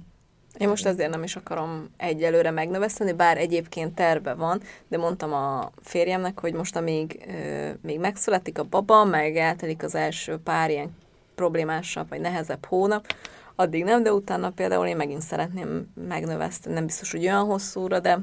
Én 0.58 0.68
most 0.68 0.86
ezért 0.86 1.10
nem 1.10 1.24
is 1.24 1.36
akarom 1.36 1.90
egyelőre 1.98 2.52
megnöveszteni, 2.52 3.14
bár 3.14 3.38
egyébként 3.38 3.96
terve 3.96 4.34
van, 4.34 4.62
de 4.88 4.98
mondtam 4.98 5.34
a 5.34 5.72
férjemnek, 5.82 6.40
hogy 6.40 6.54
most 6.54 6.76
amíg 6.76 7.26
ö, 7.28 7.70
még 7.82 8.00
megszületik 8.00 8.60
a 8.60 8.64
baba, 8.64 9.04
meg 9.06 9.38
eltelik 9.38 9.84
az 9.84 9.96
első 9.96 10.38
pár 10.38 10.70
ilyen 10.70 10.96
problémásabb 11.36 12.10
vagy 12.10 12.20
nehezebb 12.20 12.66
hónap, 12.66 13.16
addig 13.56 13.84
nem, 13.84 14.04
de 14.04 14.14
utána 14.14 14.50
például 14.50 14.88
én 14.88 14.96
megint 14.96 15.22
szeretném 15.22 15.92
megnöveszteni, 16.08 16.76
nem 16.76 16.86
biztos, 16.86 17.12
hogy 17.12 17.22
olyan 17.22 17.46
hosszúra, 17.46 18.00
de, 18.00 18.20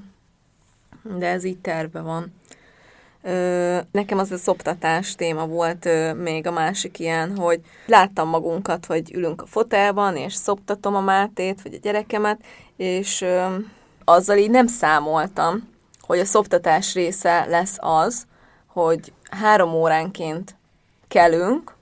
de 1.18 1.27
ez 1.27 1.44
így 1.44 1.59
terve 1.59 2.01
van. 2.01 2.33
Nekem 3.92 4.18
az 4.18 4.31
a 4.31 4.37
szoptatás 4.37 5.14
téma 5.14 5.46
volt 5.46 5.88
még 6.14 6.46
a 6.46 6.50
másik 6.50 6.98
ilyen, 6.98 7.37
hogy 7.37 7.61
láttam 7.87 8.28
magunkat, 8.28 8.87
hogy 8.87 9.14
ülünk 9.14 9.42
a 9.42 9.46
fotelban, 9.46 10.16
és 10.16 10.35
szoptatom 10.35 10.94
a 10.94 11.00
Mátét, 11.00 11.62
vagy 11.62 11.74
a 11.74 11.78
gyerekemet, 11.83 12.40
és 12.76 13.24
azzal 14.04 14.37
így 14.37 14.50
nem 14.50 14.66
számoltam, 14.66 15.68
hogy 16.00 16.18
a 16.18 16.24
szoptatás 16.24 16.94
része 16.94 17.46
lesz 17.46 17.76
az, 17.78 18.26
hogy 18.66 19.12
három 19.31 19.74
óránként 19.74 20.57
kelünk, 21.09 21.76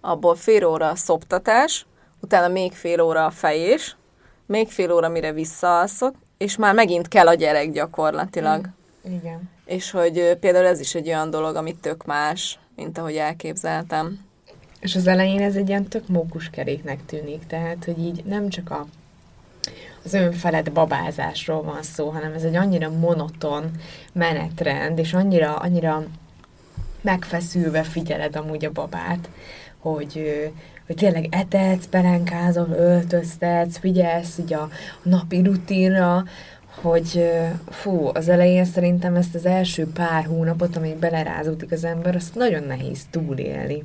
abból 0.00 0.34
fél 0.34 0.66
óra 0.66 0.88
a 0.88 0.96
szoptatás, 0.96 1.86
utána 2.20 2.48
még 2.48 2.72
fél 2.72 3.00
óra 3.00 3.24
a 3.24 3.30
fejés, 3.30 3.96
még 4.46 4.68
fél 4.68 4.92
óra, 4.92 5.08
mire 5.08 5.32
visszaalszok, 5.32 6.14
és 6.38 6.56
már 6.56 6.74
megint 6.74 7.08
kell 7.08 7.26
a 7.26 7.34
gyerek 7.34 7.70
gyakorlatilag. 7.70 8.68
Igen. 9.04 9.50
És 9.70 9.90
hogy 9.90 10.36
például 10.40 10.66
ez 10.66 10.80
is 10.80 10.94
egy 10.94 11.06
olyan 11.06 11.30
dolog, 11.30 11.56
amit 11.56 11.80
tök 11.80 12.04
más, 12.06 12.58
mint 12.76 12.98
ahogy 12.98 13.16
elképzeltem. 13.16 14.24
És 14.80 14.96
az 14.96 15.06
elején 15.06 15.40
ez 15.40 15.56
egy 15.56 15.68
ilyen 15.68 15.88
tök 15.88 16.08
mókuskeréknek 16.08 17.04
tűnik, 17.06 17.46
tehát, 17.46 17.84
hogy 17.84 17.98
így 17.98 18.24
nem 18.24 18.48
csak 18.48 18.70
a, 18.70 18.86
az 20.04 20.14
önfelett 20.14 20.72
babázásról 20.72 21.62
van 21.62 21.82
szó, 21.82 22.08
hanem 22.08 22.32
ez 22.32 22.42
egy 22.42 22.56
annyira 22.56 22.90
monoton 22.90 23.70
menetrend, 24.12 24.98
és 24.98 25.14
annyira, 25.14 25.56
annyira 25.56 26.04
megfeszülve 27.00 27.82
figyeled 27.82 28.36
amúgy 28.36 28.64
a 28.64 28.72
babát, 28.72 29.28
hogy, 29.78 30.42
hogy 30.86 30.96
tényleg 30.96 31.28
etetsz, 31.30 31.86
pelenkázol, 31.86 32.68
öltöztetsz, 32.70 33.78
figyelsz 33.78 34.38
így 34.38 34.52
a, 34.52 34.62
a 34.62 34.70
napi 35.02 35.42
rutinra, 35.42 36.24
hogy 36.82 37.30
fú, 37.68 38.10
az 38.14 38.28
elején 38.28 38.64
szerintem 38.64 39.14
ezt 39.14 39.34
az 39.34 39.46
első 39.46 39.86
pár 39.86 40.24
hónapot, 40.24 40.76
amíg 40.76 40.96
belerázódik 40.96 41.72
az 41.72 41.84
ember, 41.84 42.14
azt 42.14 42.34
nagyon 42.34 42.62
nehéz 42.62 43.06
túlélni. 43.10 43.82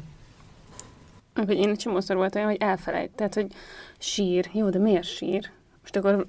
Meg, 1.34 1.46
hogy 1.46 1.58
én 1.58 1.70
egy 1.70 1.78
csomószor 1.78 2.16
volt 2.16 2.36
olyan, 2.36 2.48
hogy 2.48 2.58
elfelejt. 2.60 3.12
Tehát, 3.12 3.34
hogy 3.34 3.48
sír. 3.98 4.50
Jó, 4.54 4.70
de 4.70 4.80
miért 4.80 5.04
sír? 5.04 5.50
Most 5.82 5.96
akkor 5.96 6.28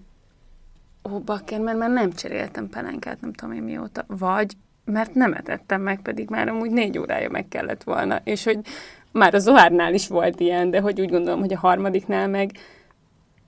ó, 1.11 1.19
bakker, 1.19 1.61
mert 1.61 1.79
már 1.79 1.91
nem 1.91 2.13
cseréltem 2.13 2.69
pelenkát, 2.69 3.21
nem 3.21 3.33
tudom 3.33 3.55
én 3.55 3.63
mióta. 3.63 4.05
Vagy 4.07 4.57
mert 4.85 5.15
nem 5.15 5.33
etettem 5.33 5.83
meg, 5.83 6.01
pedig 6.01 6.29
már 6.29 6.49
amúgy 6.49 6.71
négy 6.71 6.99
órája 6.99 7.31
meg 7.31 7.49
kellett 7.49 7.83
volna. 7.83 8.21
És 8.25 8.45
hogy 8.45 8.59
már 9.13 9.35
a 9.35 9.39
Zohárnál 9.39 9.95
is 9.95 10.09
volt 10.09 10.41
ilyen, 10.41 10.71
de 10.71 10.81
hogy 10.81 11.01
úgy 11.01 11.11
gondolom, 11.11 11.41
hogy 11.41 11.53
a 11.53 11.59
harmadiknál 11.59 12.29
meg, 12.29 12.51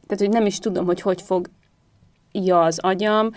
tehát, 0.07 0.24
hogy 0.24 0.33
nem 0.33 0.46
is 0.46 0.59
tudom, 0.59 0.85
hogy 0.85 1.00
hogy 1.00 1.22
fog 1.22 1.48
ja 2.46 2.62
az 2.62 2.79
agyam. 2.79 3.31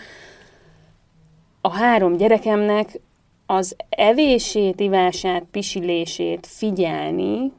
A 1.60 1.70
három 1.70 2.16
gyerekemnek 2.16 3.00
az 3.46 3.76
evését, 3.88 4.80
ivását, 4.80 5.44
pisilését 5.50 6.46
figyelni, 6.46 7.52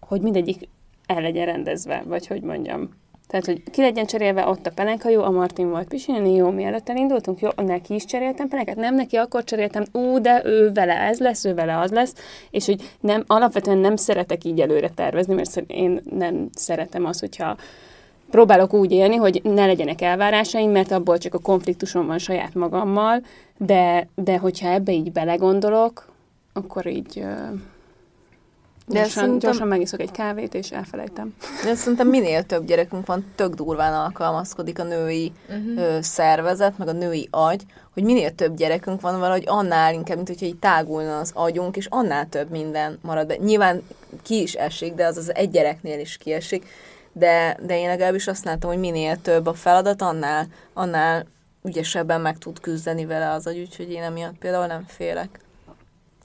hogy 0.00 0.20
mindegyik 0.20 0.68
el 1.06 1.20
legyen 1.20 1.46
rendezve, 1.46 2.02
vagy 2.06 2.26
hogy 2.26 2.42
mondjam. 2.42 2.88
Tehát, 3.32 3.46
hogy 3.46 3.62
ki 3.70 3.80
legyen 3.80 4.06
cserélve 4.06 4.46
ott 4.46 4.66
a 4.66 4.70
pelenka, 4.70 5.08
jó, 5.08 5.22
a 5.22 5.30
Martin 5.30 5.70
volt 5.70 5.88
pisilni, 5.88 6.34
jó, 6.34 6.50
mielőtt 6.50 6.88
elindultunk, 6.88 7.40
jó, 7.40 7.48
neki 7.56 7.94
is 7.94 8.04
cseréltem 8.04 8.48
pelenkát, 8.48 8.76
nem 8.76 8.94
neki, 8.94 9.16
akkor 9.16 9.44
cseréltem, 9.44 9.84
ú, 9.92 10.20
de 10.20 10.42
ő 10.44 10.72
vele 10.72 11.00
ez 11.00 11.18
lesz, 11.18 11.44
ő 11.44 11.54
vele 11.54 11.78
az 11.78 11.90
lesz, 11.90 12.14
és 12.50 12.66
hogy 12.66 12.90
nem, 13.00 13.24
alapvetően 13.26 13.78
nem 13.78 13.96
szeretek 13.96 14.44
így 14.44 14.60
előre 14.60 14.88
tervezni, 14.88 15.34
mert 15.34 15.56
én 15.66 16.00
nem 16.10 16.48
szeretem 16.54 17.04
azt, 17.04 17.20
hogyha 17.20 17.56
próbálok 18.32 18.72
úgy 18.74 18.92
élni, 18.92 19.16
hogy 19.16 19.40
ne 19.44 19.66
legyenek 19.66 20.00
elvárásaim, 20.00 20.70
mert 20.70 20.90
abból 20.90 21.18
csak 21.18 21.34
a 21.34 21.38
konfliktusom 21.38 22.06
van 22.06 22.18
saját 22.18 22.54
magammal, 22.54 23.22
de, 23.56 24.08
de 24.14 24.38
hogyha 24.38 24.68
ebbe 24.68 24.92
így 24.92 25.12
belegondolok, 25.12 26.06
akkor 26.52 26.86
így 26.86 27.16
uh, 27.16 27.24
De 28.86 28.94
gyorsan, 28.94 29.10
szerintem- 29.10 29.38
gyorsan 29.38 29.68
megiszok 29.68 30.00
egy 30.00 30.10
kávét, 30.10 30.54
és 30.54 30.70
elfelejtem. 30.70 31.34
De 31.64 31.74
szerintem 31.74 32.08
minél 32.08 32.42
több 32.42 32.66
gyerekünk 32.66 33.06
van, 33.06 33.24
tök 33.34 33.54
durván 33.54 33.94
alkalmazkodik 33.94 34.78
a 34.78 34.84
női 34.84 35.32
uh-huh. 35.48 36.00
szervezet, 36.00 36.78
meg 36.78 36.88
a 36.88 36.92
női 36.92 37.28
agy, 37.30 37.62
hogy 37.94 38.02
minél 38.02 38.34
több 38.34 38.56
gyerekünk 38.56 39.00
van 39.00 39.18
valahogy 39.18 39.44
annál 39.46 39.94
inkább, 39.94 40.16
mint 40.16 40.28
hogyha 40.28 40.46
így 40.46 40.58
tágulna 40.58 41.18
az 41.18 41.30
agyunk, 41.34 41.76
és 41.76 41.86
annál 41.90 42.28
több 42.28 42.50
minden 42.50 42.98
marad 43.02 43.26
be. 43.26 43.36
Nyilván 43.36 43.82
ki 44.22 44.42
is 44.42 44.54
esik, 44.54 44.94
de 44.94 45.06
az 45.06 45.16
az 45.16 45.34
egy 45.34 45.50
gyereknél 45.50 46.00
is 46.00 46.16
kiesik, 46.16 46.66
de, 47.12 47.56
de 47.62 47.78
én 47.78 47.88
legalábbis 47.88 48.26
azt 48.26 48.44
látom, 48.44 48.70
hogy 48.70 48.80
minél 48.80 49.16
több 49.16 49.46
a 49.46 49.54
feladat, 49.54 50.02
annál, 50.02 50.46
annál 50.72 51.26
ügyesebben 51.64 52.20
meg 52.20 52.38
tud 52.38 52.60
küzdeni 52.60 53.06
vele 53.06 53.30
az 53.30 53.46
agy, 53.46 53.58
úgyhogy 53.58 53.92
én 53.92 54.02
emiatt 54.02 54.38
például 54.38 54.66
nem 54.66 54.84
félek 54.88 55.40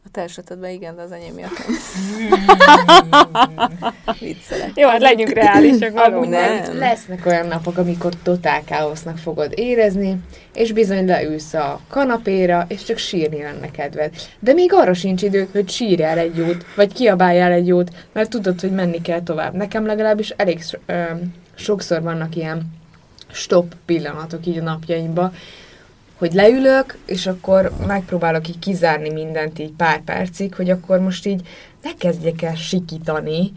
A 0.05 0.09
te 0.11 0.21
esetedben 0.21 0.71
igen, 0.71 0.95
de 0.95 1.01
az 1.01 1.11
enyém 1.11 1.33
miatt 1.33 1.57
nem. 1.57 1.77
Viccelek. 4.19 4.71
Jó, 4.75 4.87
hát 4.87 5.01
legyünk 5.01 5.29
reálisak 5.29 5.93
valóban. 5.93 6.29
lesznek 6.73 7.25
olyan 7.25 7.47
napok, 7.47 7.77
amikor 7.77 8.13
totál 8.23 8.63
káosznak 8.63 9.17
fogod 9.17 9.51
érezni, 9.55 10.17
és 10.57 10.71
bizony 10.71 11.05
leülsz 11.05 11.53
a 11.53 11.79
kanapéra, 11.87 12.65
és 12.67 12.83
csak 12.83 12.97
sírni 12.97 13.41
lenne 13.41 13.71
kedved. 13.71 14.15
De 14.39 14.53
még 14.53 14.73
arra 14.73 14.93
sincs 14.93 15.21
időd, 15.21 15.47
hogy 15.51 15.69
sírjál 15.69 16.17
egy 16.17 16.35
jót, 16.35 16.65
vagy 16.75 16.93
kiabáljál 16.93 17.51
egy 17.51 17.67
jót, 17.67 17.91
mert 18.13 18.29
tudod, 18.29 18.59
hogy 18.59 18.71
menni 18.71 19.01
kell 19.01 19.21
tovább. 19.21 19.53
Nekem 19.53 19.85
legalábbis 19.85 20.29
elég 20.29 20.63
ö, 20.85 21.03
sokszor 21.55 22.01
vannak 22.01 22.35
ilyen 22.35 22.73
stop 23.31 23.75
pillanatok 23.85 24.45
így 24.45 24.57
a 24.57 24.63
napjaimban, 24.63 25.33
hogy 26.17 26.33
leülök, 26.33 26.97
és 27.05 27.27
akkor 27.27 27.71
megpróbálok 27.87 28.47
így 28.47 28.59
kizárni 28.59 29.09
mindent 29.09 29.59
így 29.59 29.71
pár 29.71 30.01
percig, 30.01 30.55
hogy 30.55 30.69
akkor 30.69 30.99
most 30.99 31.25
így 31.25 31.41
ne 31.81 31.93
kezdjek 31.97 32.41
el 32.41 32.55
sikítani, 32.55 33.51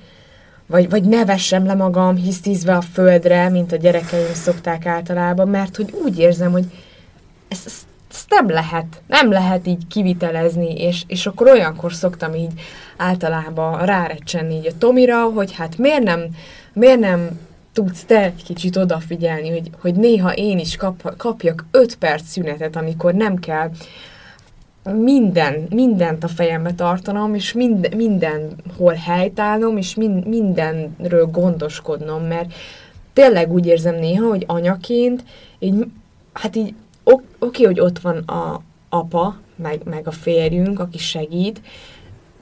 vagy, 0.67 0.91
vagy 0.91 1.03
ne 1.03 1.25
vessem 1.25 1.67
le 1.67 1.75
magam 1.75 2.17
hisztízve 2.17 2.77
a 2.77 2.81
földre, 2.81 3.49
mint 3.49 3.73
a 3.73 3.77
gyerekeim 3.77 4.35
szokták 4.35 4.87
általában, 4.87 5.49
mert 5.49 5.77
hogy 5.77 5.95
úgy 6.05 6.19
érzem, 6.19 6.53
hogy 6.53 6.65
ezt, 7.51 7.67
ezt, 7.67 7.85
nem 8.29 8.49
lehet, 8.49 9.03
nem 9.07 9.31
lehet 9.31 9.67
így 9.67 9.87
kivitelezni, 9.87 10.75
és, 10.75 11.03
és 11.07 11.27
akkor 11.27 11.49
olyankor 11.49 11.93
szoktam 11.93 12.35
így 12.35 12.53
általában 12.97 13.85
rárecsenni 13.85 14.55
így 14.55 14.67
a 14.67 14.79
Tomira, 14.79 15.25
hogy 15.25 15.53
hát 15.53 15.79
miért 15.79 16.03
nem, 16.03 16.25
miért 16.73 16.99
nem 17.01 17.41
tudsz 17.73 18.05
te 18.05 18.23
egy 18.23 18.43
kicsit 18.45 18.77
odafigyelni, 18.77 19.51
hogy, 19.51 19.71
hogy 19.81 19.95
néha 19.95 20.33
én 20.33 20.59
is 20.59 20.77
kap, 20.77 21.17
kapjak 21.17 21.65
öt 21.71 21.97
perc 21.97 22.25
szünetet, 22.27 22.77
amikor 22.77 23.15
nem 23.15 23.37
kell 23.37 23.71
minden, 24.83 25.67
mindent 25.71 26.25
a 26.25 26.29
fejembe 26.29 26.75
tartanom, 26.75 27.35
és 27.35 27.53
mind, 27.53 27.95
mindenhol 27.95 28.95
helytállnom, 28.95 29.77
és 29.77 29.95
mind, 29.95 30.27
mindenről 30.27 31.27
gondoskodnom, 31.27 32.23
mert 32.23 32.53
tényleg 33.13 33.53
úgy 33.53 33.67
érzem 33.67 33.95
néha, 33.95 34.29
hogy 34.29 34.45
anyaként, 34.47 35.25
így, 35.59 35.85
hát 36.33 36.57
így 36.57 36.75
ok, 37.11 37.23
oké, 37.39 37.65
hogy 37.65 37.81
ott 37.81 37.99
van 37.99 38.17
a 38.17 38.61
apa, 38.89 39.37
meg, 39.57 39.81
meg 39.85 40.07
a 40.07 40.11
férjünk, 40.11 40.79
aki 40.81 40.99
segít, 40.99 41.61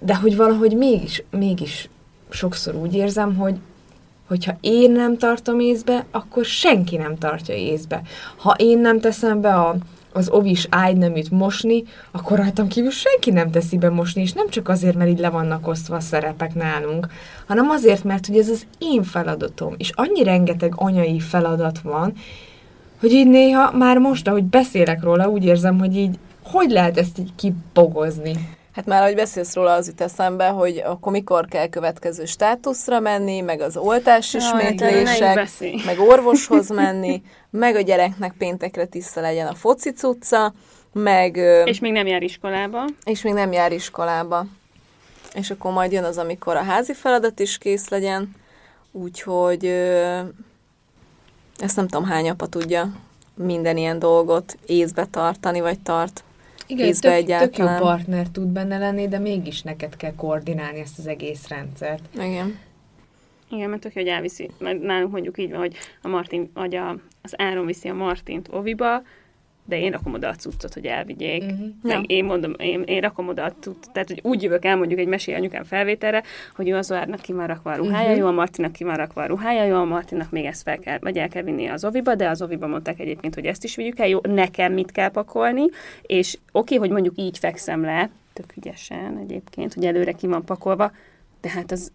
de 0.01 0.17
hogy 0.17 0.37
valahogy 0.37 0.77
mégis, 0.77 1.23
mégis 1.31 1.89
sokszor 2.31 2.75
úgy 2.75 2.95
érzem, 2.95 3.37
hogy 3.37 3.57
hogyha 4.29 4.57
én 4.61 4.91
nem 4.91 5.17
tartom 5.17 5.61
észbe, 5.61 6.05
akkor 6.11 6.45
senki 6.45 6.97
nem 6.97 7.17
tartja 7.17 7.55
észbe. 7.55 8.03
Ha 8.37 8.55
én 8.59 8.79
nem 8.79 9.01
teszem 9.01 9.41
be 9.41 9.55
a, 9.55 9.77
az 10.13 10.29
ovis 10.29 10.67
ágyneműt 10.71 11.31
mosni, 11.31 11.85
akkor 12.11 12.39
rajtam 12.39 12.69
kívül 12.69 12.91
senki 12.91 13.31
nem 13.31 13.51
teszi 13.51 13.79
be 13.79 13.91
mosni, 13.91 14.23
és 14.23 14.33
nem 14.33 14.49
csak 14.49 14.69
azért, 14.69 14.97
mert 14.97 15.11
így 15.11 15.19
le 15.19 15.31
vannak 15.31 15.69
osztva 15.69 15.97
a 15.97 16.01
szerepek 16.01 16.55
nálunk, 16.55 17.07
hanem 17.47 17.71
azért, 17.71 18.05
mert 18.05 18.27
hogy 18.27 18.39
ez 18.39 18.49
az 18.49 18.67
én 18.79 19.03
feladatom, 19.03 19.75
és 19.77 19.91
annyi 19.95 20.23
rengeteg 20.23 20.73
anyai 20.77 21.21
feladat 21.21 21.81
van, 21.81 22.13
hogy 23.01 23.13
így 23.13 23.27
néha 23.27 23.73
már 23.73 23.99
most, 23.99 24.29
ahogy 24.29 24.45
beszélek 24.45 25.03
róla, 25.03 25.29
úgy 25.29 25.45
érzem, 25.45 25.79
hogy 25.79 25.97
így 25.97 26.19
hogy 26.45 26.71
lehet 26.71 26.99
ezt 26.99 27.19
így 27.19 27.31
kibogozni? 27.37 28.57
Hát 28.73 28.87
már, 28.87 29.03
ahogy 29.03 29.15
beszélsz 29.15 29.55
róla, 29.55 29.73
az 29.73 29.87
jut 29.87 30.01
eszembe, 30.01 30.47
hogy 30.49 30.83
akkor 30.87 31.13
mikor 31.13 31.47
kell 31.47 31.69
következő 31.69 32.25
státuszra 32.25 33.01
menni, 33.01 33.41
meg 33.41 33.61
az 33.61 33.77
oltás 33.77 34.35
ismétlések, 34.35 35.35
beszélj. 35.35 35.83
meg 35.87 35.99
orvoshoz 35.99 36.69
menni, 36.69 37.23
meg 37.51 37.77
a 37.77 37.81
gyereknek 37.81 38.35
péntekre 38.39 38.85
tiszta 38.85 39.21
legyen 39.21 39.47
a 39.47 39.55
foci 39.55 39.91
cucca, 39.93 40.53
meg, 40.93 41.37
És 41.65 41.79
még 41.79 41.93
nem 41.93 42.07
jár 42.07 42.23
iskolába. 42.23 42.85
és 43.05 43.23
még 43.23 43.33
nem 43.33 43.53
jár 43.53 43.73
iskolába. 43.73 44.47
És 45.35 45.51
akkor 45.51 45.73
majd 45.73 45.93
jön 45.93 46.05
az, 46.05 46.19
amikor 46.19 46.57
a 46.57 46.63
házi 46.63 46.95
feladat 46.95 47.41
is 47.41 47.59
kész 47.59 47.89
legyen, 47.89 48.35
úgyhogy 48.93 49.75
ezt 51.59 51.77
nem 51.77 51.89
tudom 51.89 52.07
hány 52.07 52.29
apa 52.29 52.47
tudja 52.47 52.93
minden 53.35 53.77
ilyen 53.77 53.99
dolgot 53.99 54.59
észbe 54.67 55.05
tartani, 55.05 55.61
vagy 55.61 55.81
tart. 55.81 56.25
Igen, 56.67 56.87
Észbe 56.87 57.09
tök, 57.09 57.19
tök 57.19 57.29
jó 57.29 57.35
egyáltalán. 57.35 57.81
partner 57.81 58.29
tud 58.29 58.47
benne 58.47 58.79
lenni, 58.79 59.09
de 59.09 59.19
mégis 59.19 59.63
neked 59.63 59.97
kell 59.97 60.15
koordinálni 60.15 60.81
ezt 60.81 60.99
az 60.99 61.07
egész 61.07 61.49
rendszert. 61.49 62.03
Igen. 62.15 62.59
Igen, 63.51 63.69
mert 63.69 63.83
tök 63.83 63.95
jó, 63.95 64.03
hogy 64.03 64.11
elviszi. 64.11 64.51
Mert 64.59 64.81
nálunk 64.81 65.13
mondjuk 65.13 65.39
így 65.39 65.51
van, 65.51 65.59
hogy 65.59 65.77
a 66.03 66.09
Martin, 66.09 66.51
vagy 66.55 66.75
a, 66.75 66.91
az 67.23 67.35
Áron 67.41 67.67
viszi 67.67 67.89
a 67.89 67.95
Martint 67.95 68.49
oviba, 68.51 69.03
de 69.69 69.79
én 69.81 69.91
rakom 69.91 70.13
oda 70.15 70.29
a 70.29 70.35
cuccot, 70.35 70.75
hogy 70.75 70.87
elvigyék. 70.87 71.43
Uh-huh. 71.43 71.67
Meg 71.83 71.93
Ja. 71.97 72.01
én 72.17 72.25
mondom, 72.25 72.53
én, 72.59 72.83
én 72.87 73.01
rakom 73.01 73.29
oda 73.29 73.45
a 73.45 73.53
cuccot. 73.61 73.93
Tehát, 73.93 74.09
hogy 74.09 74.21
úgy 74.23 74.43
jövök 74.43 74.65
el 74.65 74.77
mondjuk 74.77 74.99
egy 75.01 75.07
mesél 75.07 75.35
anyukám 75.35 75.65
felvételre, 75.65 76.23
hogy 76.57 76.69
ő 76.69 76.75
az 76.77 76.91
Oárnak 76.91 77.21
ki 77.21 77.33
van 77.33 77.47
rakva 77.47 77.73
a 77.73 77.77
ruhája, 77.77 77.97
Mhm. 77.99 78.07
uh-huh. 78.11 78.19
jó, 78.19 78.27
a 78.27 78.33
Martinnak 78.33 78.73
ki 78.73 78.85
van 78.85 78.97
rakva 78.97 79.23
a 79.23 79.27
ruhája, 79.27 79.65
jó, 79.65 79.75
a 79.77 79.85
Martinnak 79.85 80.31
még 80.31 80.45
ezt 80.45 80.63
fel 80.63 80.79
kell, 80.79 80.99
vagy 81.01 81.17
el 81.19 81.29
kell 81.29 81.43
vinni 81.43 81.67
az 81.67 81.85
oviba, 81.85 82.15
de 82.15 82.29
az 82.29 82.43
oviba 82.43 82.67
mondták 82.67 82.99
egyébként, 83.01 83.35
hogy 83.35 83.47
ezt 83.47 83.65
is 83.65 83.77
vigyük 83.77 83.99
el, 83.99 84.09
jó, 84.09 84.19
nekem 84.23 84.73
mit 84.73 84.91
kell 84.93 85.09
pakolni, 85.11 85.65
és 86.03 86.39
oké, 86.53 86.75
hogy 86.77 86.91
mondjuk 86.91 87.15
így 87.19 87.39
fekszem 87.39 87.83
le, 87.85 88.11
tök 88.33 88.57
ügyesen 88.57 89.19
egyébként, 89.23 89.75
hogy 89.75 89.85
előre 89.85 90.13
ki 90.13 90.27
van 90.27 90.45
pakolva, 90.45 90.93
de 91.41 91.49
hát 91.51 91.73
az, 91.73 91.93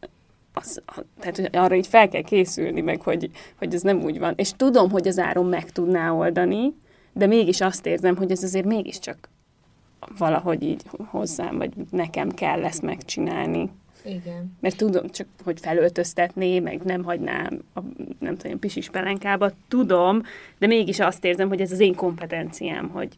az, 0.54 0.82
tehát 1.20 1.36
hogy 1.36 1.50
arra 1.52 1.76
így 1.76 1.88
fel 1.88 2.10
kell 2.10 2.22
készülni, 2.22 2.82
meg 2.82 3.02
hogy, 3.02 3.30
hogy 3.58 3.74
ez 3.74 3.82
nem 3.82 4.02
úgy 4.02 4.20
van. 4.20 4.34
És 4.38 4.52
tudom, 4.58 4.90
hogy 4.92 5.08
az 5.08 5.20
áron 5.20 5.46
meg 5.46 5.70
tudná 5.72 6.12
oldani, 6.12 6.74
de 7.14 7.28
mégis 7.28 7.62
azt 7.62 7.86
érzem, 7.86 8.16
hogy 8.16 8.32
ez 8.32 8.44
azért 8.44 8.66
mégiscsak 8.66 9.30
valahogy 10.18 10.64
így 10.64 10.82
hozzám, 11.06 11.58
vagy 11.58 11.72
nekem 11.90 12.32
kell 12.32 12.64
ezt 12.64 12.82
megcsinálni. 12.82 13.70
Igen. 14.06 14.58
Mert 14.60 14.78
tudom, 14.78 15.10
csak 15.10 15.28
hogy 15.44 15.60
felöltöztetné, 15.60 16.60
meg 16.60 16.82
nem 16.82 17.04
hagynám 17.04 17.64
a, 17.74 17.80
nem 18.20 18.38
tudom, 18.38 18.60
pisis 18.60 18.90
pelenkába, 18.90 19.52
tudom, 19.68 20.22
de 20.58 20.68
mégis 20.68 21.00
azt 21.00 21.26
érzem, 21.26 21.48
hogy 21.48 21.62
ez 21.62 21.72
az 21.72 21.80
én 21.80 21.96
kompetenciám, 21.96 22.90
hogy 22.90 23.18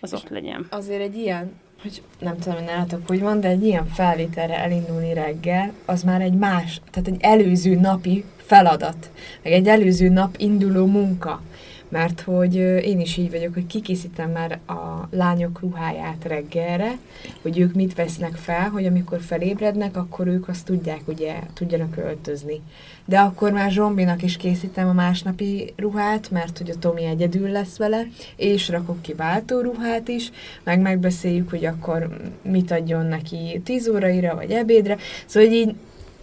az 0.00 0.14
ott 0.14 0.28
legyen. 0.28 0.66
Azért 0.70 1.00
egy 1.00 1.16
ilyen, 1.16 1.52
hogy 1.82 2.02
nem 2.18 2.38
tudom, 2.38 2.54
hogy 2.54 2.66
nálatok 2.66 3.06
hogy 3.06 3.20
van, 3.20 3.40
de 3.40 3.48
egy 3.48 3.64
ilyen 3.64 3.86
felvételre 3.86 4.58
elindulni 4.58 5.12
reggel, 5.12 5.72
az 5.84 6.02
már 6.02 6.20
egy 6.20 6.34
más, 6.34 6.80
tehát 6.90 7.08
egy 7.08 7.20
előző 7.20 7.74
napi 7.74 8.24
feladat, 8.36 9.10
meg 9.42 9.52
egy 9.52 9.68
előző 9.68 10.08
nap 10.08 10.34
induló 10.38 10.86
munka. 10.86 11.42
Mert 11.90 12.20
hogy 12.20 12.54
én 12.84 13.00
is 13.00 13.16
így 13.16 13.30
vagyok, 13.30 13.54
hogy 13.54 13.66
kikészítem 13.66 14.30
már 14.30 14.58
a 14.66 15.08
lányok 15.10 15.60
ruháját 15.60 16.24
reggelre, 16.24 16.98
hogy 17.42 17.58
ők 17.58 17.74
mit 17.74 17.94
vesznek 17.94 18.34
fel, 18.34 18.68
hogy 18.68 18.86
amikor 18.86 19.20
felébrednek, 19.20 19.96
akkor 19.96 20.26
ők 20.26 20.48
azt 20.48 20.64
tudják, 20.64 21.00
ugye, 21.06 21.34
tudjanak 21.54 21.96
öltözni. 21.96 22.60
De 23.04 23.18
akkor 23.18 23.52
már 23.52 23.70
Zsombinak 23.70 24.22
is 24.22 24.36
készítem 24.36 24.88
a 24.88 24.92
másnapi 24.92 25.72
ruhát, 25.76 26.30
mert 26.30 26.58
hogy 26.58 26.70
a 26.70 26.78
Tomi 26.78 27.04
egyedül 27.04 27.50
lesz 27.50 27.76
vele, 27.76 28.06
és 28.36 28.68
rakok 28.68 29.02
ki 29.02 29.14
váltóruhát 29.14 30.08
is, 30.08 30.30
meg 30.64 30.80
megbeszéljük, 30.80 31.50
hogy 31.50 31.64
akkor 31.64 32.16
mit 32.42 32.70
adjon 32.70 33.06
neki 33.06 33.60
10 33.64 33.88
óraira, 33.88 34.34
vagy 34.34 34.50
ebédre. 34.50 34.96
Szóval 35.26 35.48
hogy 35.48 35.58
így 35.58 35.74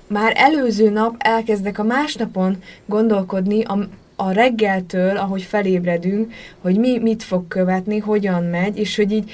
már 0.08 0.34
előző 0.36 0.90
nap 0.90 1.16
elkezdek 1.18 1.80
a 1.80 1.84
másnapon 1.84 2.64
gondolkodni 2.86 3.64
a, 3.64 3.88
a 4.20 4.32
reggeltől, 4.32 5.18
ahogy 5.18 5.42
felébredünk, 5.42 6.34
hogy 6.62 6.78
mi 6.78 6.98
mit 7.00 7.24
fog 7.24 7.48
követni, 7.48 7.98
hogyan 7.98 8.44
megy, 8.44 8.78
és 8.78 8.96
hogy 8.96 9.12
így 9.12 9.32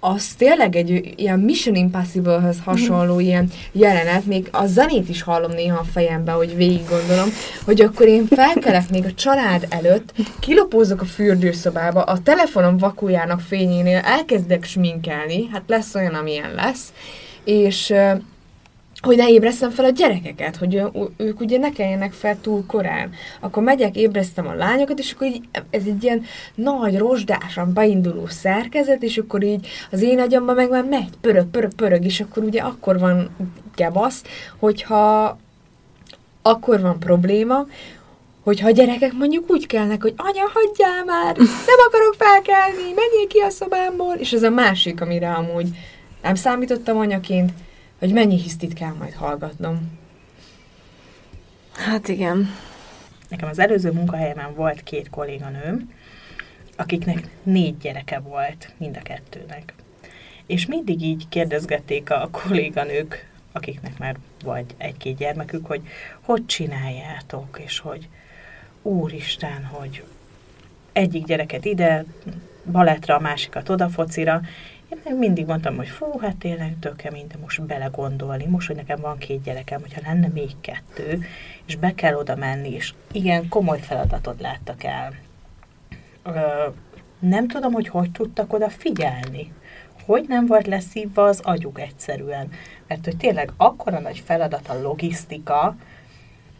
az 0.00 0.28
tényleg 0.28 0.76
egy 0.76 1.14
ilyen 1.16 1.38
Mission 1.38 1.74
Impossible-höz 1.74 2.56
hasonló 2.64 3.20
ilyen 3.20 3.50
jelenet, 3.72 4.26
még 4.26 4.48
a 4.52 4.66
zenét 4.66 5.08
is 5.08 5.22
hallom 5.22 5.50
néha 5.50 5.78
a 5.78 5.86
fejembe, 5.92 6.32
hogy 6.32 6.56
végig 6.56 6.88
gondolom, 6.88 7.28
hogy 7.64 7.80
akkor 7.80 8.06
én 8.06 8.26
felkelek 8.26 8.90
még 8.90 9.04
a 9.04 9.14
család 9.14 9.66
előtt, 9.68 10.12
kilopózok 10.40 11.00
a 11.00 11.04
fürdőszobába, 11.04 12.02
a 12.02 12.22
telefonom 12.22 12.76
vakuljának 12.78 13.40
fényénél 13.40 13.98
elkezdek 13.98 14.64
sminkelni, 14.64 15.48
hát 15.52 15.62
lesz 15.66 15.94
olyan, 15.94 16.14
amilyen 16.14 16.54
lesz, 16.54 16.92
és 17.44 17.94
hogy 19.00 19.16
ne 19.16 19.28
ébresztem 19.28 19.70
fel 19.70 19.84
a 19.84 19.90
gyerekeket, 19.90 20.56
hogy 20.56 20.82
ők 21.16 21.40
ugye 21.40 21.58
ne 21.58 21.72
keljenek 21.72 22.12
fel 22.12 22.40
túl 22.40 22.66
korán. 22.66 23.10
Akkor 23.40 23.62
megyek, 23.62 23.96
ébresztem 23.96 24.46
a 24.46 24.54
lányokat, 24.54 24.98
és 24.98 25.12
akkor 25.12 25.26
így, 25.26 25.40
ez 25.70 25.82
egy 25.86 26.04
ilyen 26.04 26.24
nagy, 26.54 26.98
rozsdásan 26.98 27.72
beinduló 27.72 28.26
szerkezet, 28.26 29.02
és 29.02 29.18
akkor 29.18 29.42
így 29.42 29.68
az 29.90 30.02
én 30.02 30.20
agyamban 30.20 30.54
meg 30.54 30.70
már 30.70 30.84
megy, 30.84 31.08
pörög, 31.20 31.46
pörög, 31.46 31.74
pörög, 31.74 32.04
és 32.04 32.20
akkor 32.20 32.42
ugye 32.42 32.60
akkor 32.60 32.98
van 32.98 33.36
gebasz, 33.74 34.22
hogyha 34.58 35.38
akkor 36.42 36.80
van 36.80 36.98
probléma, 36.98 37.66
hogyha 38.44 38.68
a 38.68 38.70
gyerekek 38.70 39.12
mondjuk 39.12 39.50
úgy 39.50 39.66
kelnek, 39.66 40.02
hogy 40.02 40.14
anya, 40.16 40.50
hagyjál 40.54 41.04
már, 41.04 41.36
nem 41.36 41.78
akarok 41.86 42.14
felkelni, 42.18 42.82
menjél 42.82 43.26
ki 43.28 43.38
a 43.38 43.50
szobámból, 43.50 44.14
és 44.14 44.32
ez 44.32 44.42
a 44.42 44.50
másik, 44.50 45.00
amire 45.00 45.32
amúgy 45.32 45.68
nem 46.22 46.34
számítottam 46.34 46.96
anyaként, 46.96 47.52
hogy 47.98 48.12
mennyi 48.12 48.40
hisztit 48.40 48.72
kell 48.72 48.92
majd 48.92 49.14
hallgatnom. 49.14 49.98
Hát 51.72 52.08
igen. 52.08 52.48
Nekem 53.28 53.48
az 53.48 53.58
előző 53.58 53.90
munkahelyemen 53.90 54.54
volt 54.54 54.82
két 54.82 55.10
kolléganőm, 55.10 55.92
akiknek 56.76 57.28
négy 57.42 57.78
gyereke 57.78 58.18
volt, 58.18 58.74
mind 58.76 58.96
a 58.96 59.02
kettőnek. 59.02 59.74
És 60.46 60.66
mindig 60.66 61.02
így 61.02 61.28
kérdezgették 61.28 62.10
a 62.10 62.28
kolléganők, 62.30 63.30
akiknek 63.52 63.98
már 63.98 64.16
vagy 64.44 64.64
egy-két 64.76 65.16
gyermekük, 65.16 65.66
hogy 65.66 65.82
hogy 66.20 66.46
csináljátok, 66.46 67.60
és 67.64 67.78
hogy 67.78 68.08
úristen, 68.82 69.64
hogy 69.64 70.04
egyik 70.92 71.24
gyereket 71.24 71.64
ide, 71.64 72.04
balettra, 72.72 73.14
a 73.14 73.20
másikat 73.20 73.68
oda 73.68 73.88
focira. 73.88 74.40
Én 75.04 75.16
mindig 75.16 75.46
mondtam, 75.46 75.76
hogy 75.76 75.88
fú, 75.88 76.18
hát 76.18 76.36
tényleg 76.36 76.76
tök 76.80 76.96
kemény, 76.96 77.26
de 77.26 77.34
most 77.40 77.62
belegondolni, 77.62 78.46
most, 78.46 78.66
hogy 78.66 78.76
nekem 78.76 79.00
van 79.00 79.18
két 79.18 79.42
gyerekem, 79.42 79.80
hogyha 79.80 80.00
lenne 80.04 80.28
még 80.28 80.50
kettő, 80.60 81.24
és 81.66 81.76
be 81.76 81.94
kell 81.94 82.14
oda 82.14 82.36
menni, 82.36 82.70
és 82.70 82.94
igen, 83.12 83.48
komoly 83.48 83.80
feladatot 83.80 84.40
láttak 84.40 84.84
el. 84.84 85.12
Ö, 86.22 86.68
nem 87.18 87.48
tudom, 87.48 87.72
hogy 87.72 87.88
hogy 87.88 88.10
tudtak 88.10 88.52
oda 88.52 88.68
figyelni. 88.68 89.52
Hogy 90.04 90.24
nem 90.28 90.46
volt 90.46 90.66
leszívva 90.66 91.24
az 91.24 91.40
agyuk 91.40 91.80
egyszerűen. 91.80 92.50
Mert 92.86 93.04
hogy 93.04 93.16
tényleg 93.16 93.52
akkora 93.56 94.00
nagy 94.00 94.22
feladat 94.26 94.68
a 94.68 94.80
logisztika, 94.80 95.76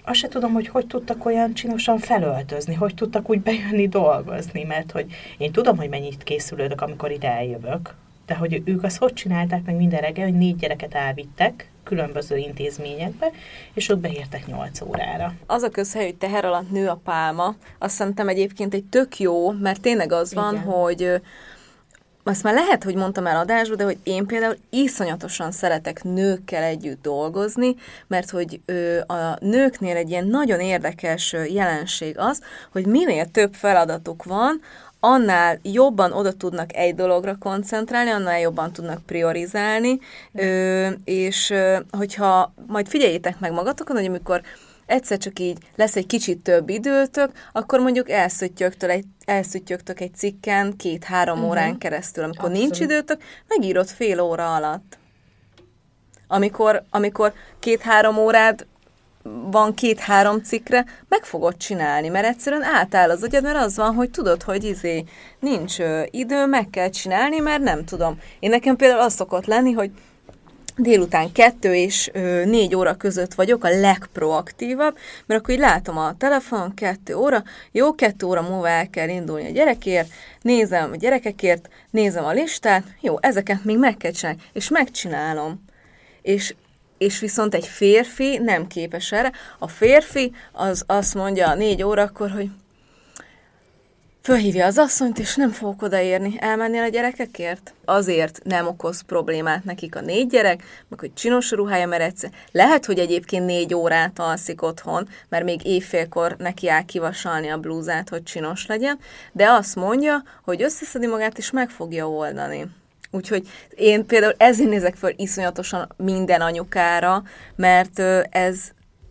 azt 0.05 0.19
se 0.19 0.29
tudom, 0.29 0.53
hogy 0.53 0.69
hogy 0.69 0.87
tudtak 0.87 1.25
olyan 1.25 1.55
csinosan 1.55 1.99
felöltözni, 1.99 2.75
hogy 2.75 2.95
tudtak 2.95 3.31
úgy 3.31 3.41
bejönni 3.41 3.89
dolgozni, 3.89 4.65
mert 4.65 4.91
hogy 4.91 5.13
én 5.39 5.53
tudom, 5.53 5.77
hogy 5.77 5.89
mennyit 5.89 6.23
készülődök, 6.23 6.81
amikor 6.81 7.11
ide 7.11 7.31
eljövök, 7.31 7.95
de 8.27 8.35
hogy 8.35 8.63
ők 8.65 8.83
azt 8.83 8.99
hogy 8.99 9.13
csinálták 9.13 9.65
meg 9.65 9.77
minden 9.77 10.01
reggel, 10.01 10.25
hogy 10.25 10.39
négy 10.39 10.57
gyereket 10.57 10.95
elvittek 10.95 11.71
különböző 11.83 12.37
intézményekbe, 12.37 13.31
és 13.75 13.89
ott 13.89 13.99
beértek 13.99 14.47
nyolc 14.47 14.81
órára. 14.81 15.35
Az 15.47 15.63
a 15.63 15.69
közhely, 15.69 16.05
hogy 16.05 16.17
teher 16.17 16.45
alatt 16.45 16.71
nő 16.71 16.89
a 16.89 17.01
pálma, 17.05 17.55
azt 17.79 17.95
szerintem 17.95 18.29
egyébként 18.29 18.75
egy 18.75 18.85
tök 18.85 19.19
jó, 19.19 19.51
mert 19.51 19.81
tényleg 19.81 20.13
az 20.13 20.35
van, 20.35 20.55
Igen. 20.55 20.65
hogy 20.65 21.21
azt 22.29 22.43
már 22.43 22.55
lehet, 22.55 22.85
hogy 22.85 22.95
mondtam 22.95 23.27
el 23.27 23.37
adásba, 23.37 23.75
de 23.75 23.85
hogy 23.85 23.99
én 24.03 24.27
például 24.27 24.57
iszonyatosan 24.71 25.51
szeretek 25.51 26.03
nőkkel 26.03 26.63
együtt 26.63 27.03
dolgozni, 27.03 27.75
mert 28.07 28.31
hogy 28.31 28.61
ö, 28.65 28.99
a 29.01 29.37
nőknél 29.41 29.97
egy 29.97 30.11
ilyen 30.11 30.27
nagyon 30.27 30.61
érdekes 30.61 31.35
jelenség 31.49 32.19
az, 32.19 32.41
hogy 32.73 32.87
minél 32.87 33.27
több 33.27 33.55
feladatuk 33.55 34.25
van, 34.25 34.61
annál 35.07 35.59
jobban 35.63 36.13
oda 36.13 36.33
tudnak 36.33 36.77
egy 36.77 36.95
dologra 36.95 37.37
koncentrálni, 37.39 38.11
annál 38.11 38.41
jobban 38.41 38.73
tudnak 38.73 39.03
priorizálni, 39.07 39.99
ö, 40.33 40.89
és 41.05 41.51
ö, 41.51 41.79
hogyha 41.91 42.55
majd 42.67 42.89
figyeljétek 42.89 43.39
meg 43.39 43.53
magatokon, 43.53 43.97
hogy 43.97 44.07
amikor 44.07 44.43
egyszer 44.87 45.19
csak 45.19 45.39
így 45.39 45.59
lesz 45.77 45.97
egy 45.97 46.07
kicsit 46.07 46.39
több 46.39 46.69
időtök, 46.69 47.31
akkor 47.53 47.81
mondjuk 47.81 48.11
elszüttyögtől 48.11 48.91
egy, 48.91 49.05
elszüttyögtök 49.25 50.01
egy 50.01 50.15
cikken 50.15 50.77
két-három 50.77 51.37
uh-huh. 51.37 51.51
órán 51.51 51.79
keresztül. 51.79 52.25
Amikor 52.25 52.49
Abszolút. 52.49 52.69
nincs 52.69 52.81
időtök, 52.81 53.23
megírod 53.49 53.89
fél 53.89 54.21
óra 54.21 54.55
alatt. 54.55 54.99
Amikor, 56.29 56.83
amikor 56.91 57.33
két-három 57.59 58.17
órád 58.17 58.67
van 59.51 59.75
két-három 59.75 60.43
cikkre, 60.43 60.85
meg 61.09 61.25
fogod 61.25 61.57
csinálni, 61.57 62.09
mert 62.09 62.27
egyszerűen 62.27 62.63
átáll 62.63 63.11
az 63.11 63.23
agyad, 63.23 63.43
mert 63.43 63.57
az 63.57 63.77
van, 63.77 63.95
hogy 63.95 64.11
tudod, 64.11 64.43
hogy 64.43 64.65
izé 64.65 65.05
nincs 65.41 65.81
ö, 65.81 66.03
idő, 66.11 66.47
meg 66.47 66.71
kell 66.71 66.91
csinálni, 66.91 67.39
mert 67.39 67.63
nem 67.63 67.85
tudom. 67.85 68.19
Én 68.39 68.51
nekem 68.51 68.77
például 68.77 69.01
az 69.01 69.15
szokott 69.15 69.47
lenni, 69.47 69.73
hogy 69.73 69.91
délután 70.77 71.33
kettő 71.33 71.75
és 71.75 72.11
ö, 72.13 72.45
négy 72.45 72.75
óra 72.75 72.95
között 72.95 73.35
vagyok 73.35 73.65
a 73.65 73.81
legproaktívabb, 73.81 74.97
mert 75.27 75.41
akkor 75.41 75.55
így 75.55 75.61
látom 75.61 75.99
a 75.99 76.17
telefon, 76.19 76.75
kettő 76.75 77.15
óra, 77.17 77.43
jó, 77.73 77.95
kettő 77.95 78.27
óra 78.27 78.43
múlva 78.43 78.69
el 78.69 78.91
kell 78.91 79.09
indulni 79.09 79.47
a 79.47 79.53
gyerekért, 79.53 80.09
nézem 80.43 80.91
a 80.93 80.97
gyerekekért, 80.97 81.69
nézem 81.91 82.25
a 82.25 82.33
listát, 82.33 82.85
jó, 83.01 83.17
ezeket 83.21 83.65
még 83.65 83.79
meg 83.79 83.97
kell 83.97 84.11
csinálni, 84.11 84.41
és 84.53 84.69
megcsinálom. 84.69 85.65
És 86.23 86.55
és 86.99 87.19
viszont 87.19 87.55
egy 87.55 87.67
férfi 87.67 88.39
nem 88.39 88.67
képes 88.67 89.13
erre. 89.13 89.33
A 89.59 89.69
férfi 89.69 90.33
az 90.53 90.85
azt 90.87 91.15
mondja 91.15 91.55
négy 91.55 91.83
órakor, 91.83 92.31
hogy 92.31 92.49
fölhívja 94.23 94.67
az 94.67 94.79
asszonyt, 94.79 95.19
és 95.19 95.37
nem 95.37 95.51
fogok 95.51 95.83
odaérni. 95.83 96.37
Elmennél 96.39 96.83
a 96.83 96.89
gyerekekért? 96.89 97.75
Azért 97.85 98.41
nem 98.45 98.67
okoz 98.67 99.01
problémát 99.01 99.65
nekik 99.65 99.97
a 99.97 100.01
négy 100.01 100.27
gyerek, 100.27 100.63
meg 100.89 101.01
hogy 101.01 101.15
csinos 101.15 101.51
ruhája, 101.51 101.87
mert 101.87 102.03
egyszer. 102.03 102.31
Lehet, 102.53 102.87
hogy 102.87 102.99
egyébként 102.99 103.47
négy 103.47 103.75
órát 103.75 104.19
alszik 104.19 104.63
otthon, 104.63 105.09
mert 105.29 105.45
még 105.45 105.67
éjfélkor 105.67 106.37
neki 106.39 106.69
áll 106.69 106.85
kivasalni 106.85 107.49
a 107.49 107.59
blúzát, 107.59 108.09
hogy 108.09 108.23
csinos 108.23 108.67
legyen, 108.67 108.99
de 109.33 109.51
azt 109.51 109.75
mondja, 109.75 110.23
hogy 110.45 110.63
összeszedi 110.63 111.07
magát, 111.07 111.39
és 111.39 111.51
meg 111.51 111.71
fogja 111.71 112.09
oldani. 112.09 112.67
Úgyhogy 113.11 113.49
én 113.75 114.07
például 114.07 114.35
ezért 114.37 114.71
nézek 114.71 114.97
föl 114.97 115.13
iszonyatosan 115.17 115.89
minden 115.97 116.41
anyukára, 116.41 117.23
mert 117.57 117.99
ez, 118.31 118.61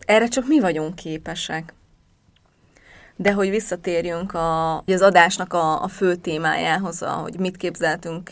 erre 0.06 0.28
csak 0.28 0.48
mi 0.48 0.60
vagyunk 0.60 0.96
képesek. 0.96 1.74
De 3.18 3.34
hogy 3.34 3.50
visszatérjünk 3.50 4.34
a, 4.34 4.78
az 4.78 5.02
adásnak 5.02 5.54
a, 5.54 5.84
a 5.84 5.88
fő 5.88 6.16
témájához, 6.16 7.02
a, 7.02 7.10
hogy 7.10 7.40
mit 7.40 7.58
képzeltünk 7.58 8.32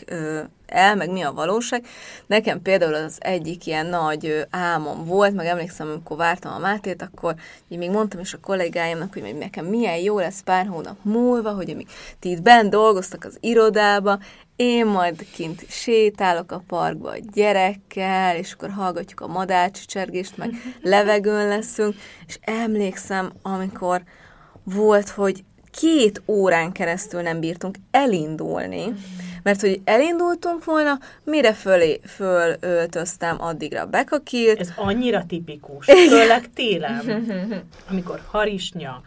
el, 0.66 0.96
meg 0.96 1.10
mi 1.10 1.22
a 1.22 1.32
valóság. 1.32 1.86
Nekem 2.26 2.62
például 2.62 2.94
az 2.94 3.16
egyik 3.20 3.66
ilyen 3.66 3.86
nagy 3.86 4.46
álmom 4.50 5.04
volt, 5.04 5.34
meg 5.34 5.46
emlékszem, 5.46 5.88
amikor 5.88 6.16
vártam 6.16 6.52
a 6.52 6.58
Mátét, 6.58 7.02
akkor 7.02 7.34
így 7.68 7.78
még 7.78 7.90
mondtam 7.90 8.20
is 8.20 8.34
a 8.34 8.40
kollégáimnak, 8.40 9.12
hogy 9.12 9.22
még 9.22 9.34
nekem 9.34 9.66
milyen 9.66 9.96
jó 9.96 10.18
lesz 10.18 10.42
pár 10.42 10.66
hónap 10.66 10.96
múlva, 11.02 11.50
hogy 11.50 11.70
amíg 11.70 11.88
ti 12.18 12.30
itt 12.30 12.42
bent 12.42 12.70
dolgoztak 12.70 13.24
az 13.24 13.36
irodába, 13.40 14.18
én 14.56 14.86
majd 14.86 15.26
kint 15.34 15.64
sétálok 15.68 16.52
a 16.52 16.62
parkba 16.66 17.10
a 17.10 17.18
gyerekkel, 17.32 18.36
és 18.36 18.52
akkor 18.52 18.70
hallgatjuk 18.70 19.20
a 19.20 19.26
madárcsicsergést, 19.26 20.36
meg 20.36 20.50
levegőn 20.82 21.48
leszünk, 21.48 21.94
és 22.26 22.38
emlékszem, 22.40 23.32
amikor 23.42 24.02
volt, 24.64 25.08
hogy 25.08 25.44
két 25.70 26.22
órán 26.26 26.72
keresztül 26.72 27.20
nem 27.20 27.40
bírtunk 27.40 27.76
elindulni, 27.90 28.92
mert 29.42 29.60
hogy 29.60 29.80
elindultunk 29.84 30.64
volna, 30.64 30.98
mire 31.24 31.52
fölé 31.52 32.00
fölöltöztem 32.06 33.36
addigra 33.40 33.86
bekakilt, 33.86 34.60
Ez 34.60 34.72
annyira 34.76 35.24
tipikus, 35.26 35.86
főleg 35.86 36.52
télen, 36.52 37.26
amikor 37.90 38.22
harisnya, 38.26 39.02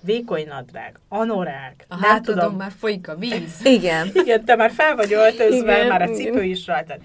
vékony 0.00 0.46
nadrág, 0.46 0.98
anorák, 1.08 1.84
A 1.88 1.94
nem 1.94 2.10
hátadon 2.10 2.42
tudom, 2.44 2.56
már 2.56 2.72
folyik 2.78 3.08
a 3.08 3.16
víz. 3.16 3.60
igen, 3.76 4.10
igen, 4.12 4.44
te 4.44 4.56
már 4.56 4.70
fel 4.70 4.96
vagy 4.96 5.12
öltözve, 5.12 5.76
Igen, 5.76 5.88
már 5.88 6.02
a 6.02 6.08
cipő 6.08 6.42
is 6.42 6.66
rajtad. 6.66 6.98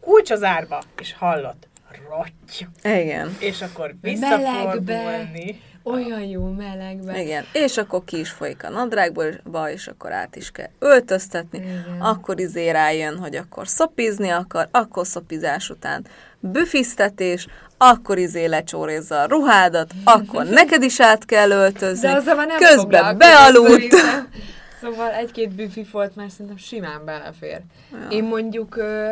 Kulcs 0.00 0.30
az 0.30 0.42
árba, 0.42 0.82
és 1.00 1.12
hallott, 1.12 1.68
rotty, 2.08 2.66
igen, 2.82 3.36
és 3.38 3.62
akkor 3.62 3.94
visszafordulni. 4.00 5.60
Olyan 5.82 6.22
jó 6.22 6.50
melegbe. 6.50 7.22
igen, 7.22 7.44
és 7.52 7.76
akkor 7.76 8.04
ki 8.04 8.18
is 8.18 8.30
folyik 8.30 8.64
a 8.64 8.68
nadrágba, 8.68 9.70
és 9.70 9.86
akkor 9.86 10.12
át 10.12 10.36
is 10.36 10.50
kell 10.50 10.70
öltöztetni, 10.78 11.58
Igen. 11.58 11.96
akkor 12.00 12.40
izé 12.40 12.70
rájön, 12.70 13.16
hogy 13.18 13.36
akkor 13.36 13.68
szopizni 13.68 14.28
akar, 14.28 14.68
akkor 14.70 15.06
szopizás 15.06 15.70
után 15.70 16.06
büfisztetés, 16.40 17.46
akkor 17.76 18.18
izé 18.18 18.44
lecsórézza 18.44 19.20
a 19.20 19.26
ruhádat, 19.26 19.92
akkor 20.04 20.46
neked 20.60 20.82
is 20.82 21.00
át 21.00 21.24
kell 21.24 21.50
öltözni, 21.50 22.08
De 22.08 22.14
azzal 22.14 22.34
már 22.34 22.46
nem 22.46 22.58
közben 22.58 23.18
bealudt. 23.18 23.94
Szóval 24.80 25.10
egy-két 25.10 25.54
büfi 25.54 25.86
volt 25.92 26.16
már 26.16 26.30
szerintem 26.30 26.56
simán 26.56 27.04
belefér. 27.04 27.60
Ja. 27.92 28.08
Én 28.10 28.24
mondjuk 28.24 28.76
ö, 28.76 29.10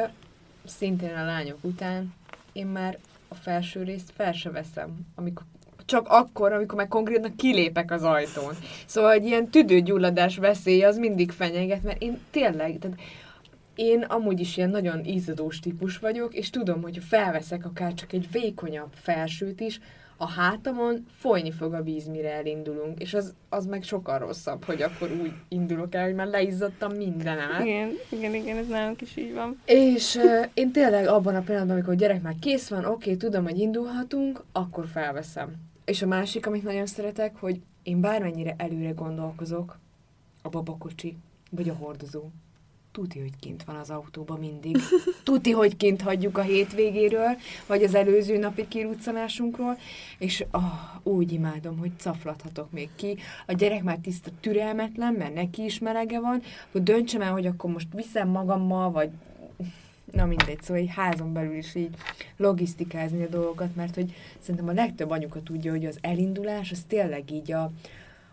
szintén 0.67 1.15
a 1.15 1.25
lányok 1.25 1.59
után, 1.61 2.15
én 2.53 2.67
már 2.67 2.99
a 3.29 3.35
felső 3.35 3.83
részt 3.83 4.13
fel 4.17 4.33
se 4.33 4.51
veszem, 4.51 4.89
amikor 5.15 5.45
csak 5.87 6.07
akkor, 6.09 6.53
amikor 6.53 6.79
meg 6.79 6.89
konkrétan 6.89 7.37
kilépek 7.37 7.91
az 7.91 8.03
ajtón. 8.03 8.55
Szóval 8.87 9.13
egy 9.13 9.25
ilyen 9.25 9.49
tüdőgyulladás 9.49 10.37
veszély 10.37 10.83
az 10.83 10.97
mindig 10.97 11.31
fenyeget, 11.31 11.83
mert 11.83 12.03
én 12.03 12.21
tényleg, 12.31 12.79
tehát 12.79 12.97
én 13.77 14.03
amúgy 14.03 14.41
is 14.41 14.57
ilyen 14.57 14.71
nagyon 14.71 15.05
ízadós 15.05 15.61
típus 15.61 15.99
vagyok, 15.99 16.35
és 16.35 16.51
tudom, 16.51 16.83
hogy 16.83 16.97
ha 16.97 17.03
felveszek 17.03 17.65
akár 17.65 17.95
csak 17.95 18.13
egy 18.13 18.29
vékonyabb 18.31 18.93
felsőt 18.93 19.61
is, 19.61 19.81
a 20.17 20.29
hátamon 20.29 21.07
folyni 21.19 21.51
fog 21.51 21.73
a 21.73 21.83
víz, 21.83 22.07
mire 22.07 22.33
elindulunk, 22.33 23.01
és 23.01 23.15
az, 23.15 23.35
az 23.49 23.67
meg 23.67 23.83
sokkal 23.83 24.19
rosszabb, 24.19 24.65
hogy 24.65 24.83
akkor 24.83 25.11
úgy 25.23 25.33
indulok 25.49 25.95
el, 25.95 26.05
hogy 26.05 26.15
már 26.15 26.27
leizzadtam 26.27 26.93
mindenet. 26.93 27.61
Igen, 27.61 27.91
igen, 28.11 28.35
igen, 28.35 28.57
ez 28.57 28.67
nálunk 28.67 29.01
is 29.01 29.17
így 29.17 29.35
van. 29.35 29.61
És 29.65 30.15
uh, 30.15 30.47
én 30.55 30.73
tényleg 30.73 31.07
abban 31.07 31.35
a 31.35 31.41
pillanatban, 31.41 31.77
amikor 31.77 31.93
a 31.93 31.97
gyerek 31.97 32.23
már 32.23 32.35
kész 32.41 32.69
van, 32.69 32.85
oké, 32.85 33.15
tudom, 33.15 33.45
hogy 33.45 33.59
indulhatunk, 33.59 34.45
akkor 34.53 34.87
felveszem. 34.87 35.55
És 35.85 36.03
a 36.03 36.07
másik, 36.07 36.47
amit 36.47 36.63
nagyon 36.63 36.87
szeretek, 36.87 37.37
hogy 37.37 37.61
én 37.83 38.01
bármennyire 38.01 38.55
előre 38.59 38.91
gondolkozok, 38.91 39.79
a 40.43 40.49
babakocsi, 40.49 41.17
vagy 41.51 41.69
a 41.69 41.75
hordozó, 41.75 42.23
tuti, 42.97 43.19
hogy 43.19 43.37
kint 43.41 43.65
van 43.65 43.77
az 43.77 43.91
autóban 43.91 44.39
mindig. 44.39 44.77
Tuti, 45.25 45.51
hogy 45.51 45.77
kint 45.77 46.03
hagyjuk 46.03 46.39
a 46.39 46.43
hétvégéről, 46.43 47.37
vagy 47.67 47.83
az 47.83 47.95
előző 47.95 48.39
napi 48.39 48.69
kiruccanásunkról, 48.69 49.79
és 50.19 50.45
oh, 50.53 50.63
úgy 51.03 51.33
imádom, 51.33 51.79
hogy 51.79 51.91
caflathatok 51.99 52.71
még 52.71 52.89
ki. 52.97 53.17
A 53.47 53.53
gyerek 53.53 53.83
már 53.83 53.99
tiszta 53.99 54.31
türelmetlen, 54.41 55.13
mert 55.13 55.35
neki 55.35 55.65
is 55.65 55.79
melege 55.79 56.21
van, 56.21 56.43
hogy 56.73 56.83
döntsem 56.83 57.21
el, 57.21 57.33
hogy 57.33 57.47
akkor 57.47 57.71
most 57.71 57.89
viszem 57.95 58.29
magammal, 58.29 58.91
vagy 58.91 59.11
Na 60.13 60.27
mindegy, 60.27 60.63
szóval 60.63 60.83
egy 60.83 60.93
házon 60.95 61.33
belül 61.33 61.57
is 61.57 61.75
így 61.75 61.95
logisztikázni 62.37 63.23
a 63.23 63.29
dolgokat, 63.29 63.75
mert 63.75 63.95
hogy 63.95 64.15
szerintem 64.39 64.69
a 64.69 64.73
legtöbb 64.73 65.11
anyuka 65.11 65.43
tudja, 65.43 65.71
hogy 65.71 65.85
az 65.85 65.99
elindulás, 66.01 66.71
az 66.71 66.85
tényleg 66.89 67.31
így 67.31 67.53
a, 67.53 67.73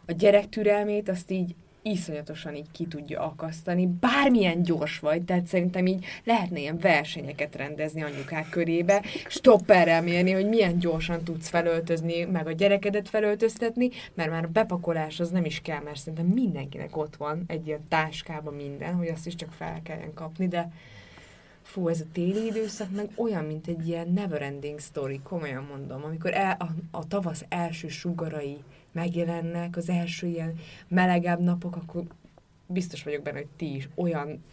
a 0.06 0.12
gyerek 0.12 0.50
türelmét, 0.50 1.10
azt 1.10 1.32
így 1.32 1.56
iszonyatosan 1.84 2.56
így 2.56 2.72
ki 2.72 2.86
tudja 2.86 3.22
akasztani, 3.22 3.88
bármilyen 4.00 4.62
gyors 4.62 5.00
vagy, 5.00 5.24
tehát 5.24 5.48
szerintem 5.48 5.86
így 5.86 6.06
lehetne 6.24 6.60
ilyen 6.60 6.78
versenyeket 6.78 7.56
rendezni 7.56 8.04
anyukák 8.04 8.50
körébe, 8.50 9.04
stopperrel 9.28 10.02
mérni, 10.02 10.32
hogy 10.32 10.48
milyen 10.48 10.80
gyorsan 10.80 11.24
tudsz 11.24 11.50
felöltözni, 11.50 12.24
meg 12.24 12.48
a 12.48 12.52
gyerekedet 12.52 13.10
felöltöztetni, 13.10 13.90
mert 14.14 14.30
már 14.30 14.44
a 14.44 14.48
bepakolás 14.48 15.20
az 15.20 15.30
nem 15.30 15.46
is 15.46 15.62
kell, 15.62 15.82
mert 15.82 16.00
szerintem 16.00 16.26
mindenkinek 16.26 16.98
ott 16.98 17.16
van 17.16 17.44
egy 17.48 17.68
ilyen 17.68 17.88
táskában 17.88 18.54
minden, 18.54 18.94
hogy 18.94 19.08
azt 19.08 19.28
is 19.28 19.36
csak 19.36 19.52
fel 19.52 19.80
kelljen 19.84 20.14
kapni, 20.14 20.48
de 20.48 20.72
fú, 21.62 21.88
ez 21.88 22.00
a 22.00 22.12
téli 22.12 22.46
időszak 22.46 22.92
meg 22.96 23.10
olyan, 23.16 23.46
mint 23.46 23.68
egy 23.68 23.88
ilyen 23.88 24.12
neverending 24.14 24.80
story, 24.80 25.20
komolyan 25.24 25.68
mondom, 25.72 26.04
amikor 26.04 26.34
el, 26.34 26.58
a, 26.60 26.98
a 26.98 27.08
tavasz 27.08 27.46
első 27.50 27.88
sugarai 27.88 28.58
megjelennek, 28.94 29.78
az 29.78 29.90
első 29.90 30.28
ilyen 30.28 30.54
melegebb 30.88 31.40
napok, 31.40 31.76
akkor 31.76 32.04
biztos 32.68 33.04
vagyok 33.04 33.22
benne, 33.22 33.38
hogy 33.38 33.48
ti 33.58 33.76
is 33.76 33.90
olyan 33.96 34.44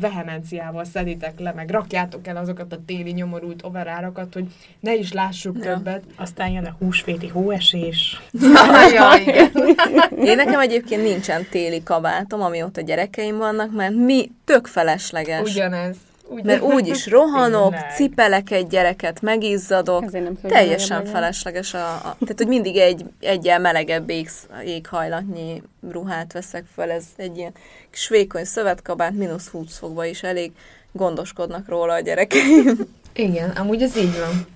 vehemenciával 0.00 0.84
szeditek 0.84 1.38
le, 1.38 1.52
meg 1.52 1.70
rakjátok 1.70 2.26
el 2.26 2.36
azokat 2.36 2.72
a 2.72 2.78
téli 2.86 3.10
nyomorult 3.10 3.62
overárakat, 3.64 4.34
hogy 4.34 4.46
ne 4.80 4.94
is 4.94 5.12
lássuk 5.12 5.56
ja. 5.56 5.62
többet. 5.62 6.04
Aztán 6.16 6.50
jön 6.50 6.64
a 6.64 6.76
húsvéti 6.78 7.28
hóesés. 7.28 8.20
Ja, 8.40 8.88
ja, 8.92 9.18
igen. 9.20 10.26
Én 10.26 10.36
nekem 10.36 10.60
egyébként 10.60 11.02
nincsen 11.02 11.46
téli 11.50 11.82
kabátom, 11.82 12.40
amióta 12.40 12.80
gyerekeim 12.80 13.36
vannak, 13.36 13.72
mert 13.72 13.94
mi 13.94 14.30
tök 14.44 14.66
felesleges. 14.66 15.50
Ugyanez. 15.50 15.96
Ugyan. 16.28 16.46
Mert 16.46 16.62
úgy 16.62 16.86
is 16.86 17.06
rohanok, 17.06 17.70
Tényleg. 17.70 17.94
cipelek 17.94 18.50
egy 18.50 18.66
gyereket, 18.66 19.20
megizzadok, 19.20 20.10
teljesen 20.42 21.04
felesleges 21.04 21.74
a, 21.74 21.94
a... 21.94 22.16
Tehát, 22.20 22.34
hogy 22.36 22.46
mindig 22.46 22.76
egy 22.76 23.04
egyel 23.20 23.58
melegebb 23.58 24.10
ég, 24.10 24.30
éghajlatnyi 24.64 25.62
ruhát 25.90 26.32
veszek 26.32 26.64
fel, 26.74 26.90
ez 26.90 27.04
egy 27.16 27.36
ilyen 27.36 27.52
kis 27.90 28.08
vékony 28.08 28.44
szövetkabát, 28.44 29.12
mínusz 29.12 29.48
20 29.48 29.78
fokba 29.78 30.04
is 30.04 30.22
elég 30.22 30.52
gondoskodnak 30.92 31.68
róla 31.68 31.92
a 31.92 32.00
gyerekeim. 32.00 32.78
Igen, 33.12 33.50
amúgy 33.50 33.82
ez 33.82 33.96
így 33.96 34.18
van. 34.18 34.46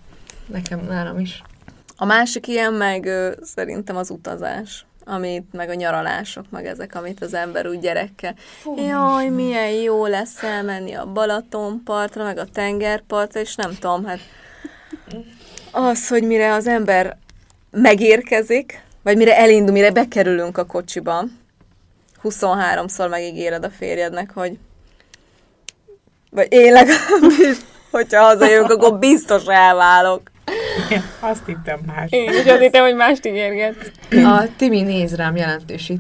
Nekem, 0.47 0.85
nálam 0.89 1.19
is. 1.19 1.43
A 1.97 2.05
másik 2.05 2.47
ilyen 2.47 2.73
meg 2.73 3.05
ö, 3.05 3.33
szerintem 3.43 3.97
az 3.97 4.11
utazás 4.11 4.87
amit, 5.09 5.53
meg 5.53 5.69
a 5.69 5.75
nyaralások, 5.75 6.45
meg 6.51 6.67
ezek, 6.67 6.95
amit 6.95 7.23
az 7.23 7.35
ember 7.35 7.67
úgy 7.67 7.79
gyerekkel. 7.79 8.35
Fú, 8.61 8.77
Jaj, 8.77 9.29
milyen 9.29 9.71
jó 9.71 10.07
lesz 10.07 10.43
elmenni 10.43 10.95
a 10.95 11.07
Balatonpartra, 11.07 12.25
meg 12.25 12.39
a 12.39 12.47
tengerpartra, 12.53 13.41
és 13.41 13.55
nem 13.55 13.77
tudom, 13.81 14.05
hát 14.05 14.19
az, 15.73 16.09
hogy 16.09 16.23
mire 16.23 16.53
az 16.53 16.67
ember 16.67 17.17
megérkezik, 17.71 18.83
vagy 19.03 19.17
mire 19.17 19.37
elindul, 19.37 19.73
mire 19.73 19.91
bekerülünk 19.91 20.59
a 20.59 20.65
kocsiba, 20.65 21.25
23-szor 22.23 23.09
megígéred 23.11 23.65
a 23.65 23.71
férjednek, 23.71 24.31
hogy 24.35 24.59
vagy 26.31 26.47
én 26.51 26.73
legalábbis, 26.73 27.57
hogyha 27.91 28.23
hazajövök, 28.23 28.71
akkor 28.71 28.99
biztos 28.99 29.45
elválok. 29.47 30.31
Azt 31.21 31.47
hittem 31.47 31.79
más. 31.87 32.11
Én 32.11 32.29
is 32.29 32.45
azt 32.45 32.61
hittem, 32.61 32.85
hogy 32.85 32.95
mást 32.95 33.27
ígérget. 33.27 33.93
A 34.11 34.45
Timi 34.57 34.83
néz 34.83 35.15
rám 35.15 35.35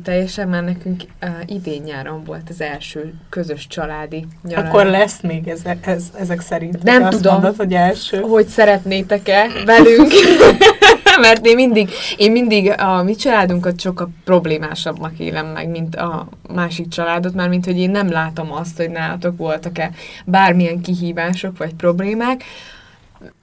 teljesen, 0.04 0.48
mert 0.48 0.64
nekünk 0.64 1.02
uh, 1.22 1.28
idén 1.46 1.82
nyáron 1.82 2.24
volt 2.24 2.48
az 2.48 2.60
első 2.60 3.14
közös 3.28 3.66
családi 3.66 4.26
nyaralás. 4.42 4.70
Akkor 4.70 4.86
lesz 4.86 5.20
még 5.20 5.48
ez, 5.48 5.60
ez, 5.80 6.04
ezek 6.18 6.40
szerint. 6.40 6.82
Nem 6.82 7.02
hogy 7.02 7.10
tudom, 7.10 7.32
mondod, 7.32 7.56
hogy, 7.56 7.72
első. 7.72 8.20
hogy 8.20 8.46
szeretnétek-e 8.46 9.46
velünk. 9.64 10.12
mert 11.20 11.46
én 11.46 11.54
mindig, 11.54 11.90
én 12.16 12.32
mindig 12.32 12.74
a 12.76 13.02
mi 13.02 13.14
családunkat 13.14 13.80
sokkal 13.80 14.10
problémásabbnak 14.24 15.18
élem 15.18 15.46
meg, 15.46 15.68
mint 15.68 15.96
a 15.96 16.28
másik 16.54 16.88
családot, 16.88 17.34
már 17.34 17.48
mint 17.48 17.64
hogy 17.64 17.78
én 17.78 17.90
nem 17.90 18.10
látom 18.10 18.52
azt, 18.52 18.76
hogy 18.76 18.90
nálatok 18.90 19.36
voltak-e 19.36 19.90
bármilyen 20.24 20.80
kihívások 20.80 21.58
vagy 21.58 21.74
problémák, 21.74 22.44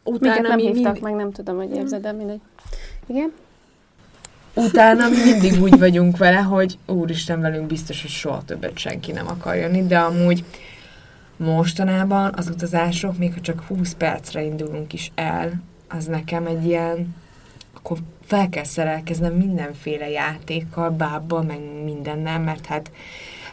utána 0.03 0.33
Minket 0.33 0.47
nem 0.47 0.55
mi 0.55 0.65
hívtak 0.65 0.93
mind... 0.93 1.03
meg, 1.03 1.15
nem 1.15 1.31
tudom, 1.31 1.55
hogy 1.57 1.75
érzed, 1.75 2.01
de 2.01 2.11
mindegy. 2.11 2.39
Igen? 3.07 3.33
Utána 4.53 5.09
mi 5.09 5.15
mindig 5.23 5.61
úgy 5.61 5.79
vagyunk 5.79 6.17
vele, 6.17 6.37
hogy 6.37 6.77
úristen 6.85 7.41
velünk 7.41 7.67
biztos, 7.67 8.01
hogy 8.01 8.11
soha 8.11 8.43
többet 8.45 8.77
senki 8.77 9.11
nem 9.11 9.27
akar 9.27 9.55
jönni, 9.55 9.85
de 9.85 9.97
amúgy 9.99 10.43
mostanában 11.37 12.33
az 12.35 12.49
utazások, 12.49 13.17
még 13.17 13.33
ha 13.33 13.41
csak 13.41 13.61
20 13.61 13.93
percre 13.93 14.43
indulunk 14.43 14.93
is 14.93 15.11
el, 15.15 15.51
az 15.89 16.05
nekem 16.05 16.45
egy 16.45 16.65
ilyen, 16.65 17.15
akkor 17.73 17.97
fel 18.25 18.49
kell 18.49 18.63
szerelkeznem 18.63 19.33
mindenféle 19.33 20.09
játékkal, 20.09 20.89
bábbal, 20.89 21.41
meg 21.41 21.59
mindennel, 21.83 22.39
mert 22.39 22.65
hát 22.65 22.91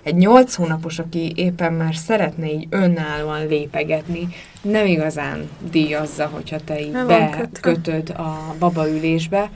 egy 0.03 0.14
nyolc 0.14 0.55
hónapos, 0.55 0.98
aki 0.98 1.32
éppen 1.34 1.72
már 1.72 1.94
szeretne 1.94 2.53
így 2.53 2.66
önállóan 2.70 3.46
lépegetni, 3.46 4.28
nem 4.62 4.86
igazán 4.86 5.48
díjazza, 5.70 6.26
hogyha 6.26 6.59
te 6.64 6.80
így 6.80 6.92
bekötöd 6.92 8.11
a 8.11 8.55
babaülésbe. 8.59 9.50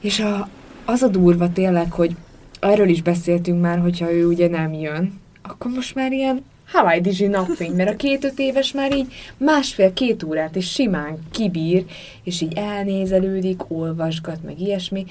És 0.00 0.20
a, 0.20 0.48
az 0.84 1.02
a 1.02 1.08
durva 1.08 1.52
tényleg, 1.52 1.92
hogy 1.92 2.16
erről 2.60 2.88
is 2.88 3.02
beszéltünk 3.02 3.60
már, 3.60 3.78
hogyha 3.78 4.12
ő 4.12 4.26
ugye 4.26 4.48
nem 4.48 4.72
jön, 4.72 5.20
akkor 5.42 5.70
most 5.70 5.94
már 5.94 6.12
ilyen 6.12 6.44
Hawaii 6.72 7.00
Dizsi 7.00 7.26
napfény, 7.26 7.72
mert 7.72 7.90
a 7.90 7.96
két-öt 7.96 8.38
éves 8.38 8.72
már 8.72 8.96
így 8.96 9.12
másfél-két 9.36 10.22
órát 10.22 10.56
és 10.56 10.70
simán 10.70 11.18
kibír, 11.30 11.84
és 12.22 12.40
így 12.40 12.52
elnézelődik, 12.56 13.70
olvasgat, 13.70 14.42
meg 14.44 14.60
ilyesmi, 14.60 15.06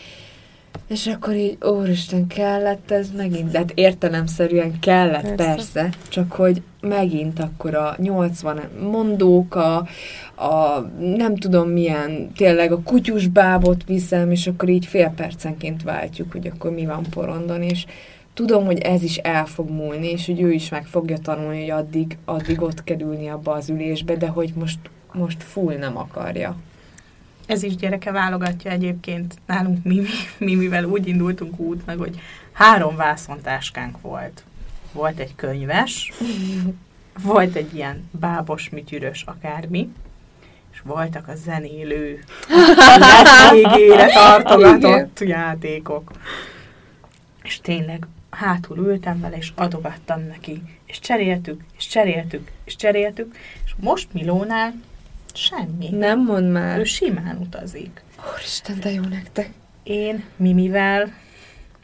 és 0.89 1.07
akkor 1.07 1.35
így, 1.35 1.57
úristen, 1.61 2.27
kellett 2.27 2.91
ez 2.91 3.11
megint, 3.17 3.51
de 3.51 3.57
hát 3.57 3.71
értelemszerűen 3.75 4.79
kellett, 4.79 5.35
persze. 5.35 5.43
persze, 5.43 5.89
csak 6.07 6.31
hogy 6.31 6.61
megint 6.81 7.39
akkor 7.39 7.75
a 7.75 7.95
80 7.97 8.61
mondóka, 8.91 9.87
a 10.35 10.79
nem 10.99 11.35
tudom 11.35 11.69
milyen, 11.69 12.31
tényleg 12.37 12.71
a 12.71 12.81
kutyus 12.81 13.27
bábot 13.27 13.83
viszem, 13.85 14.31
és 14.31 14.47
akkor 14.47 14.69
így 14.69 14.85
fél 14.85 15.13
percenként 15.15 15.83
váltjuk, 15.83 16.31
hogy 16.31 16.47
akkor 16.47 16.71
mi 16.71 16.85
van 16.85 17.03
porondon, 17.09 17.61
és 17.61 17.85
tudom, 18.33 18.65
hogy 18.65 18.79
ez 18.79 19.03
is 19.03 19.17
el 19.17 19.45
fog 19.45 19.69
múlni, 19.69 20.11
és 20.11 20.25
hogy 20.25 20.41
ő 20.41 20.51
is 20.51 20.69
meg 20.69 20.85
fogja 20.85 21.17
tanulni, 21.17 21.59
hogy 21.59 21.69
addig, 21.69 22.17
addig 22.25 22.61
ott 22.61 22.83
kerülni 22.83 23.27
abba 23.27 23.51
az 23.51 23.69
ülésbe, 23.69 24.15
de 24.15 24.27
hogy 24.27 24.53
most, 24.55 24.79
most 25.11 25.43
full 25.43 25.75
nem 25.75 25.97
akarja. 25.97 26.55
Ez 27.49 27.63
is 27.63 27.75
gyereke 27.75 28.11
válogatja 28.11 28.71
egyébként. 28.71 29.35
Nálunk 29.45 29.83
mi, 29.83 30.01
mi, 30.37 30.55
mivel 30.55 30.83
úgy 30.83 31.07
indultunk 31.07 31.59
útnak, 31.59 31.97
hogy 31.97 32.19
három 32.51 32.95
vászontáskánk 32.95 34.01
volt. 34.01 34.43
Volt 34.91 35.19
egy 35.19 35.35
könyves, 35.35 36.11
volt 37.23 37.55
egy 37.55 37.75
ilyen 37.75 38.09
bábos, 38.11 38.69
mityürös 38.69 39.23
akármi, 39.23 39.89
és 40.71 40.81
voltak 40.83 41.27
a 41.27 41.35
zenélő, 41.35 42.23
végére 43.51 44.13
tartogatott 44.13 45.19
játékok. 45.19 46.11
És 47.43 47.59
tényleg 47.61 48.07
hátul 48.29 48.77
ültem 48.77 49.19
vele, 49.19 49.37
és 49.37 49.51
adogattam 49.55 50.21
neki, 50.27 50.61
és 50.85 50.99
cseréltük, 50.99 51.61
és 51.77 51.87
cseréltük, 51.87 52.51
és 52.63 52.75
cseréltük, 52.75 53.35
és 53.65 53.73
most 53.79 54.13
Milónál 54.13 54.73
Semmi. 55.33 55.89
Nem 55.89 56.23
mond 56.23 56.51
már. 56.51 56.79
Ő 56.79 56.83
simán 56.83 57.37
utazik. 57.37 58.03
Úristen, 58.33 58.79
de 58.79 58.91
jó 58.91 59.03
nektek. 59.03 59.49
Én 59.83 60.23
Mimivel, 60.35 61.13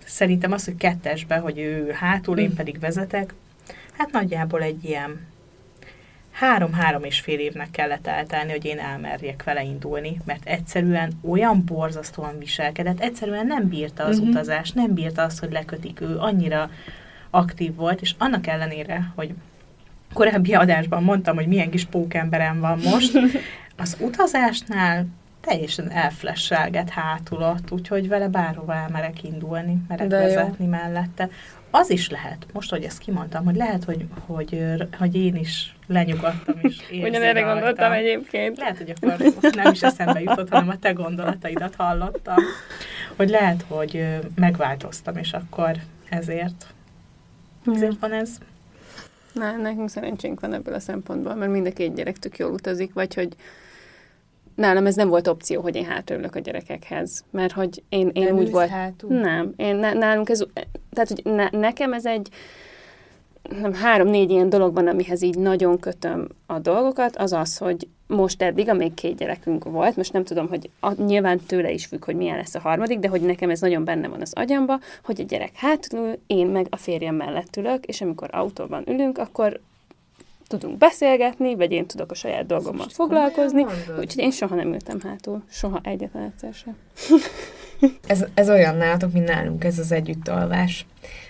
szerintem 0.05 0.51
az, 0.51 0.65
hogy 0.65 0.75
kettesbe, 0.75 1.37
hogy 1.37 1.57
ő 1.59 1.91
hátul, 1.91 2.37
én 2.37 2.49
mm. 2.49 2.55
pedig 2.55 2.79
vezetek, 2.79 3.33
hát 3.97 4.11
nagyjából 4.11 4.61
egy 4.61 4.83
ilyen 4.83 5.19
három-három 6.31 7.03
és 7.03 7.19
fél 7.19 7.39
évnek 7.39 7.71
kellett 7.71 8.07
eltelni, 8.07 8.51
hogy 8.51 8.65
én 8.65 8.79
elmerjek 8.79 9.43
vele 9.43 9.63
indulni, 9.63 10.21
mert 10.25 10.45
egyszerűen 10.45 11.11
olyan 11.29 11.63
borzasztóan 11.65 12.39
viselkedett, 12.39 12.99
egyszerűen 12.99 13.47
nem 13.47 13.67
bírta 13.67 14.03
az 14.03 14.17
uh-huh. 14.17 14.33
utazást, 14.33 14.75
nem 14.75 14.93
bírta 14.93 15.23
azt, 15.23 15.39
hogy 15.39 15.51
lekötik 15.51 16.01
ő, 16.01 16.17
annyira 16.17 16.69
aktív 17.29 17.75
volt, 17.75 18.01
és 18.01 18.15
annak 18.17 18.47
ellenére, 18.47 19.11
hogy 19.15 19.33
korábbi 20.15 20.53
adásban 20.53 21.03
mondtam, 21.03 21.35
hogy 21.35 21.47
milyen 21.47 21.69
kis 21.69 21.85
pókemberem 21.85 22.59
van 22.59 22.79
most, 22.83 23.17
az 23.83 23.97
utazásnál 23.99 25.05
teljesen 25.41 25.91
elflesselget 25.91 26.89
hátul 26.89 27.41
ott, 27.41 27.71
úgyhogy 27.71 28.07
vele 28.07 28.27
bárhova 28.27 28.75
elmerek 28.75 29.23
indulni, 29.23 29.77
merek 29.87 30.07
De 30.07 30.17
vezetni 30.17 30.65
jó. 30.65 30.69
mellette. 30.69 31.29
Az 31.71 31.89
is 31.89 32.09
lehet, 32.09 32.45
most, 32.53 32.69
hogy 32.69 32.83
ezt 32.83 32.97
kimondtam, 32.97 33.45
hogy 33.45 33.55
lehet, 33.55 33.83
hogy, 33.83 34.05
hogy, 34.25 34.63
hogy 34.97 35.15
én 35.15 35.35
is 35.35 35.75
lenyugodtam 35.87 36.55
és 36.61 36.77
erre 37.13 37.41
gondoltam 37.41 37.91
egyébként. 37.91 38.57
Lehet, 38.57 38.77
hogy 38.77 38.93
akkor 38.95 39.29
nem 39.53 39.71
is 39.71 39.83
eszembe 39.83 40.21
jutott, 40.21 40.49
hanem 40.49 40.69
a 40.69 40.79
te 40.79 40.91
gondolataidat 40.91 41.75
hallottam. 41.75 42.37
Hogy 43.15 43.29
lehet, 43.29 43.65
hogy 43.67 44.05
megváltoztam, 44.35 45.17
és 45.17 45.33
akkor 45.33 45.71
ezért, 46.09 46.73
ezért 47.73 47.99
van 47.99 48.11
ez. 48.11 48.37
Na, 49.35 49.55
nekünk 49.55 49.89
szerencsénk 49.89 50.39
van 50.39 50.53
ebből 50.53 50.73
a 50.73 50.79
szempontból, 50.79 51.35
mert 51.35 51.51
mind 51.51 51.65
a 51.65 51.71
két 51.71 51.95
gyerek 51.95 52.17
tök 52.17 52.37
jól 52.37 52.51
utazik, 52.51 52.93
vagy 52.93 53.13
hogy 53.13 53.35
nálam 54.55 54.85
ez 54.85 54.95
nem 54.95 55.09
volt 55.09 55.27
opció, 55.27 55.61
hogy 55.61 55.75
én 55.75 55.85
hátraülök 55.85 56.35
a 56.35 56.39
gyerekekhez, 56.39 57.23
mert 57.31 57.53
hogy 57.53 57.83
én, 57.89 58.09
én 58.13 58.23
Nem 58.23 58.37
úgy 58.37 58.51
volt... 58.51 58.69
hátul? 58.69 59.19
Nem, 59.19 59.53
én, 59.55 59.75
nálunk 59.75 60.29
ez, 60.29 60.43
tehát 60.93 61.09
hogy 61.09 61.21
ne, 61.23 61.49
nekem 61.49 61.93
ez 61.93 62.05
egy 62.05 62.29
nem, 63.61 63.73
három-négy 63.73 64.29
ilyen 64.29 64.49
dolog 64.49 64.73
van, 64.73 64.87
amihez 64.87 65.21
így 65.21 65.37
nagyon 65.37 65.79
kötöm 65.79 66.27
a 66.45 66.59
dolgokat, 66.59 67.15
az 67.15 67.33
az, 67.33 67.57
hogy 67.57 67.87
most 68.07 68.41
eddig, 68.41 68.69
amíg 68.69 68.93
két 68.93 69.17
gyerekünk 69.17 69.63
volt, 69.63 69.95
most 69.95 70.13
nem 70.13 70.23
tudom, 70.23 70.47
hogy 70.47 70.69
a, 70.79 71.01
nyilván 71.01 71.39
tőle 71.39 71.71
is 71.71 71.85
függ, 71.85 72.05
hogy 72.05 72.15
milyen 72.15 72.37
lesz 72.37 72.55
a 72.55 72.59
harmadik, 72.59 72.99
de 72.99 73.07
hogy 73.07 73.21
nekem 73.21 73.49
ez 73.49 73.59
nagyon 73.59 73.83
benne 73.83 74.07
van 74.07 74.21
az 74.21 74.33
agyamba, 74.33 74.79
hogy 75.03 75.21
a 75.21 75.23
gyerek 75.23 75.55
hátul 75.55 75.99
ül, 75.99 76.19
én 76.27 76.47
meg 76.47 76.67
a 76.69 76.77
férjem 76.77 77.15
mellett 77.15 77.55
ülök, 77.55 77.85
és 77.85 78.01
amikor 78.01 78.29
autóban 78.31 78.83
ülünk, 78.87 79.17
akkor 79.17 79.59
tudunk 80.47 80.77
beszélgetni, 80.77 81.55
vagy 81.55 81.71
én 81.71 81.85
tudok 81.85 82.11
a 82.11 82.15
saját 82.15 82.45
dolgommal 82.45 82.87
foglalkozni, 82.89 83.63
úgyhogy 83.99 84.17
én 84.17 84.31
soha 84.31 84.55
nem 84.55 84.73
ültem 84.73 84.99
hátul, 84.99 85.43
soha 85.49 85.79
egyetlen 85.83 86.23
egyszer 86.23 86.53
sem. 86.53 86.75
Ez, 88.07 88.25
ez 88.33 88.49
olyan 88.49 88.75
nálatok, 88.75 89.13
mint 89.13 89.27
nálunk, 89.27 89.63
ez 89.63 89.79
az 89.79 89.91
együttalvás. 89.91 90.85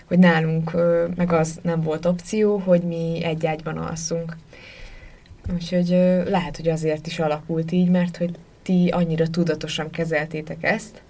Hogy 0.06 0.18
nálunk 0.18 0.72
meg 1.16 1.32
az 1.32 1.58
nem 1.62 1.80
volt 1.80 2.06
opció, 2.06 2.56
hogy 2.56 2.82
mi 2.82 3.24
egy 3.24 3.46
ágyban 3.46 3.76
alszunk. 3.76 4.36
Úgyhogy 5.54 5.88
lehet, 6.28 6.56
hogy 6.56 6.68
azért 6.68 7.06
is 7.06 7.18
alakult 7.18 7.72
így, 7.72 7.88
mert 7.88 8.16
hogy 8.16 8.30
ti 8.62 8.88
annyira 8.88 9.28
tudatosan 9.28 9.90
kezeltétek 9.90 10.62
ezt, 10.62 11.02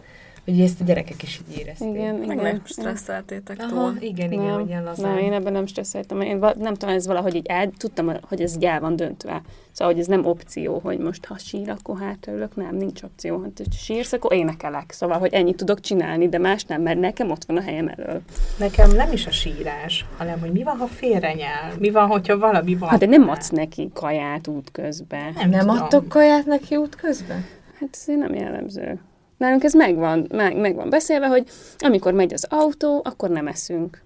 hogy 0.47 0.61
ezt 0.61 0.81
a 0.81 0.85
gyerekek 0.85 1.23
is 1.23 1.41
így 1.49 1.59
érezték. 1.59 1.89
Igen, 1.89 2.15
Meg 2.15 2.25
igen. 2.25 2.37
nem 2.37 2.61
stresszeltétek 2.65 3.59
Aha, 3.61 3.69
túl. 3.69 3.97
igen, 4.01 4.33
igen, 4.33 4.45
nem, 4.45 4.55
hogy 4.55 4.69
ilyen 4.69 4.85
lazán. 4.85 5.15
nem, 5.15 5.19
én 5.25 5.33
ebben 5.33 5.53
nem 5.53 5.67
stresszeltem. 5.67 6.21
Én 6.21 6.37
nem 6.59 6.75
tudom, 6.75 6.95
ez 6.95 7.07
valahogy 7.07 7.35
így 7.35 7.47
el, 7.47 7.71
tudtam, 7.77 8.13
hogy 8.29 8.41
ez 8.41 8.55
így 8.55 8.65
el 8.65 8.81
van 8.81 8.97
döntve. 8.97 9.43
Szóval, 9.73 9.93
hogy 9.93 10.03
ez 10.03 10.09
nem 10.09 10.27
opció, 10.27 10.79
hogy 10.79 10.99
most 10.99 11.25
ha 11.25 11.39
sír, 11.39 11.71
akkor 11.71 11.99
hátraülök. 11.99 12.57
Nem, 12.57 12.77
nincs 12.77 13.03
opció. 13.03 13.37
Ha 13.37 13.49
sírsz, 13.71 14.13
akkor 14.13 14.33
énekelek. 14.33 14.93
Szóval, 14.93 15.19
hogy 15.19 15.33
ennyit 15.33 15.57
tudok 15.57 15.81
csinálni, 15.81 16.29
de 16.29 16.39
más 16.39 16.65
nem, 16.65 16.83
mert 16.83 16.99
nekem 17.01 17.31
ott 17.31 17.45
van 17.45 17.57
a 17.57 17.61
helyem 17.61 17.89
elől. 17.97 18.21
Nekem 18.59 18.91
nem 18.91 19.13
is 19.13 19.27
a 19.27 19.31
sírás, 19.31 20.05
hanem 20.17 20.41
hogy 20.41 20.53
mi 20.53 20.63
van, 20.63 20.77
ha 20.77 20.87
félrenyel? 20.87 21.73
Mi 21.79 21.91
van, 21.91 22.07
hogyha 22.07 22.39
valami 22.39 22.75
van? 22.75 22.89
Hát 22.89 22.99
de 22.99 23.07
nem 23.07 23.29
adsz 23.29 23.51
neki 23.51 23.91
kaját 23.95 24.47
út 24.47 24.71
közben. 24.73 25.33
Nem, 25.35 25.51
Nem 25.51 25.61
tudom. 25.61 25.77
adtok 25.77 26.09
kaját 26.09 26.47
neki 26.47 26.77
út 26.77 26.95
közben? 26.95 27.45
Hát 27.81 27.89
ez 27.93 28.05
nem 28.07 28.35
jellemző. 28.35 29.01
Nálunk 29.37 29.64
ez 29.64 29.74
megvan, 29.74 30.26
meg, 30.32 30.57
meg 30.57 30.74
van 30.74 30.91
beszélve, 30.91 31.26
hogy 31.26 31.45
amikor 31.78 32.12
megy 32.12 32.32
az 32.32 32.47
autó, 32.49 33.01
akkor 33.05 33.30
nem 33.30 33.47
eszünk. 33.47 34.05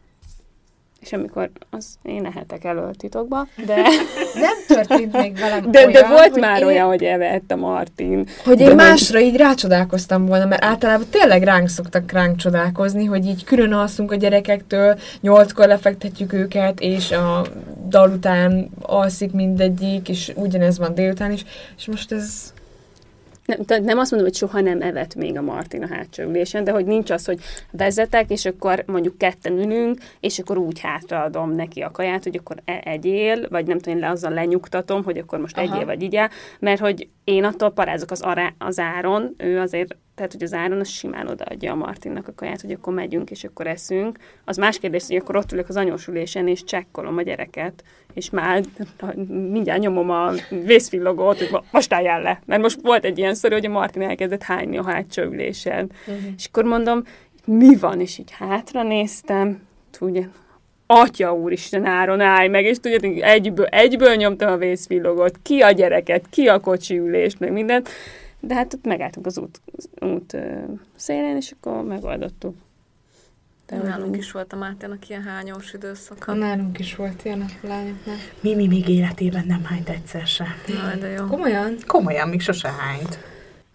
És 1.01 1.13
amikor, 1.13 1.51
az 1.71 1.87
én 2.03 2.25
ehetek 2.25 2.65
elől 2.65 2.95
titokba, 2.95 3.47
de, 3.67 3.75
Nem 4.35 4.57
történt 4.67 5.13
még 5.13 5.37
velem 5.39 5.71
de, 5.71 5.79
olyan, 5.79 5.93
de 5.93 6.09
volt 6.09 6.31
hogy 6.31 6.41
már 6.41 6.61
én, 6.61 6.67
olyan, 6.67 6.87
hogy 6.87 7.03
evett 7.03 7.51
a 7.51 7.57
Martin. 7.57 8.27
Hogy 8.45 8.61
én 8.61 8.67
De 8.67 8.75
másra 8.75 9.21
így 9.21 9.37
rácsodálkoztam 9.37 10.27
volna, 10.27 10.45
mert 10.45 10.65
általában 10.65 11.07
tényleg 11.11 11.43
ránk 11.43 11.69
szoktak 11.69 12.13
ránk 12.13 12.37
csodálkozni, 12.37 13.05
hogy 13.05 13.27
így 13.27 13.45
külön 13.45 13.73
alszunk 13.73 14.13
a 14.13 14.17
gyerekektől, 14.17 14.99
nyolckor 15.21 15.67
lefektetjük 15.67 16.33
őket, 16.33 16.81
és 16.81 17.11
a 17.11 17.47
dal 17.89 18.11
után 18.11 18.71
alszik 18.81 19.33
mindegyik, 19.33 20.09
és 20.09 20.33
ugyanez 20.35 20.79
van 20.79 20.95
délután 20.95 21.33
is, 21.33 21.45
és 21.77 21.87
most 21.87 22.13
ez... 22.13 22.53
Nem, 23.67 23.85
nem 23.85 23.99
azt 23.99 24.11
mondom, 24.11 24.29
hogy 24.29 24.39
soha 24.39 24.61
nem 24.61 24.83
evett 24.83 25.15
még 25.15 25.37
a 25.37 25.43
Martin 25.43 25.83
a 25.83 25.95
hátsó 25.95 26.23
ülésen, 26.23 26.65
de 26.65 26.71
hogy 26.71 26.85
nincs 26.85 27.11
az, 27.11 27.25
hogy 27.25 27.41
vezetek, 27.71 28.31
és 28.31 28.45
akkor 28.45 28.85
mondjuk 28.87 29.19
ketten 29.19 29.59
ülünk, 29.59 29.99
és 30.21 30.39
akkor 30.39 30.59
úgy 30.59 30.81
hátraadom 30.81 31.51
neki 31.51 31.81
a 31.81 31.91
kaját, 31.91 32.23
hogy 32.23 32.37
akkor 32.37 32.57
e- 32.65 32.83
egyél, 32.85 33.49
vagy 33.49 33.67
nem 33.67 33.79
tudom, 33.79 33.95
én 33.95 34.01
le 34.01 34.11
azzal 34.11 34.33
lenyugtatom, 34.33 35.05
hogy 35.05 35.19
akkor 35.19 35.39
most 35.39 35.59
Aha. 35.59 35.75
egyél 35.75 35.87
vagy 35.87 36.03
igyál, 36.03 36.31
mert 36.59 36.81
hogy 36.81 37.09
én 37.25 37.45
attól 37.45 37.71
parázok 37.71 38.11
az, 38.11 38.21
ará, 38.21 38.53
az 38.59 38.79
áron, 38.79 39.35
ő 39.37 39.61
azért, 39.61 39.97
tehát 40.21 40.35
hogy 40.35 40.43
az 40.43 40.53
áron 40.53 40.81
az 40.81 40.89
simán 40.89 41.27
odaadja 41.27 41.73
a 41.73 41.75
Martinnak 41.75 42.29
a 42.29 42.33
kaját, 42.35 42.61
hogy 42.61 42.73
akkor 42.73 42.95
megyünk, 42.95 43.31
és 43.31 43.45
akkor 43.45 43.67
eszünk. 43.67 44.19
Az 44.45 44.57
más 44.57 44.79
kérdés, 44.79 45.07
hogy 45.07 45.17
akkor 45.17 45.37
ott 45.37 45.53
ülök 45.53 45.69
az 45.69 45.77
anyósülésen, 45.77 46.49
és 46.49 46.65
csekkolom 46.65 47.17
a 47.17 47.23
gyereket, 47.23 47.85
és 48.15 48.31
már 48.31 48.63
mindjárt 49.29 49.81
nyomom 49.81 50.11
a 50.11 50.31
vészvillogót, 50.65 51.39
hogy 51.39 51.49
mo- 51.51 51.65
most 51.71 51.93
álljál 51.93 52.23
le. 52.23 52.41
Mert 52.47 52.63
most 52.63 52.81
volt 52.83 53.05
egy 53.05 53.19
ilyen 53.19 53.35
sztori, 53.35 53.55
hogy 53.55 53.67
a 53.67 53.71
Martin 53.71 54.03
elkezdett 54.03 54.43
hányni 54.43 54.79
a 54.79 54.85
hátsó 54.85 55.23
ülésen. 55.23 55.91
Uh-huh. 56.07 56.25
És 56.37 56.47
akkor 56.47 56.65
mondom, 56.65 57.03
mi 57.45 57.77
van? 57.77 58.01
És 58.01 58.19
így 58.19 58.31
hátra 58.31 58.83
néztem, 58.83 59.63
ugye, 60.01 60.23
Atya 60.87 61.35
úristen, 61.35 61.85
Áron, 61.85 62.21
állj 62.21 62.49
meg, 62.49 62.65
és 62.65 62.79
tudjátok, 62.79 63.23
egyből, 63.23 63.67
egyből 63.67 64.15
nyomtam 64.15 64.53
a 64.53 64.57
vészvillogót, 64.57 65.39
ki 65.43 65.61
a 65.61 65.71
gyereket, 65.71 66.25
ki 66.31 66.49
a 66.49 66.61
kocsi 66.61 66.99
ülést, 66.99 67.39
meg 67.39 67.53
mindent. 67.53 67.89
De 68.41 68.55
hát 68.55 68.75
ott 68.75 68.85
megálltunk 68.85 69.27
az 69.27 69.39
út, 69.39 69.61
út 70.01 70.37
szélén, 70.97 71.37
és 71.37 71.55
akkor 71.61 71.83
megoldottuk. 71.83 72.57
De 73.67 73.77
Nálunk 73.77 74.17
is 74.17 74.33
volt 74.33 74.53
a 74.53 74.57
Máténak 74.57 75.09
ilyen 75.09 75.23
hányós 75.23 75.73
időszaka. 75.73 76.33
Nálunk 76.33 76.79
is 76.79 76.97
volt 76.97 77.25
ilyen 77.25 77.41
a 77.41 77.67
lányoknál. 77.67 78.17
Mimi 78.41 78.67
még 78.67 78.89
életében 78.89 79.47
nem 79.47 79.65
hányt 79.65 79.89
egyszer 79.89 80.27
se. 80.27 80.47
Jaj, 80.69 80.99
de 80.99 81.09
jó. 81.09 81.27
Komolyan? 81.27 81.77
Komolyan, 81.87 82.29
még 82.29 82.41
sose 82.41 82.69
hányt. 82.69 83.19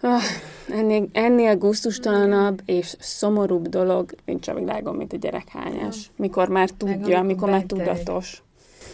Ah, 0.02 0.22
ennél, 0.70 1.08
ennél 1.12 1.58
gusztustalanabb 1.58 2.62
és 2.66 2.96
szomorúbb 3.00 3.68
dolog 3.68 4.16
nincs 4.26 4.48
a 4.48 4.54
világon, 4.54 4.96
mint 4.96 5.14
a 5.14 5.18
gyerekhányás. 5.18 6.12
Mikor 6.16 6.48
már 6.48 6.70
tudja, 6.70 7.20
amikor 7.20 7.24
mikor 7.24 7.50
már 7.50 7.64
tudatos. 7.64 8.44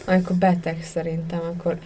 Amikor 0.06 0.36
beteg 0.36 0.82
szerintem, 0.82 1.40
akkor 1.56 1.78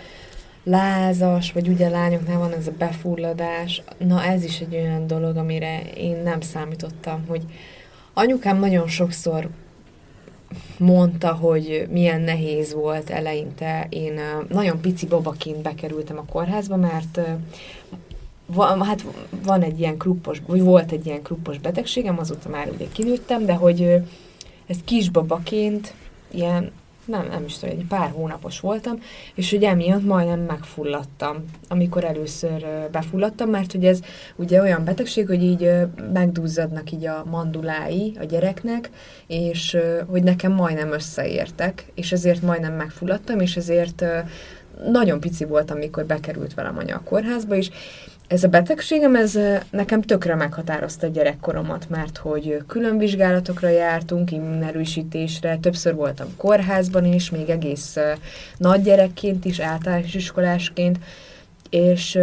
lázas, 0.68 1.52
vagy 1.52 1.68
ugye 1.68 1.88
lányoknál 1.88 2.38
van 2.38 2.52
ez 2.52 2.66
a 2.66 2.72
befulladás. 2.78 3.82
Na 3.98 4.24
ez 4.24 4.44
is 4.44 4.60
egy 4.60 4.74
olyan 4.74 5.06
dolog, 5.06 5.36
amire 5.36 5.82
én 5.96 6.16
nem 6.16 6.40
számítottam, 6.40 7.24
hogy 7.28 7.42
anyukám 8.14 8.58
nagyon 8.58 8.88
sokszor 8.88 9.48
mondta, 10.78 11.32
hogy 11.32 11.86
milyen 11.90 12.20
nehéz 12.20 12.74
volt 12.74 13.10
eleinte. 13.10 13.86
Én 13.90 14.20
nagyon 14.48 14.80
pici 14.80 15.06
babaként 15.06 15.62
bekerültem 15.62 16.18
a 16.18 16.32
kórházba, 16.32 16.76
mert 16.76 17.16
ö, 17.16 17.22
va, 18.46 18.84
hát 18.84 19.04
van 19.44 19.62
egy 19.62 19.80
ilyen 19.80 19.96
kruppos, 19.96 20.42
vagy 20.46 20.62
volt 20.62 20.92
egy 20.92 21.06
ilyen 21.06 21.22
kruppos 21.22 21.58
betegségem, 21.58 22.18
azóta 22.18 22.48
már 22.48 22.68
ugye 22.74 22.86
kinőttem, 22.92 23.44
de 23.44 23.54
hogy 23.54 24.02
ez 24.66 24.76
kisbabaként 24.84 25.94
ilyen 26.30 26.72
nem, 27.06 27.26
nem 27.30 27.44
is 27.44 27.58
tudom, 27.58 27.78
egy 27.78 27.86
pár 27.88 28.10
hónapos 28.10 28.60
voltam, 28.60 28.98
és 29.34 29.50
hogy 29.50 29.64
emiatt 29.64 30.04
majdnem 30.04 30.40
megfulladtam, 30.40 31.44
amikor 31.68 32.04
először 32.04 32.66
befulladtam, 32.90 33.50
mert 33.50 33.72
hogy 33.72 33.84
ez 33.84 34.00
ugye 34.36 34.60
olyan 34.60 34.84
betegség, 34.84 35.26
hogy 35.26 35.42
így 35.42 35.70
megduzzadnak 36.12 36.90
így 36.90 37.06
a 37.06 37.24
mandulái 37.30 38.16
a 38.20 38.24
gyereknek, 38.24 38.90
és 39.26 39.76
hogy 40.06 40.22
nekem 40.22 40.52
majdnem 40.52 40.92
összeértek, 40.92 41.84
és 41.94 42.12
ezért 42.12 42.42
majdnem 42.42 42.72
megfulladtam, 42.72 43.40
és 43.40 43.56
ezért 43.56 44.04
nagyon 44.90 45.20
pici 45.20 45.44
voltam, 45.44 45.76
amikor 45.76 46.04
bekerült 46.04 46.54
velem 46.54 46.78
anya 46.78 46.96
a 46.96 47.02
kórházba, 47.04 47.56
és 47.56 47.70
ez 48.26 48.44
a 48.44 48.48
betegségem, 48.48 49.16
ez 49.16 49.38
nekem 49.70 50.02
tökre 50.02 50.34
meghatározta 50.34 51.06
gyerekkoromat, 51.06 51.88
mert 51.88 52.16
hogy 52.16 52.62
külön 52.66 52.98
vizsgálatokra 52.98 53.68
jártunk, 53.68 54.32
immunerősítésre, 54.32 55.58
többször 55.58 55.94
voltam 55.94 56.26
kórházban 56.36 57.04
is, 57.04 57.30
még 57.30 57.48
egész 57.48 57.96
nagy 58.56 58.82
gyerekként 58.82 59.44
is, 59.44 59.58
általános 59.58 60.14
iskolásként, 60.14 60.98
és 61.70 62.18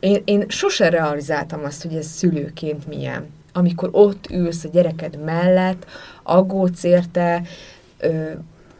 én, 0.00 0.22
én 0.24 0.44
sose 0.48 0.88
realizáltam 0.88 1.64
azt, 1.64 1.82
hogy 1.82 1.94
ez 1.94 2.06
szülőként 2.06 2.86
milyen. 2.86 3.26
Amikor 3.52 3.88
ott 3.92 4.30
ülsz 4.30 4.64
a 4.64 4.68
gyereked 4.68 5.24
mellett, 5.24 5.86
aggódsz 6.22 6.84
érte, 6.84 7.42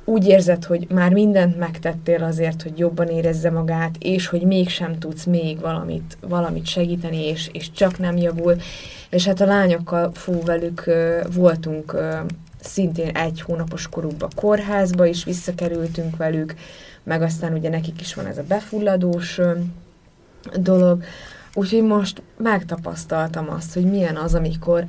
úgy 0.09 0.26
érzed, 0.26 0.64
hogy 0.64 0.86
már 0.90 1.12
mindent 1.12 1.59
megtettél 1.59 2.22
azért, 2.22 2.62
hogy 2.62 2.78
jobban 2.78 3.09
érezze 3.09 3.50
magát, 3.50 3.96
és 3.98 4.26
hogy 4.26 4.42
mégsem 4.42 4.98
tudsz 4.98 5.24
még 5.24 5.61
valamit, 5.61 6.18
valamit 6.20 6.66
segíteni, 6.66 7.26
és, 7.26 7.48
és 7.52 7.72
csak 7.72 7.98
nem 7.98 8.16
javul. 8.16 8.57
És 9.11 9.26
hát 9.26 9.40
a 9.40 9.46
lányokkal, 9.46 10.11
fú, 10.14 10.42
velük 10.44 10.86
ö, 10.86 11.20
voltunk 11.34 11.92
ö, 11.92 12.16
szintén 12.61 13.09
egy 13.09 13.40
hónapos 13.40 13.88
korukba 13.88 14.28
kórházba 14.34 15.07
is, 15.07 15.24
visszakerültünk 15.24 16.16
velük, 16.16 16.54
meg 17.02 17.22
aztán 17.22 17.52
ugye 17.52 17.68
nekik 17.68 18.00
is 18.00 18.14
van 18.14 18.26
ez 18.26 18.38
a 18.38 18.44
befulladós 18.48 19.38
ö, 19.38 19.52
dolog. 20.57 21.02
Úgyhogy 21.54 21.82
most 21.82 22.22
megtapasztaltam 22.36 23.50
azt, 23.50 23.74
hogy 23.74 23.84
milyen 23.84 24.16
az, 24.16 24.34
amikor 24.34 24.84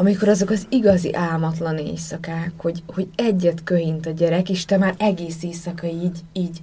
amikor 0.00 0.28
azok 0.28 0.50
az 0.50 0.66
igazi 0.68 1.14
álmatlan 1.14 1.78
éjszakák, 1.78 2.52
hogy, 2.56 2.82
hogy 2.86 3.08
egyet 3.14 3.64
köhint 3.64 4.06
a 4.06 4.10
gyerek, 4.10 4.50
és 4.50 4.64
te 4.64 4.76
már 4.76 4.94
egész 4.98 5.42
éjszaka 5.42 5.86
így, 5.86 6.18
így 6.32 6.62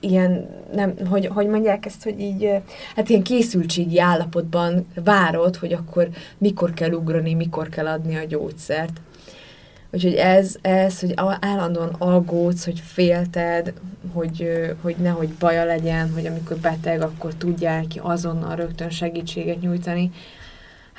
ilyen, 0.00 0.48
nem, 0.74 0.94
hogy, 1.08 1.26
hogy 1.26 1.46
mondják 1.46 1.86
ezt, 1.86 2.02
hogy 2.02 2.20
így, 2.20 2.50
hát 2.96 3.08
ilyen 3.08 3.22
készültségi 3.22 4.00
állapotban 4.00 4.86
várod, 5.04 5.56
hogy 5.56 5.72
akkor 5.72 6.08
mikor 6.38 6.74
kell 6.74 6.92
ugrani, 6.92 7.34
mikor 7.34 7.68
kell 7.68 7.86
adni 7.86 8.16
a 8.16 8.24
gyógyszert. 8.24 9.00
Úgyhogy 9.92 10.14
ez, 10.14 10.56
ez, 10.60 11.00
hogy 11.00 11.14
állandóan 11.40 11.94
aggódsz, 11.98 12.64
hogy 12.64 12.80
félted, 12.84 13.72
hogy, 14.12 14.50
hogy 14.82 14.96
nehogy 14.96 15.28
baja 15.28 15.64
legyen, 15.64 16.12
hogy 16.12 16.26
amikor 16.26 16.56
beteg, 16.56 17.02
akkor 17.02 17.34
tudják 17.34 17.86
ki 17.86 17.98
azonnal 18.02 18.56
rögtön 18.56 18.90
segítséget 18.90 19.60
nyújtani. 19.60 20.10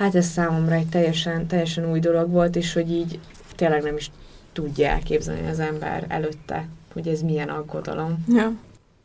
Hát 0.02 0.16
ez 0.16 0.26
számomra 0.26 0.76
egy 0.76 0.90
teljesen, 0.90 1.48
teljesen 1.48 1.90
új 1.92 2.00
dolog 2.00 2.32
volt, 2.32 2.56
és 2.56 2.74
hogy 2.74 2.92
így 2.92 3.20
tényleg 3.56 3.84
nem 3.84 3.96
is 3.96 4.12
tudja 4.54 4.88
elképzelni 4.88 5.50
az 5.50 5.60
ember 5.60 6.06
előtte, 6.08 6.68
hogy 6.94 7.08
ez 7.08 7.22
milyen 7.22 7.50
aggodalom. 7.50 8.26
Ja. 8.28 8.52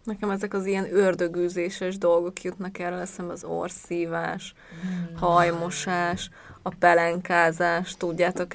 Nekem 0.05 0.31
ezek 0.31 0.55
az 0.55 0.67
ilyen 0.67 0.97
ördögűzéses 0.97 1.99
dolgok 1.99 2.43
jutnak 2.43 2.79
el, 2.79 3.01
eszembe 3.01 3.33
az 3.33 3.45
orszívás, 3.45 4.55
hmm. 4.83 5.17
hajmosás, 5.17 6.31
a 6.63 6.75
pelenkázás, 6.79 7.95
tudjátok, 7.97 8.51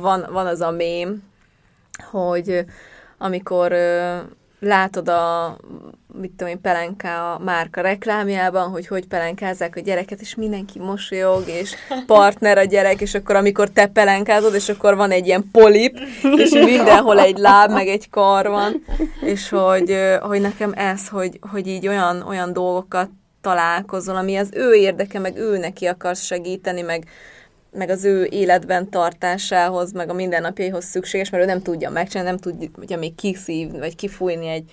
van, 0.00 0.26
van 0.30 0.46
az 0.46 0.60
a 0.60 0.70
mém, 0.70 1.22
hogy 2.10 2.64
amikor 3.18 3.72
látod 4.58 5.08
a, 5.08 5.56
mit 6.14 6.30
tudom 6.30 6.52
én, 6.52 6.60
Pelenka 6.60 7.34
a 7.34 7.38
márka 7.38 7.80
reklámjában, 7.80 8.70
hogy 8.70 8.86
hogy 8.86 9.06
pelenkázzák 9.06 9.76
a 9.76 9.80
gyereket, 9.80 10.20
és 10.20 10.34
mindenki 10.34 10.78
mosolyog, 10.78 11.42
és 11.46 11.74
partner 12.06 12.58
a 12.58 12.64
gyerek, 12.64 13.00
és 13.00 13.14
akkor 13.14 13.36
amikor 13.36 13.70
te 13.70 13.86
pelenkázod, 13.86 14.54
és 14.54 14.68
akkor 14.68 14.96
van 14.96 15.10
egy 15.10 15.26
ilyen 15.26 15.48
polip, 15.52 15.98
és 16.36 16.50
mindenhol 16.74 17.18
egy 17.18 17.38
láb, 17.38 17.70
meg 17.70 17.88
egy 17.88 18.10
kar 18.10 18.46
van, 18.46 18.84
és 19.20 19.48
hogy, 19.48 19.96
hogy 20.20 20.40
nekem 20.40 20.72
ez, 20.76 21.08
hogy, 21.08 21.38
hogy 21.50 21.66
így 21.66 21.88
olyan, 21.88 22.22
olyan 22.22 22.52
dolgokat 22.52 23.10
találkozol, 23.40 24.16
ami 24.16 24.36
az 24.36 24.48
ő 24.52 24.72
érdeke, 24.72 25.18
meg 25.18 25.36
ő 25.36 25.58
neki 25.58 25.86
akarsz 25.86 26.22
segíteni, 26.22 26.80
meg, 26.80 27.08
meg 27.72 27.90
az 27.90 28.04
ő 28.04 28.24
életben 28.30 28.90
tartásához, 28.90 29.92
meg 29.92 30.10
a 30.10 30.12
mindennapjaihoz 30.12 30.84
szükséges, 30.84 31.30
mert 31.30 31.42
ő 31.42 31.46
nem 31.46 31.62
tudja 31.62 31.90
megcsinálni, 31.90 32.30
nem 32.30 32.54
tudja 32.72 32.98
még 32.98 33.14
kiszív, 33.14 33.70
vagy 33.70 33.96
kifújni 33.96 34.48
egy, 34.48 34.70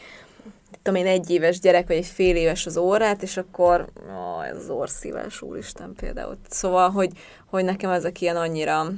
tudom 0.81 0.99
én, 0.99 1.07
egy 1.07 1.29
éves 1.29 1.59
gyerek, 1.59 1.87
vagy 1.87 1.95
egy 1.95 2.05
fél 2.05 2.35
éves 2.35 2.65
az 2.65 2.77
órát, 2.77 3.23
és 3.23 3.37
akkor 3.37 3.87
ó, 4.09 4.41
ez 4.41 4.57
az 4.57 4.69
orszívás, 4.69 5.41
úristen 5.41 5.93
például. 5.95 6.37
Szóval, 6.49 6.89
hogy, 6.89 7.11
hogy 7.45 7.63
nekem 7.63 7.89
ezek 7.89 8.21
ilyen 8.21 8.35
annyira, 8.35 8.91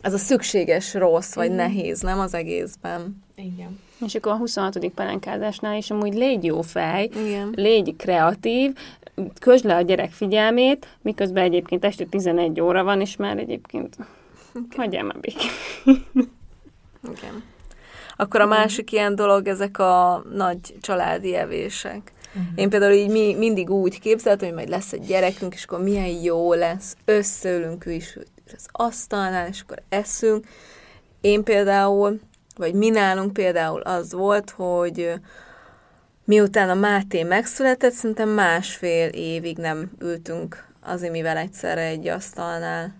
ez 0.00 0.12
a 0.12 0.18
szükséges 0.18 0.94
rossz, 0.94 1.34
vagy 1.34 1.50
mm. 1.50 1.54
nehéz, 1.54 2.00
nem 2.00 2.18
az 2.20 2.34
egészben. 2.34 3.24
Igen. 3.34 3.80
És 4.04 4.14
akkor 4.14 4.32
a 4.32 4.36
26. 4.36 4.88
pelenkázásnál 4.88 5.76
is 5.76 5.90
amúgy 5.90 6.14
légy 6.14 6.44
jó 6.44 6.62
fej, 6.62 7.10
Igen. 7.14 7.52
légy 7.56 7.96
kreatív, 7.96 8.72
közd 9.40 9.64
le 9.64 9.76
a 9.76 9.80
gyerek 9.80 10.10
figyelmét, 10.10 10.86
miközben 11.02 11.44
egyébként 11.44 11.84
este 11.84 12.04
11 12.04 12.60
óra 12.60 12.84
van, 12.84 13.00
és 13.00 13.16
már 13.16 13.38
egyébként 13.38 13.96
okay. 14.48 14.76
hagyjál 14.76 15.04
már 15.04 15.20
békén. 15.20 15.50
Igen. 17.02 17.42
Akkor 18.16 18.40
a 18.40 18.46
másik 18.46 18.92
ilyen 18.92 19.14
dolog, 19.14 19.48
ezek 19.48 19.78
a 19.78 20.24
nagy 20.32 20.74
családi 20.80 21.34
evések. 21.34 22.12
Uh-huh. 22.28 22.52
Én 22.54 22.70
például 22.70 22.92
így 22.92 23.10
mi, 23.10 23.34
mindig 23.34 23.70
úgy 23.70 24.00
képzeltem, 24.00 24.48
hogy 24.48 24.56
majd 24.56 24.68
lesz 24.68 24.92
egy 24.92 25.06
gyerekünk, 25.06 25.54
és 25.54 25.64
akkor 25.64 25.82
milyen 25.82 26.22
jó 26.22 26.52
lesz, 26.52 26.96
összeülünk 27.04 27.84
is 27.86 28.18
az 28.54 28.66
asztalnál, 28.72 29.48
és 29.48 29.60
akkor 29.60 29.82
eszünk. 29.88 30.46
Én 31.20 31.44
például, 31.44 32.20
vagy 32.56 32.74
mi 32.74 32.88
nálunk 32.88 33.32
például 33.32 33.80
az 33.80 34.12
volt, 34.12 34.50
hogy 34.50 35.12
miután 36.26 36.70
a 36.70 36.74
Máté 36.74 37.22
megszületett, 37.22 37.92
szerintem 37.92 38.28
másfél 38.28 39.08
évig 39.08 39.56
nem 39.56 39.90
ültünk 40.00 40.66
az 40.80 41.08
mivel 41.10 41.36
egyszerre 41.36 41.80
egy 41.80 42.08
asztalnál. 42.08 42.94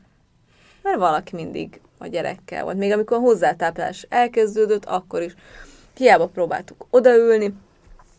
Mert 0.82 0.98
valaki 0.98 1.34
mindig 1.34 1.80
a 1.98 2.06
gyerekkel 2.06 2.64
volt. 2.64 2.76
Még 2.76 2.92
amikor 2.92 3.16
a 3.16 3.20
hozzátáplás 3.20 4.06
elkezdődött, 4.08 4.84
akkor 4.84 5.22
is 5.22 5.34
hiába 5.96 6.26
próbáltuk 6.26 6.86
odaülni, 6.90 7.54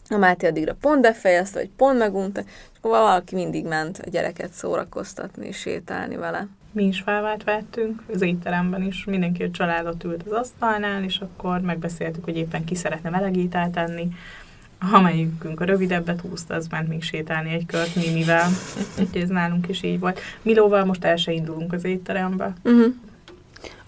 a 0.09 0.17
Máté 0.17 0.47
addigra 0.47 0.75
pont 0.81 1.01
befejezte, 1.01 1.59
vagy 1.59 1.69
pont 1.77 1.97
megunta, 1.97 2.41
és 2.41 2.77
akkor 2.77 2.91
valaki 2.91 3.35
mindig 3.35 3.65
ment 3.65 4.01
a 4.05 4.09
gyereket 4.09 4.53
szórakoztatni 4.53 5.47
és 5.47 5.57
sétálni 5.57 6.15
vele. 6.15 6.47
Mi 6.71 6.83
is 6.83 7.01
felvált 7.01 7.43
vettünk, 7.43 8.03
az 8.13 8.21
étteremben 8.21 8.81
is, 8.81 9.05
mindenki 9.05 9.43
a 9.43 9.51
családot 9.51 10.03
ült 10.03 10.23
az 10.25 10.31
asztalnál, 10.31 11.03
és 11.03 11.19
akkor 11.19 11.61
megbeszéltük, 11.61 12.23
hogy 12.23 12.37
éppen 12.37 12.63
ki 12.63 12.75
szeretne 12.75 13.09
velegételt 13.09 13.71
tenni, 13.71 14.07
amelyikünk 14.91 15.61
a 15.61 15.65
rövidebbet 15.65 16.21
húzta, 16.21 16.53
az 16.53 16.67
ment 16.67 16.87
még 16.87 17.03
sétálni 17.03 17.53
egy 17.53 17.65
kört 17.65 17.95
Mimivel. 17.95 18.47
Úgyhogy 18.99 19.21
ez 19.21 19.29
nálunk 19.29 19.67
is 19.67 19.83
így 19.83 19.99
volt. 19.99 20.19
Milóval 20.41 20.85
most 20.85 21.03
el 21.03 21.15
se 21.15 21.31
indulunk 21.31 21.73
az 21.73 21.85
étterembe. 21.85 22.53
Uh-huh. 22.63 22.93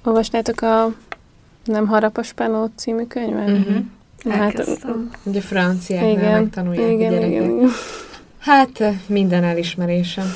Olvastátok 0.03 0.61
a 0.61 0.93
Nem 1.63 1.87
harapos 1.87 2.33
Penó 2.33 2.69
című 2.75 3.03
könyvet? 3.03 3.49
Uh-huh. 3.49 3.83
Hát, 4.29 4.79
ugye 5.23 5.41
franciáknál 5.41 6.11
igen, 6.11 6.41
megtanulják 6.41 6.91
igen, 6.91 7.13
a 7.13 7.15
gyerekek. 7.15 7.31
Igen, 7.31 7.49
igen. 7.49 7.69
Hát 8.39 8.83
minden 9.05 9.43
elismerésem. 9.43 10.33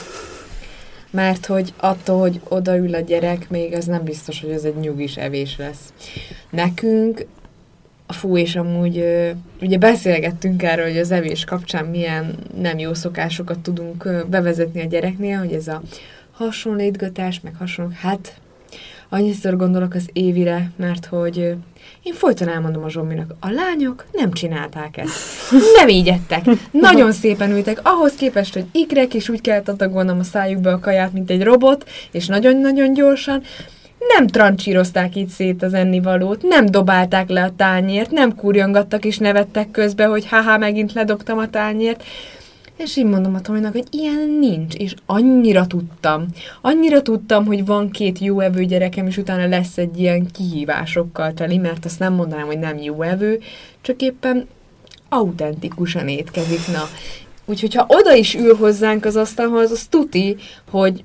Mert 1.10 1.46
hogy 1.46 1.74
attól, 1.78 2.20
hogy 2.20 2.42
odaül 2.48 2.96
a 2.96 3.00
gyerek, 3.00 3.50
még 3.50 3.74
az 3.74 3.86
nem 3.86 4.04
biztos, 4.04 4.42
hogy 4.42 4.50
ez 4.50 4.64
egy 4.64 4.76
nyugis 4.76 5.18
evés 5.18 5.58
lesz. 5.58 5.94
Nekünk 6.50 7.26
Fú, 8.14 8.38
és 8.38 8.56
amúgy 8.56 9.06
ugye 9.62 9.78
beszélgettünk 9.78 10.64
erről, 10.64 10.86
hogy 10.86 10.98
az 10.98 11.12
evés 11.12 11.44
kapcsán 11.44 11.86
milyen 11.86 12.36
nem 12.62 12.78
jó 12.78 12.94
szokásokat 12.94 13.60
tudunk 13.60 14.26
bevezetni 14.30 14.82
a 14.82 14.86
gyereknél, 14.86 15.38
hogy 15.38 15.54
ez 15.54 15.68
a 15.68 15.82
hasonlítgatás, 16.32 17.40
meg 17.42 17.56
hasonló, 17.56 17.92
hát 18.02 18.42
annyiszor 19.10 19.58
gondolok 19.58 19.94
az 19.94 20.10
Évire, 20.14 20.72
mert 20.76 21.06
hogy 21.06 21.38
én 22.04 22.14
folyton 22.14 22.50
elmondom 22.50 22.84
a 22.84 22.90
Zsombinak, 22.90 23.36
a 23.40 23.50
lányok 23.50 24.06
nem 24.12 24.32
csinálták 24.32 24.98
ezt. 24.98 25.14
Nem 25.78 25.88
így 25.88 26.08
ettek. 26.08 26.46
Nagyon 26.72 27.12
szépen 27.12 27.52
ültek, 27.52 27.80
ahhoz 27.84 28.14
képest, 28.14 28.54
hogy 28.54 28.66
ikrek, 28.72 29.14
és 29.14 29.30
úgy 29.30 29.42
kellett 29.42 29.70
adagolnom 29.70 30.20
a 30.20 30.24
szájukba 30.24 30.72
a 30.72 30.80
kaját, 30.80 31.14
mint 31.14 31.30
egy 31.30 31.44
robot, 31.44 31.90
és 32.12 32.28
nagyon-nagyon 32.28 32.94
gyorsan 32.94 33.42
nem 34.08 34.28
trancsírozták 34.28 35.16
így 35.16 35.28
szét 35.28 35.64
az 35.64 35.74
ennivalót, 35.74 36.42
nem 36.42 36.66
dobálták 36.66 37.30
le 37.30 37.44
a 37.44 37.56
tányért, 37.56 38.12
nem 38.12 38.36
kurjongattak 38.36 39.06
és 39.06 39.18
nevettek 39.18 39.72
közbe, 39.72 40.06
hogy 40.06 40.28
haha, 40.28 40.58
megint 40.58 40.94
ledobtam 40.94 41.38
a 41.38 41.50
tányért. 41.50 42.04
És 42.78 42.98
így 42.98 43.06
mondom 43.06 43.36
a 43.36 43.42
Tominak, 43.42 43.72
hogy 43.72 43.88
ilyen 43.90 44.38
nincs, 44.40 44.76
és 44.76 44.94
annyira 45.06 45.68
tudtam. 45.68 46.26
Annyira 46.62 47.02
tudtam, 47.02 47.46
hogy 47.46 47.66
van 47.66 47.90
két 47.90 48.20
jó 48.20 48.40
evő 48.40 48.66
gyerekem, 48.66 49.08
és 49.08 49.18
utána 49.18 49.48
lesz 49.48 49.78
egy 49.78 50.00
ilyen 50.00 50.28
kihívásokkal 50.32 51.34
teli, 51.34 51.58
mert 51.58 51.86
azt 51.86 52.00
nem 52.00 52.14
mondanám, 52.14 52.46
hogy 52.46 52.60
nem 52.60 52.78
jó 52.78 53.02
evő, 53.02 53.40
csak 53.82 54.02
éppen 54.02 54.48
autentikusan 55.10 56.08
étkezik, 56.08 56.68
na. 56.68 56.84
Úgyhogy 57.46 57.76
ha 57.76 57.86
oda 57.88 58.14
is 58.14 58.36
ül 58.36 58.56
hozzánk 58.56 59.06
az 59.06 59.16
asztalhoz, 59.16 59.72
az 59.72 59.86
tuti, 59.90 60.36
hogy 60.70 61.04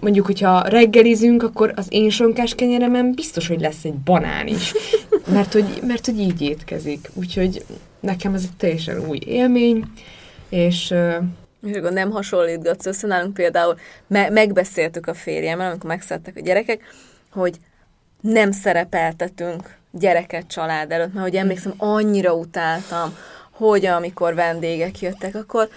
mondjuk, 0.00 0.26
hogyha 0.26 0.68
reggelizünk, 0.68 1.42
akkor 1.42 1.72
az 1.76 1.86
én 1.88 2.10
sonkás 2.10 2.54
kenyeremen 2.54 3.12
biztos, 3.14 3.48
hogy 3.48 3.60
lesz 3.60 3.84
egy 3.84 3.94
banán 3.94 4.46
is. 4.46 4.72
Mert 5.32 5.52
hogy, 5.52 5.80
mert 5.86 6.06
hogy 6.06 6.18
így 6.18 6.40
étkezik. 6.40 7.10
Úgyhogy 7.14 7.64
nekem 8.00 8.34
ez 8.34 8.42
egy 8.42 8.56
teljesen 8.56 9.08
új 9.08 9.18
élmény, 9.26 9.84
és... 10.48 10.94
És 11.66 11.76
akkor 11.76 11.92
nem 11.92 12.10
hasonlítgatsz 12.10 12.86
össze, 12.86 13.06
nálunk 13.06 13.34
például 13.34 13.78
me- 14.06 14.30
megbeszéltük 14.30 15.06
a 15.06 15.14
férjemmel, 15.14 15.70
amikor 15.70 15.90
megszedtek 15.90 16.36
a 16.36 16.40
gyerekek, 16.40 16.80
hogy 17.32 17.56
nem 18.20 18.52
szerepeltetünk 18.52 19.76
gyereket 19.90 20.46
család 20.46 20.92
előtt, 20.92 21.12
mert 21.12 21.26
hogy 21.26 21.36
emlékszem, 21.36 21.74
annyira 21.76 22.34
utáltam, 22.34 23.16
hogy 23.50 23.86
amikor 23.86 24.34
vendégek 24.34 25.00
jöttek, 25.00 25.34
akkor 25.34 25.68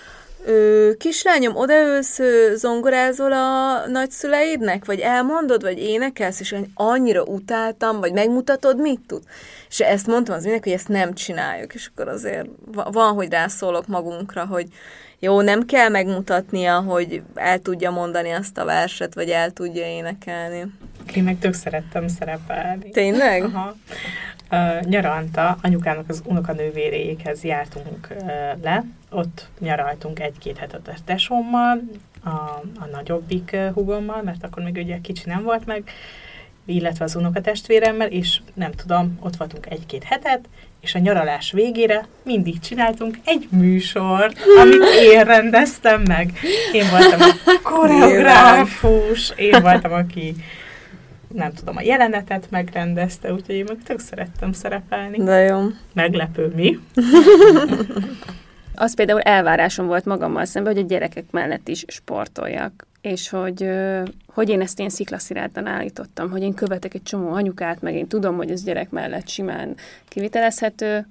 Ö, 0.48 0.92
kislányom, 0.98 1.56
odaülsz, 1.56 2.20
zongorázol 2.56 3.32
a 3.32 3.88
nagyszüleidnek, 3.88 4.86
vagy 4.86 5.00
elmondod, 5.00 5.62
vagy 5.62 5.80
énekelsz, 5.80 6.40
és 6.40 6.56
annyira 6.74 7.24
utáltam, 7.24 8.00
vagy 8.00 8.14
megmutatod, 8.14 8.82
mit 8.82 9.00
tud. 9.08 9.24
És 9.70 9.80
ezt 9.80 10.08
mondtam 10.08 10.36
az 10.36 10.42
mindenki, 10.42 10.70
hogy 10.70 10.78
ezt 10.78 10.88
nem 10.88 11.14
csináljuk, 11.14 11.74
és 11.74 11.90
akkor 11.92 12.08
azért 12.08 12.48
van, 12.92 13.14
hogy 13.14 13.30
rászólok 13.30 13.88
magunkra, 13.88 14.46
hogy 14.46 14.68
jó, 15.20 15.42
nem 15.42 15.66
kell 15.66 15.90
megmutatnia, 15.90 16.80
hogy 16.80 17.22
el 17.36 17.60
tudja 17.60 17.92
mondani 17.92 18.32
azt 18.32 18.58
a 18.58 18.66
verset, 18.66 19.14
vagy 19.14 19.30
el 19.30 19.52
tudja 19.52 19.86
énekelni. 19.86 20.66
Én 21.14 21.24
meg 21.24 21.40
tök 21.40 21.54
szerettem 21.54 22.08
szerepelni. 22.08 22.90
Tényleg? 22.90 23.44
Aha. 23.44 23.76
Uh, 24.52 24.82
nyaranta 24.82 25.58
anyukának 25.62 26.10
az 26.10 26.22
unokanővéréjékhez 26.26 27.44
jártunk 27.44 28.08
uh, 28.12 28.28
le, 28.64 28.84
ott 29.10 29.48
nyaraltunk 29.60 30.20
egy-két 30.20 30.58
hetet 30.58 30.88
a 30.88 30.94
tesómmal, 31.06 31.82
a, 32.24 32.30
a 32.80 32.88
nagyobbik 32.92 33.50
uh, 33.54 33.74
hugommal, 33.74 34.22
mert 34.22 34.44
akkor 34.44 34.64
még 34.64 34.76
ugye 34.76 34.98
kicsi 35.02 35.24
nem 35.26 35.44
volt 35.44 35.66
meg, 35.66 35.84
illetve 36.66 37.06
az 37.06 37.16
unokatestvéremmel, 37.16 38.08
és 38.08 38.40
nem 38.54 38.72
tudom, 38.72 39.20
ott 39.22 39.36
voltunk 39.36 39.66
egy-két 39.70 40.04
hetet, 40.04 40.40
és 40.82 40.96
a 40.96 41.00
nyaralás 41.00 41.52
végére 41.52 42.06
mindig 42.24 42.60
csináltunk 42.60 43.18
egy 43.26 43.48
műsort, 43.52 44.40
amit 44.60 44.84
én 45.02 45.24
rendeztem 45.24 46.02
meg. 46.02 46.32
Én 46.74 46.90
voltam 46.90 47.20
a 47.46 47.60
koreográfus, 47.64 49.34
én 49.36 49.62
voltam, 49.62 49.94
aki 49.94 50.36
nem 51.36 51.54
tudom, 51.54 51.78
a 51.78 51.82
jelenetet 51.82 52.48
megrendezte, 52.50 53.34
úgyhogy 53.34 53.56
én 53.56 53.66
meg 53.68 53.78
tök 53.84 54.00
szerettem 54.00 54.52
szerepelni. 54.52 55.24
De 55.24 55.40
jó. 55.40 55.62
Meglepő 55.94 56.52
mi? 56.56 56.80
Az 58.76 58.96
például 58.96 59.22
elvárásom 59.22 59.88
volt 59.88 60.06
magammal 60.06 60.46
szemben, 60.46 60.74
hogy 60.74 60.84
a 60.84 60.88
gyerekek 60.88 61.26
mellett 61.32 61.68
is 61.68 61.86
sportoljak. 61.88 62.88
És 63.02 63.30
hogy, 63.30 63.70
hogy 64.28 64.50
én 64.50 64.62
ezt 64.62 64.78
ilyen 64.78 64.90
sziklasziráttan 64.90 65.66
állítottam, 65.66 66.30
hogy 66.30 66.42
én 66.42 66.54
követek 66.54 66.94
egy 66.94 67.04
csomó 67.04 67.32
anyukát, 67.32 67.82
meg 67.82 67.96
én 67.96 68.08
tudom, 68.08 68.36
hogy 68.36 68.52
ez 68.52 68.64
gyerek 68.64 68.90
mellett 68.90 69.28
simán 69.28 69.76
kivitelezhető, 70.08 71.08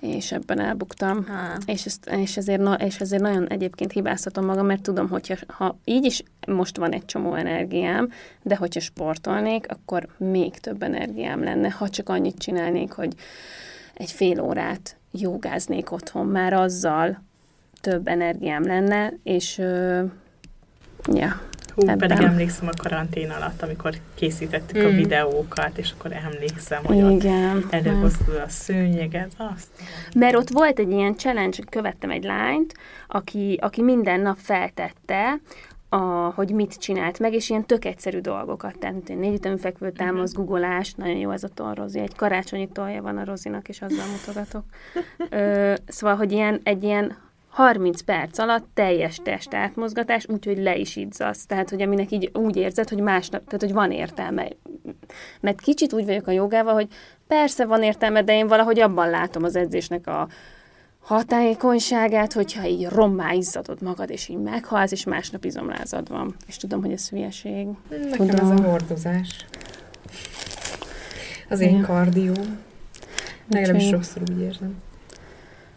és 0.00 0.32
ebben 0.32 0.60
elbuktam. 0.60 1.26
Há. 1.26 1.56
És, 1.66 1.86
ezt, 1.86 2.10
és, 2.10 2.36
ezért, 2.36 2.60
na, 2.60 2.74
és 2.74 3.00
ezért 3.00 3.22
nagyon 3.22 3.46
egyébként 3.46 3.92
hibáztatom 3.92 4.44
magam, 4.44 4.66
mert 4.66 4.82
tudom, 4.82 5.08
hogyha 5.08 5.34
ha 5.46 5.78
így 5.84 6.04
is 6.04 6.22
most 6.46 6.76
van 6.76 6.92
egy 6.92 7.04
csomó 7.04 7.34
energiám, 7.34 8.10
de 8.42 8.56
hogyha 8.56 8.80
sportolnék, 8.80 9.66
akkor 9.68 10.08
még 10.16 10.58
több 10.58 10.82
energiám 10.82 11.42
lenne, 11.42 11.70
ha 11.70 11.88
csak 11.88 12.08
annyit 12.08 12.38
csinálnék, 12.38 12.92
hogy 12.92 13.14
egy 13.94 14.10
fél 14.10 14.40
órát 14.40 14.96
jogáznék 15.12 15.92
otthon, 15.92 16.26
már 16.26 16.52
azzal 16.52 17.22
több 17.80 18.08
energiám 18.08 18.62
lenne, 18.62 19.12
és 19.22 19.58
ö, 19.58 20.04
ja, 21.12 21.40
Hú, 21.78 21.88
Ebben. 21.88 22.08
pedig 22.08 22.24
emlékszem 22.24 22.68
a 22.68 22.82
karantén 22.82 23.30
alatt, 23.30 23.62
amikor 23.62 23.94
készítettük 24.14 24.84
a 24.84 24.88
Mm. 24.88 24.96
videókat, 24.96 25.78
és 25.78 25.92
akkor 25.98 26.12
emlékszem, 26.12 26.84
hogy 26.84 27.02
ott 27.02 27.22
igen. 27.22 27.66
előhoztad 27.70 28.34
a 28.34 28.48
szőnyeget, 28.48 29.32
azt. 29.36 29.68
Mert 30.14 30.34
ott 30.36 30.48
volt 30.50 30.78
egy 30.78 30.90
ilyen 30.90 31.16
challenge, 31.16 31.58
követtem 31.70 32.10
egy 32.10 32.24
lányt, 32.24 32.74
aki, 33.08 33.58
aki 33.62 33.82
minden 33.82 34.20
nap 34.20 34.36
feltette, 34.38 35.40
a, 35.88 35.96
hogy 36.34 36.50
mit 36.50 36.78
csinált 36.78 37.18
meg, 37.18 37.32
és 37.32 37.50
ilyen 37.50 37.66
tök 37.66 37.84
egyszerű 37.84 38.18
dolgokat. 38.18 38.78
Tehát 38.78 39.08
négy 39.08 39.34
ütemű 39.34 39.56
fekvő 39.56 39.90
támasz, 39.90 40.32
googolás, 40.32 40.94
nagyon 40.94 41.16
jó 41.16 41.30
ez 41.30 41.44
a 41.44 41.48
toll, 41.48 41.74
Rozi. 41.74 41.98
Egy 41.98 42.16
karácsonyi 42.16 42.68
tolja 42.68 43.02
van 43.02 43.16
a 43.18 43.24
Rozinak, 43.24 43.68
és 43.68 43.82
azzal 43.82 44.06
mutogatok. 44.06 44.64
Ö, 45.30 45.74
szóval, 45.86 46.16
hogy 46.16 46.32
ilyen, 46.32 46.60
egy 46.62 46.82
ilyen 46.84 47.16
30 47.58 48.00
perc 48.00 48.38
alatt 48.38 48.66
teljes 48.74 49.20
test 49.22 49.54
átmozgatás, 49.54 50.26
úgyhogy 50.28 50.58
le 50.58 50.76
is 50.76 50.96
idzasz. 50.96 51.46
Tehát, 51.46 51.70
hogy 51.70 51.82
aminek 51.82 52.10
így 52.10 52.30
úgy 52.34 52.56
érzed, 52.56 52.88
hogy 52.88 53.00
másnap, 53.00 53.44
tehát, 53.44 53.60
hogy 53.60 53.72
van 53.72 53.92
értelme. 53.92 54.48
Mert 55.40 55.60
kicsit 55.60 55.92
úgy 55.92 56.04
vagyok 56.04 56.26
a 56.26 56.30
jogával, 56.30 56.74
hogy 56.74 56.88
persze 57.26 57.66
van 57.66 57.82
értelme, 57.82 58.22
de 58.22 58.36
én 58.36 58.46
valahogy 58.46 58.80
abban 58.80 59.10
látom 59.10 59.44
az 59.44 59.56
edzésnek 59.56 60.06
a 60.06 60.28
hatályonyságát, 61.00 62.32
hogyha 62.32 62.66
így 62.66 62.86
rommá 62.86 63.32
izzadod 63.32 63.82
magad, 63.82 64.10
és 64.10 64.28
így 64.28 64.38
meghalsz, 64.38 64.92
és 64.92 65.04
másnap 65.04 65.44
izomlázad 65.44 66.08
van. 66.08 66.34
És 66.46 66.56
tudom, 66.56 66.80
hogy 66.80 66.92
ez 66.92 67.08
hülyeség. 67.08 67.66
Nekem 67.90 68.26
Tudom. 68.26 68.50
ez 68.50 68.60
a 68.60 68.62
hordozás. 68.62 69.46
Az 71.48 71.60
én 71.60 71.82
kardió. 71.82 72.34
Legalábbis 73.50 73.88
sokszor 73.88 74.22
úgy 74.30 74.40
érzem. 74.40 74.74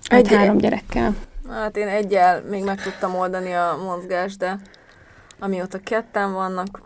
Egy- 0.08 0.28
három 0.28 0.58
gyerekkel. 0.58 1.16
Hát 1.52 1.78
én 1.78 1.88
egyel 1.88 2.42
még 2.50 2.64
meg 2.64 2.82
tudtam 2.82 3.16
oldani 3.16 3.54
a 3.54 3.78
mozgást, 3.86 4.38
de 4.38 4.60
amióta 5.40 5.78
ketten 5.84 6.34
vannak, 6.34 6.82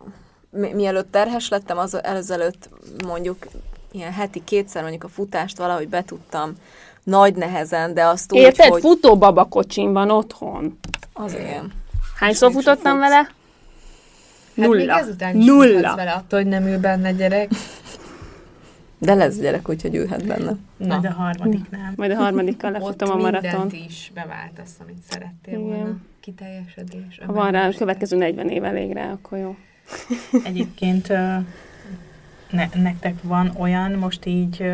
mi- 0.50 0.74
mielőtt 0.74 1.12
terhes 1.12 1.50
lettem, 1.50 1.78
az 1.78 2.04
ezelőtt 2.04 2.70
mondjuk 3.06 3.46
ilyen 3.92 4.12
heti 4.12 4.44
kétszer 4.44 4.82
mondjuk 4.82 5.04
a 5.04 5.08
futást 5.08 5.58
valahogy 5.58 5.88
betudtam 5.90 6.54
nagy 7.04 7.36
nehezen, 7.36 7.94
de 7.94 8.06
azt 8.06 8.32
úgy, 8.34 8.40
Érted? 8.40 8.68
hogy 8.68 8.82
Futóbaba 8.82 9.46
kocsin 9.46 9.94
van 9.94 10.10
otthon. 10.10 10.80
az 11.14 11.34
igen. 11.34 11.74
Hányszor 12.16 12.48
még 12.50 12.58
futottam 12.58 12.92
futsz. 12.92 13.04
vele? 13.10 13.16
Hát 13.16 13.34
még 14.56 14.68
Nulla. 14.68 14.98
ezután 14.98 15.36
is 15.38 15.46
Nulla. 15.46 15.66
Nulla. 15.74 15.96
vele 15.96 16.12
attól, 16.12 16.40
hogy 16.40 16.48
nem 16.48 16.68
ül 16.68 16.78
benne 16.80 17.12
gyerek. 17.12 17.50
De 18.98 19.14
lesz 19.14 19.38
gyerek, 19.40 19.70
úgyhogy 19.70 19.96
ülhet 19.96 20.26
benne. 20.26 20.56
Na. 20.78 20.98
De 21.00 21.08
a 21.08 21.14
harmadik 21.14 21.70
nem. 21.70 21.94
Majd 21.96 22.12
a 22.12 22.16
harmadikkal 22.16 22.72
lefutom 22.72 23.10
a 23.10 23.14
Ott 23.14 23.22
maraton. 23.22 23.50
mindent 23.52 23.74
is 23.88 24.12
beváltasz, 24.14 24.76
amit 24.82 25.02
szerettél 25.10 25.54
Igen. 25.54 25.62
volna. 25.62 25.98
Kiteljesedés. 26.20 27.20
Ha 27.26 27.34
van 27.34 27.52
rá 27.52 27.68
a 27.68 27.72
következő 27.78 28.18
40 28.18 28.50
év 28.50 28.64
elég 28.64 28.92
rá, 28.94 29.12
akkor 29.12 29.38
jó. 29.38 29.56
Egyébként 30.44 31.08
ne, 32.50 32.68
nektek 32.74 33.16
van 33.22 33.52
olyan 33.58 33.92
most 33.92 34.26
így, 34.26 34.72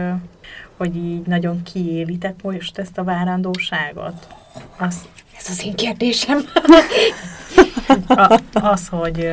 hogy 0.78 0.96
így 0.96 1.26
nagyon 1.26 1.64
kiélitek 1.64 2.42
most 2.44 2.78
ezt 2.78 2.98
a 2.98 3.04
várandóságot? 3.04 4.28
Az, 4.78 5.08
Ez 5.38 5.50
az 5.50 5.66
én 5.66 5.76
kérdésem. 5.76 6.40
a, 8.08 8.40
az 8.54 8.88
hogy, 8.88 9.28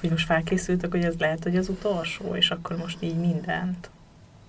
hogy 0.00 0.10
most 0.10 0.26
felkészültek, 0.26 0.90
hogy 0.90 1.04
ez 1.04 1.14
lehet, 1.18 1.42
hogy 1.42 1.56
az 1.56 1.68
utolsó, 1.68 2.34
és 2.34 2.50
akkor 2.50 2.76
most 2.76 3.02
így 3.02 3.18
mindent 3.18 3.90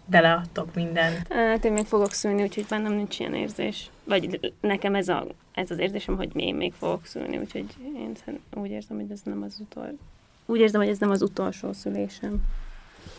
beleadtok 0.09 0.75
mindent. 0.75 1.33
Hát 1.33 1.65
én 1.65 1.73
még 1.73 1.85
fogok 1.85 2.11
szülni, 2.11 2.43
úgyhogy 2.43 2.65
bennem 2.69 2.93
nincs 2.93 3.19
ilyen 3.19 3.33
érzés. 3.33 3.89
Vagy 4.03 4.53
nekem 4.61 4.95
ez, 4.95 5.07
a, 5.07 5.27
ez 5.53 5.71
az 5.71 5.79
érzésem, 5.79 6.15
hogy 6.15 6.35
én 6.35 6.55
még 6.55 6.73
fogok 6.73 7.05
szülni, 7.05 7.37
úgyhogy 7.37 7.65
én 7.95 8.15
úgy 8.53 8.69
érzem, 8.69 8.97
hogy 8.97 9.11
ez 9.11 9.21
nem 9.23 9.41
az 9.43 9.57
utolsó. 9.59 9.97
Úgy 10.45 10.59
érzem, 10.59 10.81
hogy 10.81 10.89
ez 10.89 10.97
nem 10.97 11.09
az 11.09 11.21
utolsó 11.21 11.73
szülésem. 11.73 12.41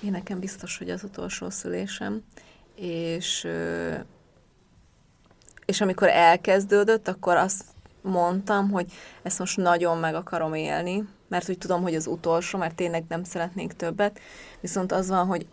Én 0.04 0.10
nekem 0.10 0.38
biztos, 0.38 0.78
hogy 0.78 0.90
az 0.90 1.04
utolsó 1.04 1.50
szülésem, 1.50 2.24
és, 2.74 3.48
és 5.64 5.80
amikor 5.80 6.08
elkezdődött, 6.08 7.08
akkor 7.08 7.36
azt 7.36 7.64
mondtam, 8.00 8.70
hogy 8.70 8.92
ezt 9.22 9.38
most 9.38 9.56
nagyon 9.56 9.98
meg 9.98 10.14
akarom 10.14 10.54
élni, 10.54 11.04
mert 11.30 11.48
úgy 11.48 11.58
tudom, 11.58 11.82
hogy 11.82 11.94
az 11.94 12.06
utolsó, 12.06 12.58
mert 12.58 12.74
tényleg 12.74 13.04
nem 13.08 13.24
szeretnék 13.24 13.72
többet, 13.72 14.20
viszont 14.60 14.92
az 14.92 15.08
van, 15.08 15.26
hogy 15.26 15.46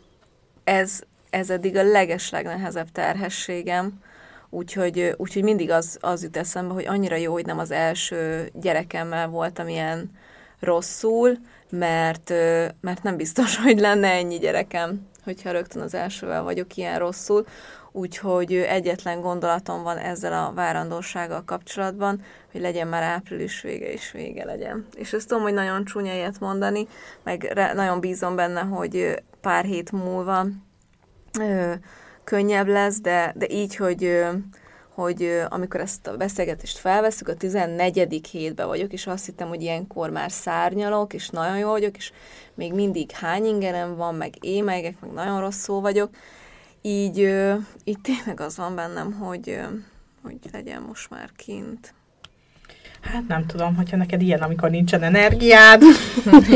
ez, 0.64 1.02
ez 1.30 1.50
eddig 1.50 1.76
a 1.76 1.84
legeslegnehezebb 1.84 2.92
terhességem, 2.92 4.02
úgyhogy, 4.50 5.14
úgyhogy 5.18 5.44
mindig 5.44 5.72
az, 5.72 5.98
az 6.02 6.24
jut 6.24 6.38
eszembe, 6.38 6.74
hogy 6.74 6.86
annyira 6.86 7.16
jó, 7.16 7.32
hogy 7.32 7.46
nem 7.46 7.60
az 7.60 7.72
első 7.72 8.50
gyerekemmel 8.54 9.28
voltam 9.28 9.68
ilyen 9.68 10.12
rosszul, 10.60 11.38
mert, 11.70 12.30
mert 12.82 13.04
nem 13.04 13.18
biztos, 13.18 13.58
hogy 13.64 13.80
lenne 13.80 14.12
ennyi 14.12 14.38
gyerekem, 14.38 15.08
hogyha 15.24 15.52
rögtön 15.52 15.82
az 15.82 15.94
elsővel 15.94 16.44
vagyok 16.44 16.76
ilyen 16.76 17.00
rosszul. 17.00 17.46
Úgyhogy 17.98 18.54
egyetlen 18.54 19.22
gondolatom 19.22 19.84
van 19.84 19.98
ezzel 19.98 20.34
a 20.34 20.54
várandósággal 20.54 21.43
kapcsolatban, 21.45 22.22
hogy 22.52 22.62
legyen 22.62 22.88
már 22.88 23.04
április 23.04 23.62
vége 23.62 23.91
és 23.91 24.12
vége 24.12 24.45
legyen. 24.45 24.88
És 24.95 25.14
ezt 25.14 25.28
tudom, 25.28 25.43
hogy 25.43 25.54
nagyon 25.54 25.86
csúnya 25.86 26.14
ilyet 26.14 26.39
mondani, 26.39 26.88
meg 27.24 27.43
re- 27.43 27.74
nagyon 27.74 28.00
bízom 28.00 28.36
benne, 28.36 28.62
hogy 28.62 29.24
pár 29.41 29.66
hét 29.66 29.91
múlva 29.91 30.45
ö, 31.39 31.74
könnyebb 32.24 32.68
lesz, 32.68 33.02
de, 33.02 33.34
de 33.36 33.45
így, 33.50 33.76
hogy, 33.76 34.04
ö, 34.04 34.30
hogy 34.93 35.41
amikor 35.50 35.80
ezt 35.80 36.08
a 36.08 36.18
beszélgetést 36.18 36.78
felveszük, 36.78 37.28
a 37.28 37.36
14. 37.36 38.28
hétbe 38.32 38.66
vagyok, 38.66 38.93
és 38.93 39.08
azt 39.08 39.26
hittem, 39.26 39.48
hogy 39.48 39.62
ilyenkor 39.62 40.10
már 40.10 40.32
szárnyalok, 40.32 41.14
és 41.14 41.30
nagyon 41.30 41.58
jó 41.58 41.70
vagyok, 41.70 41.98
és 41.98 42.12
még 42.54 42.74
mindig 42.74 43.12
hány 43.12 43.45
ingerem 43.45 43.95
van, 43.95 44.16
meg 44.16 44.34
émelygek, 44.41 45.00
meg 45.00 45.12
nagyon 45.12 45.39
rosszul 45.39 45.82
vagyok. 45.82 46.10
Így, 46.88 47.18
így 47.84 48.00
tényleg 48.02 48.40
az 48.40 48.58
van 48.58 48.76
bennem, 48.76 49.12
hogy, 49.14 49.60
hogy 50.24 50.38
legyen 50.52 50.82
most 50.82 51.10
már 51.10 51.30
kint. 51.36 51.94
Hát 53.02 53.28
nem 53.28 53.46
tudom, 53.46 53.76
hogyha 53.76 53.98
neked 53.98 54.22
ilyen, 54.22 54.42
amikor 54.42 54.70
nincsen 54.70 55.04
energiád. 55.04 55.82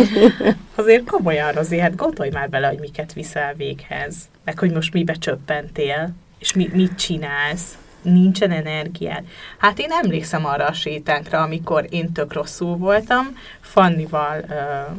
Azért 0.76 1.10
komolyan, 1.10 1.52
Rozi, 1.52 1.80
hát 1.80 1.96
gondolj 1.96 2.30
már 2.30 2.50
bele, 2.50 2.68
hogy 2.68 2.80
miket 2.80 3.14
viszel 3.14 3.54
véghez. 3.54 4.16
Meg 4.44 4.60
hogy 4.60 4.72
most 4.72 4.94
mibe 4.94 5.14
csöppentél, 5.14 6.10
és 6.40 6.54
mi, 6.54 6.70
mit 6.74 6.96
csinálsz. 6.96 7.78
Nincsen 8.02 8.52
energiád. 8.52 9.24
Hát 9.58 9.80
én 9.80 9.92
emlékszem 10.04 10.46
arra 10.46 10.66
a 10.66 10.74
sétánkra, 10.74 11.42
amikor 11.42 11.88
én 11.90 12.12
tök 12.12 12.34
rosszul 12.34 12.78
voltam, 12.78 13.38
Fannival 13.62 14.46
ö, 14.50 14.92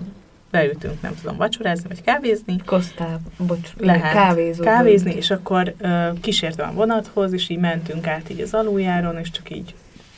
beültünk, 0.53 1.03
nem 1.03 1.15
tudom, 1.21 1.37
vacsorázni, 1.37 1.89
vagy 1.89 2.03
kávézni, 2.03 2.57
Kosztál, 2.67 3.21
bocs, 3.39 3.71
lehet 3.79 4.13
kávézó. 4.13 4.63
kávézni, 4.63 5.15
és 5.15 5.31
akkor 5.31 5.75
ö, 5.79 6.09
kísértem 6.21 6.69
a 6.69 6.73
vonathoz, 6.73 7.33
és 7.33 7.49
így 7.49 7.59
mentünk 7.59 8.07
át 8.07 8.31
így 8.31 8.41
az 8.41 8.55
aluljáron, 8.55 9.19
és 9.19 9.31
csak 9.31 9.51
így 9.51 9.75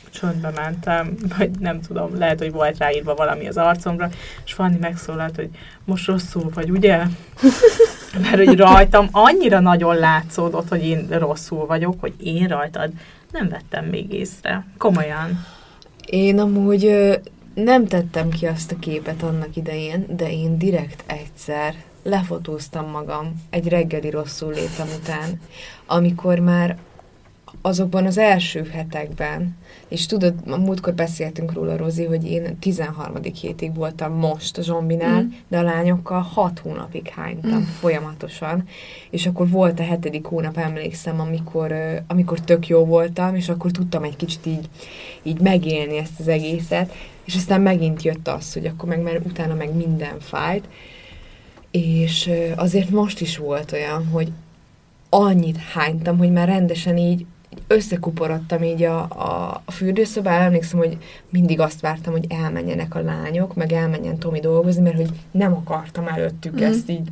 csöndbe 0.09 0.51
mentem, 0.55 1.15
vagy 1.37 1.51
nem 1.59 1.81
tudom, 1.81 2.17
lehet, 2.17 2.39
hogy 2.39 2.51
volt 2.51 2.77
ráírva 2.77 3.15
valami 3.15 3.47
az 3.47 3.57
arcomra, 3.57 4.09
és 4.45 4.53
Fanni 4.53 4.77
megszólalt, 4.79 5.35
hogy 5.35 5.49
most 5.85 6.07
rosszul 6.07 6.49
vagy, 6.53 6.71
ugye? 6.71 6.97
Mert 8.21 8.45
hogy 8.45 8.57
rajtam 8.57 9.07
annyira 9.11 9.59
nagyon 9.59 9.95
látszódott, 9.95 10.67
hogy 10.67 10.85
én 10.85 11.07
rosszul 11.09 11.65
vagyok, 11.65 11.95
hogy 11.99 12.13
én 12.19 12.47
rajtad 12.47 12.91
nem 13.31 13.49
vettem 13.49 13.85
még 13.85 14.13
észre. 14.13 14.65
Komolyan. 14.77 15.45
Én 16.05 16.39
amúgy 16.39 17.15
nem 17.55 17.87
tettem 17.87 18.29
ki 18.29 18.45
azt 18.45 18.71
a 18.71 18.79
képet 18.79 19.23
annak 19.23 19.55
idején, 19.55 20.05
de 20.09 20.31
én 20.31 20.57
direkt 20.57 21.03
egyszer 21.05 21.75
lefotóztam 22.03 22.89
magam 22.89 23.41
egy 23.49 23.67
reggeli 23.67 24.09
rosszul 24.09 24.53
létem 24.53 24.87
után, 25.01 25.41
amikor 25.85 26.39
már 26.39 26.77
azokban 27.61 28.05
az 28.05 28.17
első 28.17 28.69
hetekben, 28.73 29.57
és 29.87 30.05
tudod, 30.05 30.33
múltkor 30.59 30.93
beszéltünk 30.93 31.53
róla, 31.53 31.77
Rozi, 31.77 32.03
hogy 32.03 32.25
én 32.25 32.59
13. 32.59 33.13
hétig 33.41 33.75
voltam 33.75 34.13
most 34.13 34.57
a 34.57 34.61
Zsombinál, 34.61 35.21
mm. 35.21 35.29
de 35.47 35.57
a 35.57 35.61
lányokkal 35.61 36.21
6 36.21 36.59
hónapig 36.59 37.07
hánytam 37.07 37.59
mm. 37.59 37.63
folyamatosan, 37.79 38.63
és 39.09 39.25
akkor 39.25 39.49
volt 39.49 39.79
a 39.79 39.83
hetedik 39.83 40.25
hónap, 40.25 40.57
emlékszem, 40.57 41.19
amikor, 41.19 41.75
amikor 42.07 42.39
tök 42.39 42.67
jó 42.67 42.85
voltam, 42.85 43.35
és 43.35 43.49
akkor 43.49 43.71
tudtam 43.71 44.03
egy 44.03 44.15
kicsit 44.15 44.45
így, 44.45 44.69
így 45.23 45.39
megélni 45.39 45.97
ezt 45.97 46.19
az 46.19 46.27
egészet, 46.27 46.91
és 47.25 47.35
aztán 47.35 47.61
megint 47.61 48.03
jött 48.03 48.27
az, 48.27 48.53
hogy 48.53 48.65
akkor 48.65 48.89
meg 48.89 49.01
mert 49.01 49.25
utána 49.25 49.53
meg 49.53 49.75
minden 49.75 50.19
fájt, 50.19 50.67
és 51.71 52.31
azért 52.55 52.89
most 52.89 53.21
is 53.21 53.37
volt 53.37 53.71
olyan, 53.71 54.07
hogy 54.07 54.31
annyit 55.09 55.57
hánytam, 55.57 56.17
hogy 56.17 56.31
már 56.31 56.47
rendesen 56.47 56.97
így 56.97 57.25
összekuporodtam 57.67 58.63
így 58.63 58.83
a, 58.83 58.99
a, 58.99 59.61
a 59.65 59.71
fürdőszobában, 59.71 60.45
emlékszem, 60.45 60.79
hogy 60.79 60.97
mindig 61.29 61.59
azt 61.59 61.81
vártam, 61.81 62.13
hogy 62.13 62.25
elmenjenek 62.29 62.95
a 62.95 63.01
lányok, 63.01 63.55
meg 63.55 63.71
elmenjen 63.71 64.17
Tomi 64.17 64.39
dolgozni, 64.39 64.81
mert 64.81 64.95
hogy 64.95 65.09
nem 65.31 65.53
akartam 65.53 66.07
előttük 66.07 66.59
mm. 66.59 66.63
ezt 66.63 66.89
így. 66.89 67.09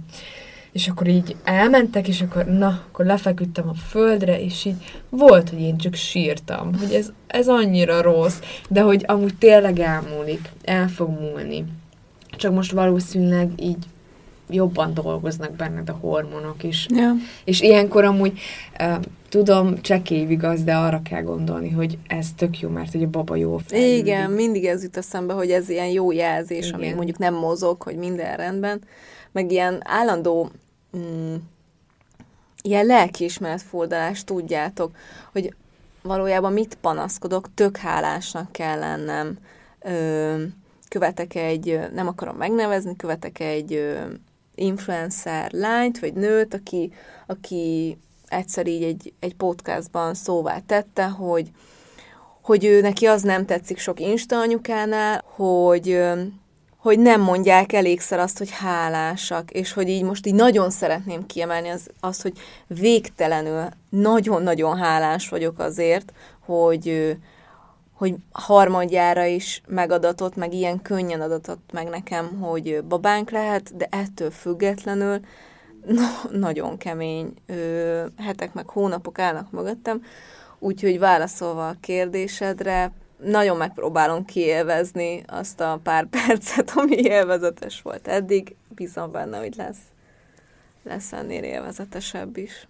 És 0.73 0.87
akkor 0.87 1.07
így 1.07 1.35
elmentek, 1.43 2.07
és 2.07 2.21
akkor 2.21 2.45
na, 2.45 2.83
akkor 2.87 3.05
lefeküdtem 3.05 3.69
a 3.69 3.73
földre, 3.73 4.41
és 4.41 4.65
így 4.65 5.01
volt, 5.09 5.49
hogy 5.49 5.61
én 5.61 5.77
csak 5.77 5.93
sírtam, 5.93 6.75
hogy 6.79 6.93
ez, 6.93 7.11
ez 7.27 7.47
annyira 7.47 8.01
rossz, 8.01 8.39
de 8.69 8.81
hogy 8.81 9.03
amúgy 9.07 9.35
tényleg 9.37 9.79
elmúlik, 9.79 10.49
el 10.63 10.87
fog 10.87 11.09
múlni. 11.09 11.65
Csak 12.37 12.53
most 12.53 12.71
valószínűleg 12.71 13.51
így 13.57 13.85
jobban 14.49 14.93
dolgoznak 14.93 15.51
benned 15.55 15.89
a 15.89 15.97
hormonok 16.01 16.63
is. 16.63 16.87
Ja. 16.89 17.13
És 17.43 17.61
ilyenkor 17.61 18.03
amúgy 18.03 18.39
uh, 18.79 18.95
tudom, 19.29 19.81
csekély 19.81 20.29
igaz, 20.29 20.63
de 20.63 20.75
arra 20.75 21.01
kell 21.01 21.21
gondolni, 21.21 21.69
hogy 21.69 21.97
ez 22.07 22.27
tök 22.35 22.59
jó, 22.59 22.69
mert 22.69 22.91
hogy 22.91 23.03
a 23.03 23.07
baba 23.07 23.35
jó 23.35 23.57
fejlődik. 23.57 23.97
Igen, 23.97 24.31
mindig 24.31 24.65
ez 24.65 24.83
jut 24.83 24.97
eszembe, 24.97 25.33
hogy 25.33 25.51
ez 25.51 25.69
ilyen 25.69 25.87
jó 25.87 26.11
jelzés, 26.11 26.67
Igen. 26.67 26.79
amíg 26.79 26.95
mondjuk 26.95 27.17
nem 27.17 27.33
mozog, 27.33 27.81
hogy 27.81 27.95
minden 27.95 28.37
rendben, 28.37 28.81
meg 29.31 29.51
ilyen 29.51 29.81
állandó 29.85 30.51
mm, 30.97 31.35
ilyen 32.61 32.85
lelkiismeretfordulás, 32.85 34.23
tudjátok, 34.23 34.95
hogy 35.31 35.55
valójában 36.01 36.53
mit 36.53 36.77
panaszkodok, 36.81 37.53
tök 37.53 37.77
hálásnak 37.77 38.51
kell 38.51 38.79
lennem, 38.79 39.37
ö, 39.79 40.43
követek 40.89 41.35
egy, 41.35 41.79
nem 41.93 42.07
akarom 42.07 42.35
megnevezni, 42.35 42.95
követek 42.95 43.39
egy 43.39 43.73
ö, 43.73 43.99
influencer 44.55 45.51
lányt, 45.51 45.99
vagy 45.99 46.13
nőt, 46.13 46.53
aki, 46.53 46.93
aki 47.27 47.97
egyszer 48.27 48.67
így 48.67 48.83
egy, 48.83 49.13
egy 49.19 49.35
podcastban 49.35 50.13
szóvá 50.13 50.59
tette, 50.59 51.05
hogy, 51.05 51.51
hogy 52.41 52.65
ő 52.65 52.81
neki 52.81 53.05
az 53.05 53.21
nem 53.21 53.45
tetszik 53.45 53.77
sok 53.77 53.99
Insta 53.99 54.37
anyukánál, 54.37 55.23
hogy, 55.25 55.99
hogy 56.83 56.99
nem 56.99 57.21
mondják 57.21 57.73
elégszer 57.73 58.19
azt, 58.19 58.37
hogy 58.37 58.49
hálásak, 58.51 59.51
és 59.51 59.73
hogy 59.73 59.89
így 59.89 60.03
most 60.03 60.25
így 60.27 60.33
nagyon 60.33 60.69
szeretném 60.69 61.25
kiemelni 61.25 61.69
az, 61.69 61.89
az 61.99 62.21
hogy 62.21 62.33
végtelenül 62.67 63.65
nagyon-nagyon 63.89 64.77
hálás 64.77 65.29
vagyok 65.29 65.59
azért, 65.59 66.13
hogy, 66.39 67.17
hogy 67.93 68.15
harmadjára 68.31 69.25
is 69.25 69.61
megadatott, 69.67 70.35
meg 70.35 70.53
ilyen 70.53 70.81
könnyen 70.81 71.21
adatott 71.21 71.69
meg 71.73 71.89
nekem, 71.89 72.39
hogy 72.39 72.83
babánk 72.83 73.31
lehet, 73.31 73.75
de 73.77 73.87
ettől 73.89 74.31
függetlenül 74.31 75.19
no, 75.85 76.37
nagyon 76.39 76.77
kemény 76.77 77.33
ö, 77.45 78.05
hetek 78.17 78.53
meg 78.53 78.69
hónapok 78.69 79.19
állnak 79.19 79.51
mögöttem, 79.51 80.03
úgyhogy 80.59 80.99
válaszolva 80.99 81.67
a 81.67 81.75
kérdésedre, 81.79 82.91
nagyon 83.23 83.57
megpróbálom 83.57 84.25
kiélvezni 84.25 85.23
azt 85.27 85.59
a 85.59 85.79
pár 85.83 86.05
percet, 86.27 86.71
ami 86.75 86.95
élvezetes 86.95 87.81
volt 87.81 88.07
eddig. 88.07 88.55
Bízom 88.75 89.11
benne, 89.11 89.37
hogy 89.37 89.55
lesz, 89.55 89.81
lesz 90.83 91.13
ennél 91.13 91.43
élvezetesebb 91.43 92.37
is. 92.37 92.67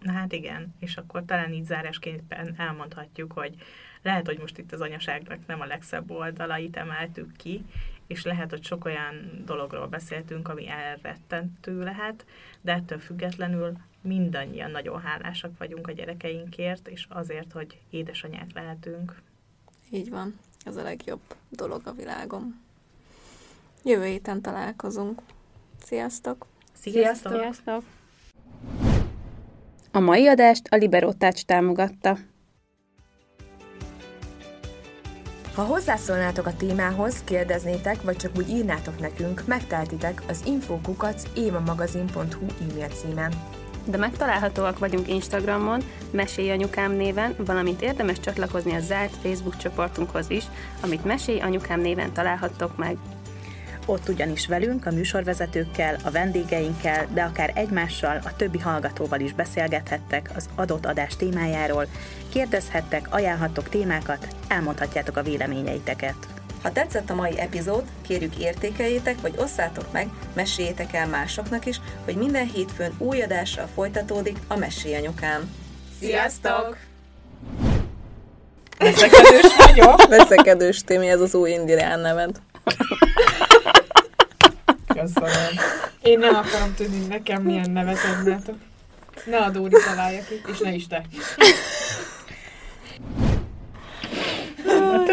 Na 0.00 0.12
hát 0.12 0.32
igen, 0.32 0.74
és 0.80 0.96
akkor 0.96 1.24
talán 1.24 1.52
így 1.52 1.64
zárásképpen 1.64 2.54
elmondhatjuk, 2.58 3.32
hogy 3.32 3.54
lehet, 4.02 4.26
hogy 4.26 4.38
most 4.38 4.58
itt 4.58 4.72
az 4.72 4.80
anyaságnak 4.80 5.38
nem 5.46 5.60
a 5.60 5.66
legszebb 5.66 6.10
oldalait 6.10 6.76
emeltük 6.76 7.36
ki, 7.36 7.64
és 8.06 8.24
lehet, 8.24 8.50
hogy 8.50 8.64
sok 8.64 8.84
olyan 8.84 9.42
dologról 9.44 9.86
beszéltünk, 9.86 10.48
ami 10.48 10.68
elrettentő 10.68 11.82
lehet, 11.82 12.26
de 12.60 12.72
ettől 12.72 12.98
függetlenül 12.98 13.76
mindannyian 14.02 14.70
nagyon 14.70 15.00
hálásak 15.00 15.58
vagyunk 15.58 15.88
a 15.88 15.92
gyerekeinkért, 15.92 16.88
és 16.88 17.06
azért, 17.08 17.52
hogy 17.52 17.80
édesanyák 17.90 18.52
lehetünk. 18.54 19.22
Így 19.90 20.10
van. 20.10 20.38
Ez 20.64 20.76
a 20.76 20.82
legjobb 20.82 21.20
dolog 21.48 21.80
a 21.84 21.92
világon. 21.92 22.60
Jövő 23.84 24.04
héten 24.04 24.40
találkozunk. 24.42 25.22
Sziasztok! 25.84 26.46
Sziasztok! 26.72 27.32
Sziasztok! 27.32 27.82
A 29.90 30.00
mai 30.00 30.26
adást 30.26 30.66
a 30.70 30.76
Liberótács 30.76 31.44
támogatta. 31.44 32.16
Ha 35.54 35.62
hozzászólnátok 35.62 36.46
a 36.46 36.56
témához, 36.56 37.24
kérdeznétek, 37.24 38.02
vagy 38.02 38.16
csak 38.16 38.36
úgy 38.36 38.48
írnátok 38.48 39.00
nekünk, 39.00 39.46
megteltitek 39.46 40.22
az 40.28 40.42
infokukac 40.46 41.22
évamagazin.hu 41.36 42.46
e-mail 42.60 42.88
címen. 42.88 43.32
De 43.84 43.96
megtalálhatóak 43.96 44.78
vagyunk 44.78 45.08
Instagramon, 45.08 45.82
Mesélj 46.10 46.50
Anyukám 46.50 46.92
néven, 46.92 47.34
valamint 47.38 47.82
érdemes 47.82 48.20
csatlakozni 48.20 48.74
a 48.74 48.80
zárt 48.80 49.16
Facebook 49.22 49.56
csoportunkhoz 49.56 50.30
is, 50.30 50.44
amit 50.80 51.04
Mesélj 51.04 51.40
Anyukám 51.40 51.80
néven 51.80 52.12
találhattok 52.12 52.76
meg. 52.76 52.96
Ott 53.86 54.08
ugyanis 54.08 54.46
velünk, 54.46 54.86
a 54.86 54.90
műsorvezetőkkel, 54.90 55.96
a 56.04 56.10
vendégeinkkel, 56.10 57.06
de 57.12 57.22
akár 57.22 57.52
egymással, 57.54 58.20
a 58.24 58.36
többi 58.36 58.58
hallgatóval 58.58 59.20
is 59.20 59.32
beszélgethettek 59.32 60.30
az 60.34 60.48
adott 60.54 60.86
adás 60.86 61.16
témájáról, 61.16 61.86
kérdezhettek, 62.28 63.06
ajánlhattok 63.10 63.68
témákat, 63.68 64.26
elmondhatjátok 64.48 65.16
a 65.16 65.22
véleményeiteket. 65.22 66.41
Ha 66.62 66.72
tetszett 66.72 67.10
a 67.10 67.14
mai 67.14 67.38
epizód, 67.38 67.82
kérjük 68.06 68.36
értékeljétek, 68.38 69.20
vagy 69.20 69.34
osszátok 69.36 69.92
meg, 69.92 70.08
meséljétek 70.34 70.92
el 70.94 71.06
másoknak 71.06 71.66
is, 71.66 71.80
hogy 72.04 72.16
minden 72.16 72.46
hétfőn 72.46 72.94
új 72.98 73.22
adással 73.22 73.68
folytatódik 73.74 74.36
a 74.48 74.56
Mesélyanyukám. 74.56 75.50
Sziasztok! 76.00 76.76
Veszekedős 78.78 79.56
vagyok. 79.56 80.06
Veszekedős 80.18 80.82
Témi, 80.84 81.08
ez 81.08 81.20
az 81.20 81.34
új 81.34 81.50
indián 81.50 82.00
neved. 82.00 82.40
Köszönöm. 84.86 85.52
Én 86.02 86.18
nem 86.18 86.34
akarom 86.34 86.74
tudni, 86.74 87.06
nekem 87.06 87.42
milyen 87.42 87.70
nevet 87.70 87.98
adnátok. 88.18 88.56
Ne 89.24 89.36
a 89.36 89.50
Dóri 89.50 89.76
találja 89.84 90.22
ki, 90.28 90.42
és 90.52 90.58
ne 90.58 90.72
is 90.72 90.86
te. 90.86 91.04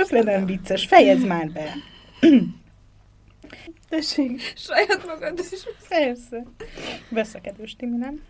Tökre 0.09 0.31
nem 0.31 0.45
vicces, 0.45 0.85
fejezd 0.85 1.25
már 1.25 1.51
be. 1.51 1.73
Tessék. 3.89 4.53
Saját 4.55 5.05
magad 5.05 5.39
is. 5.39 5.63
Persze. 5.89 6.43
Veszekedős 7.09 7.75
Timi, 7.75 7.97
nem? 7.97 8.21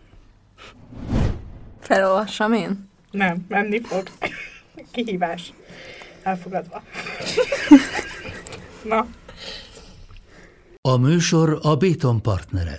Felolvassam 1.80 2.52
én? 2.52 2.88
Nem, 3.10 3.44
menni 3.48 3.80
fog. 3.80 4.08
Kihívás. 4.90 5.52
Elfogadva. 6.22 6.82
Na. 8.84 9.06
A 10.80 10.96
műsor 10.96 11.58
a 11.62 11.76
Béton 11.76 12.22
partnere. 12.22 12.78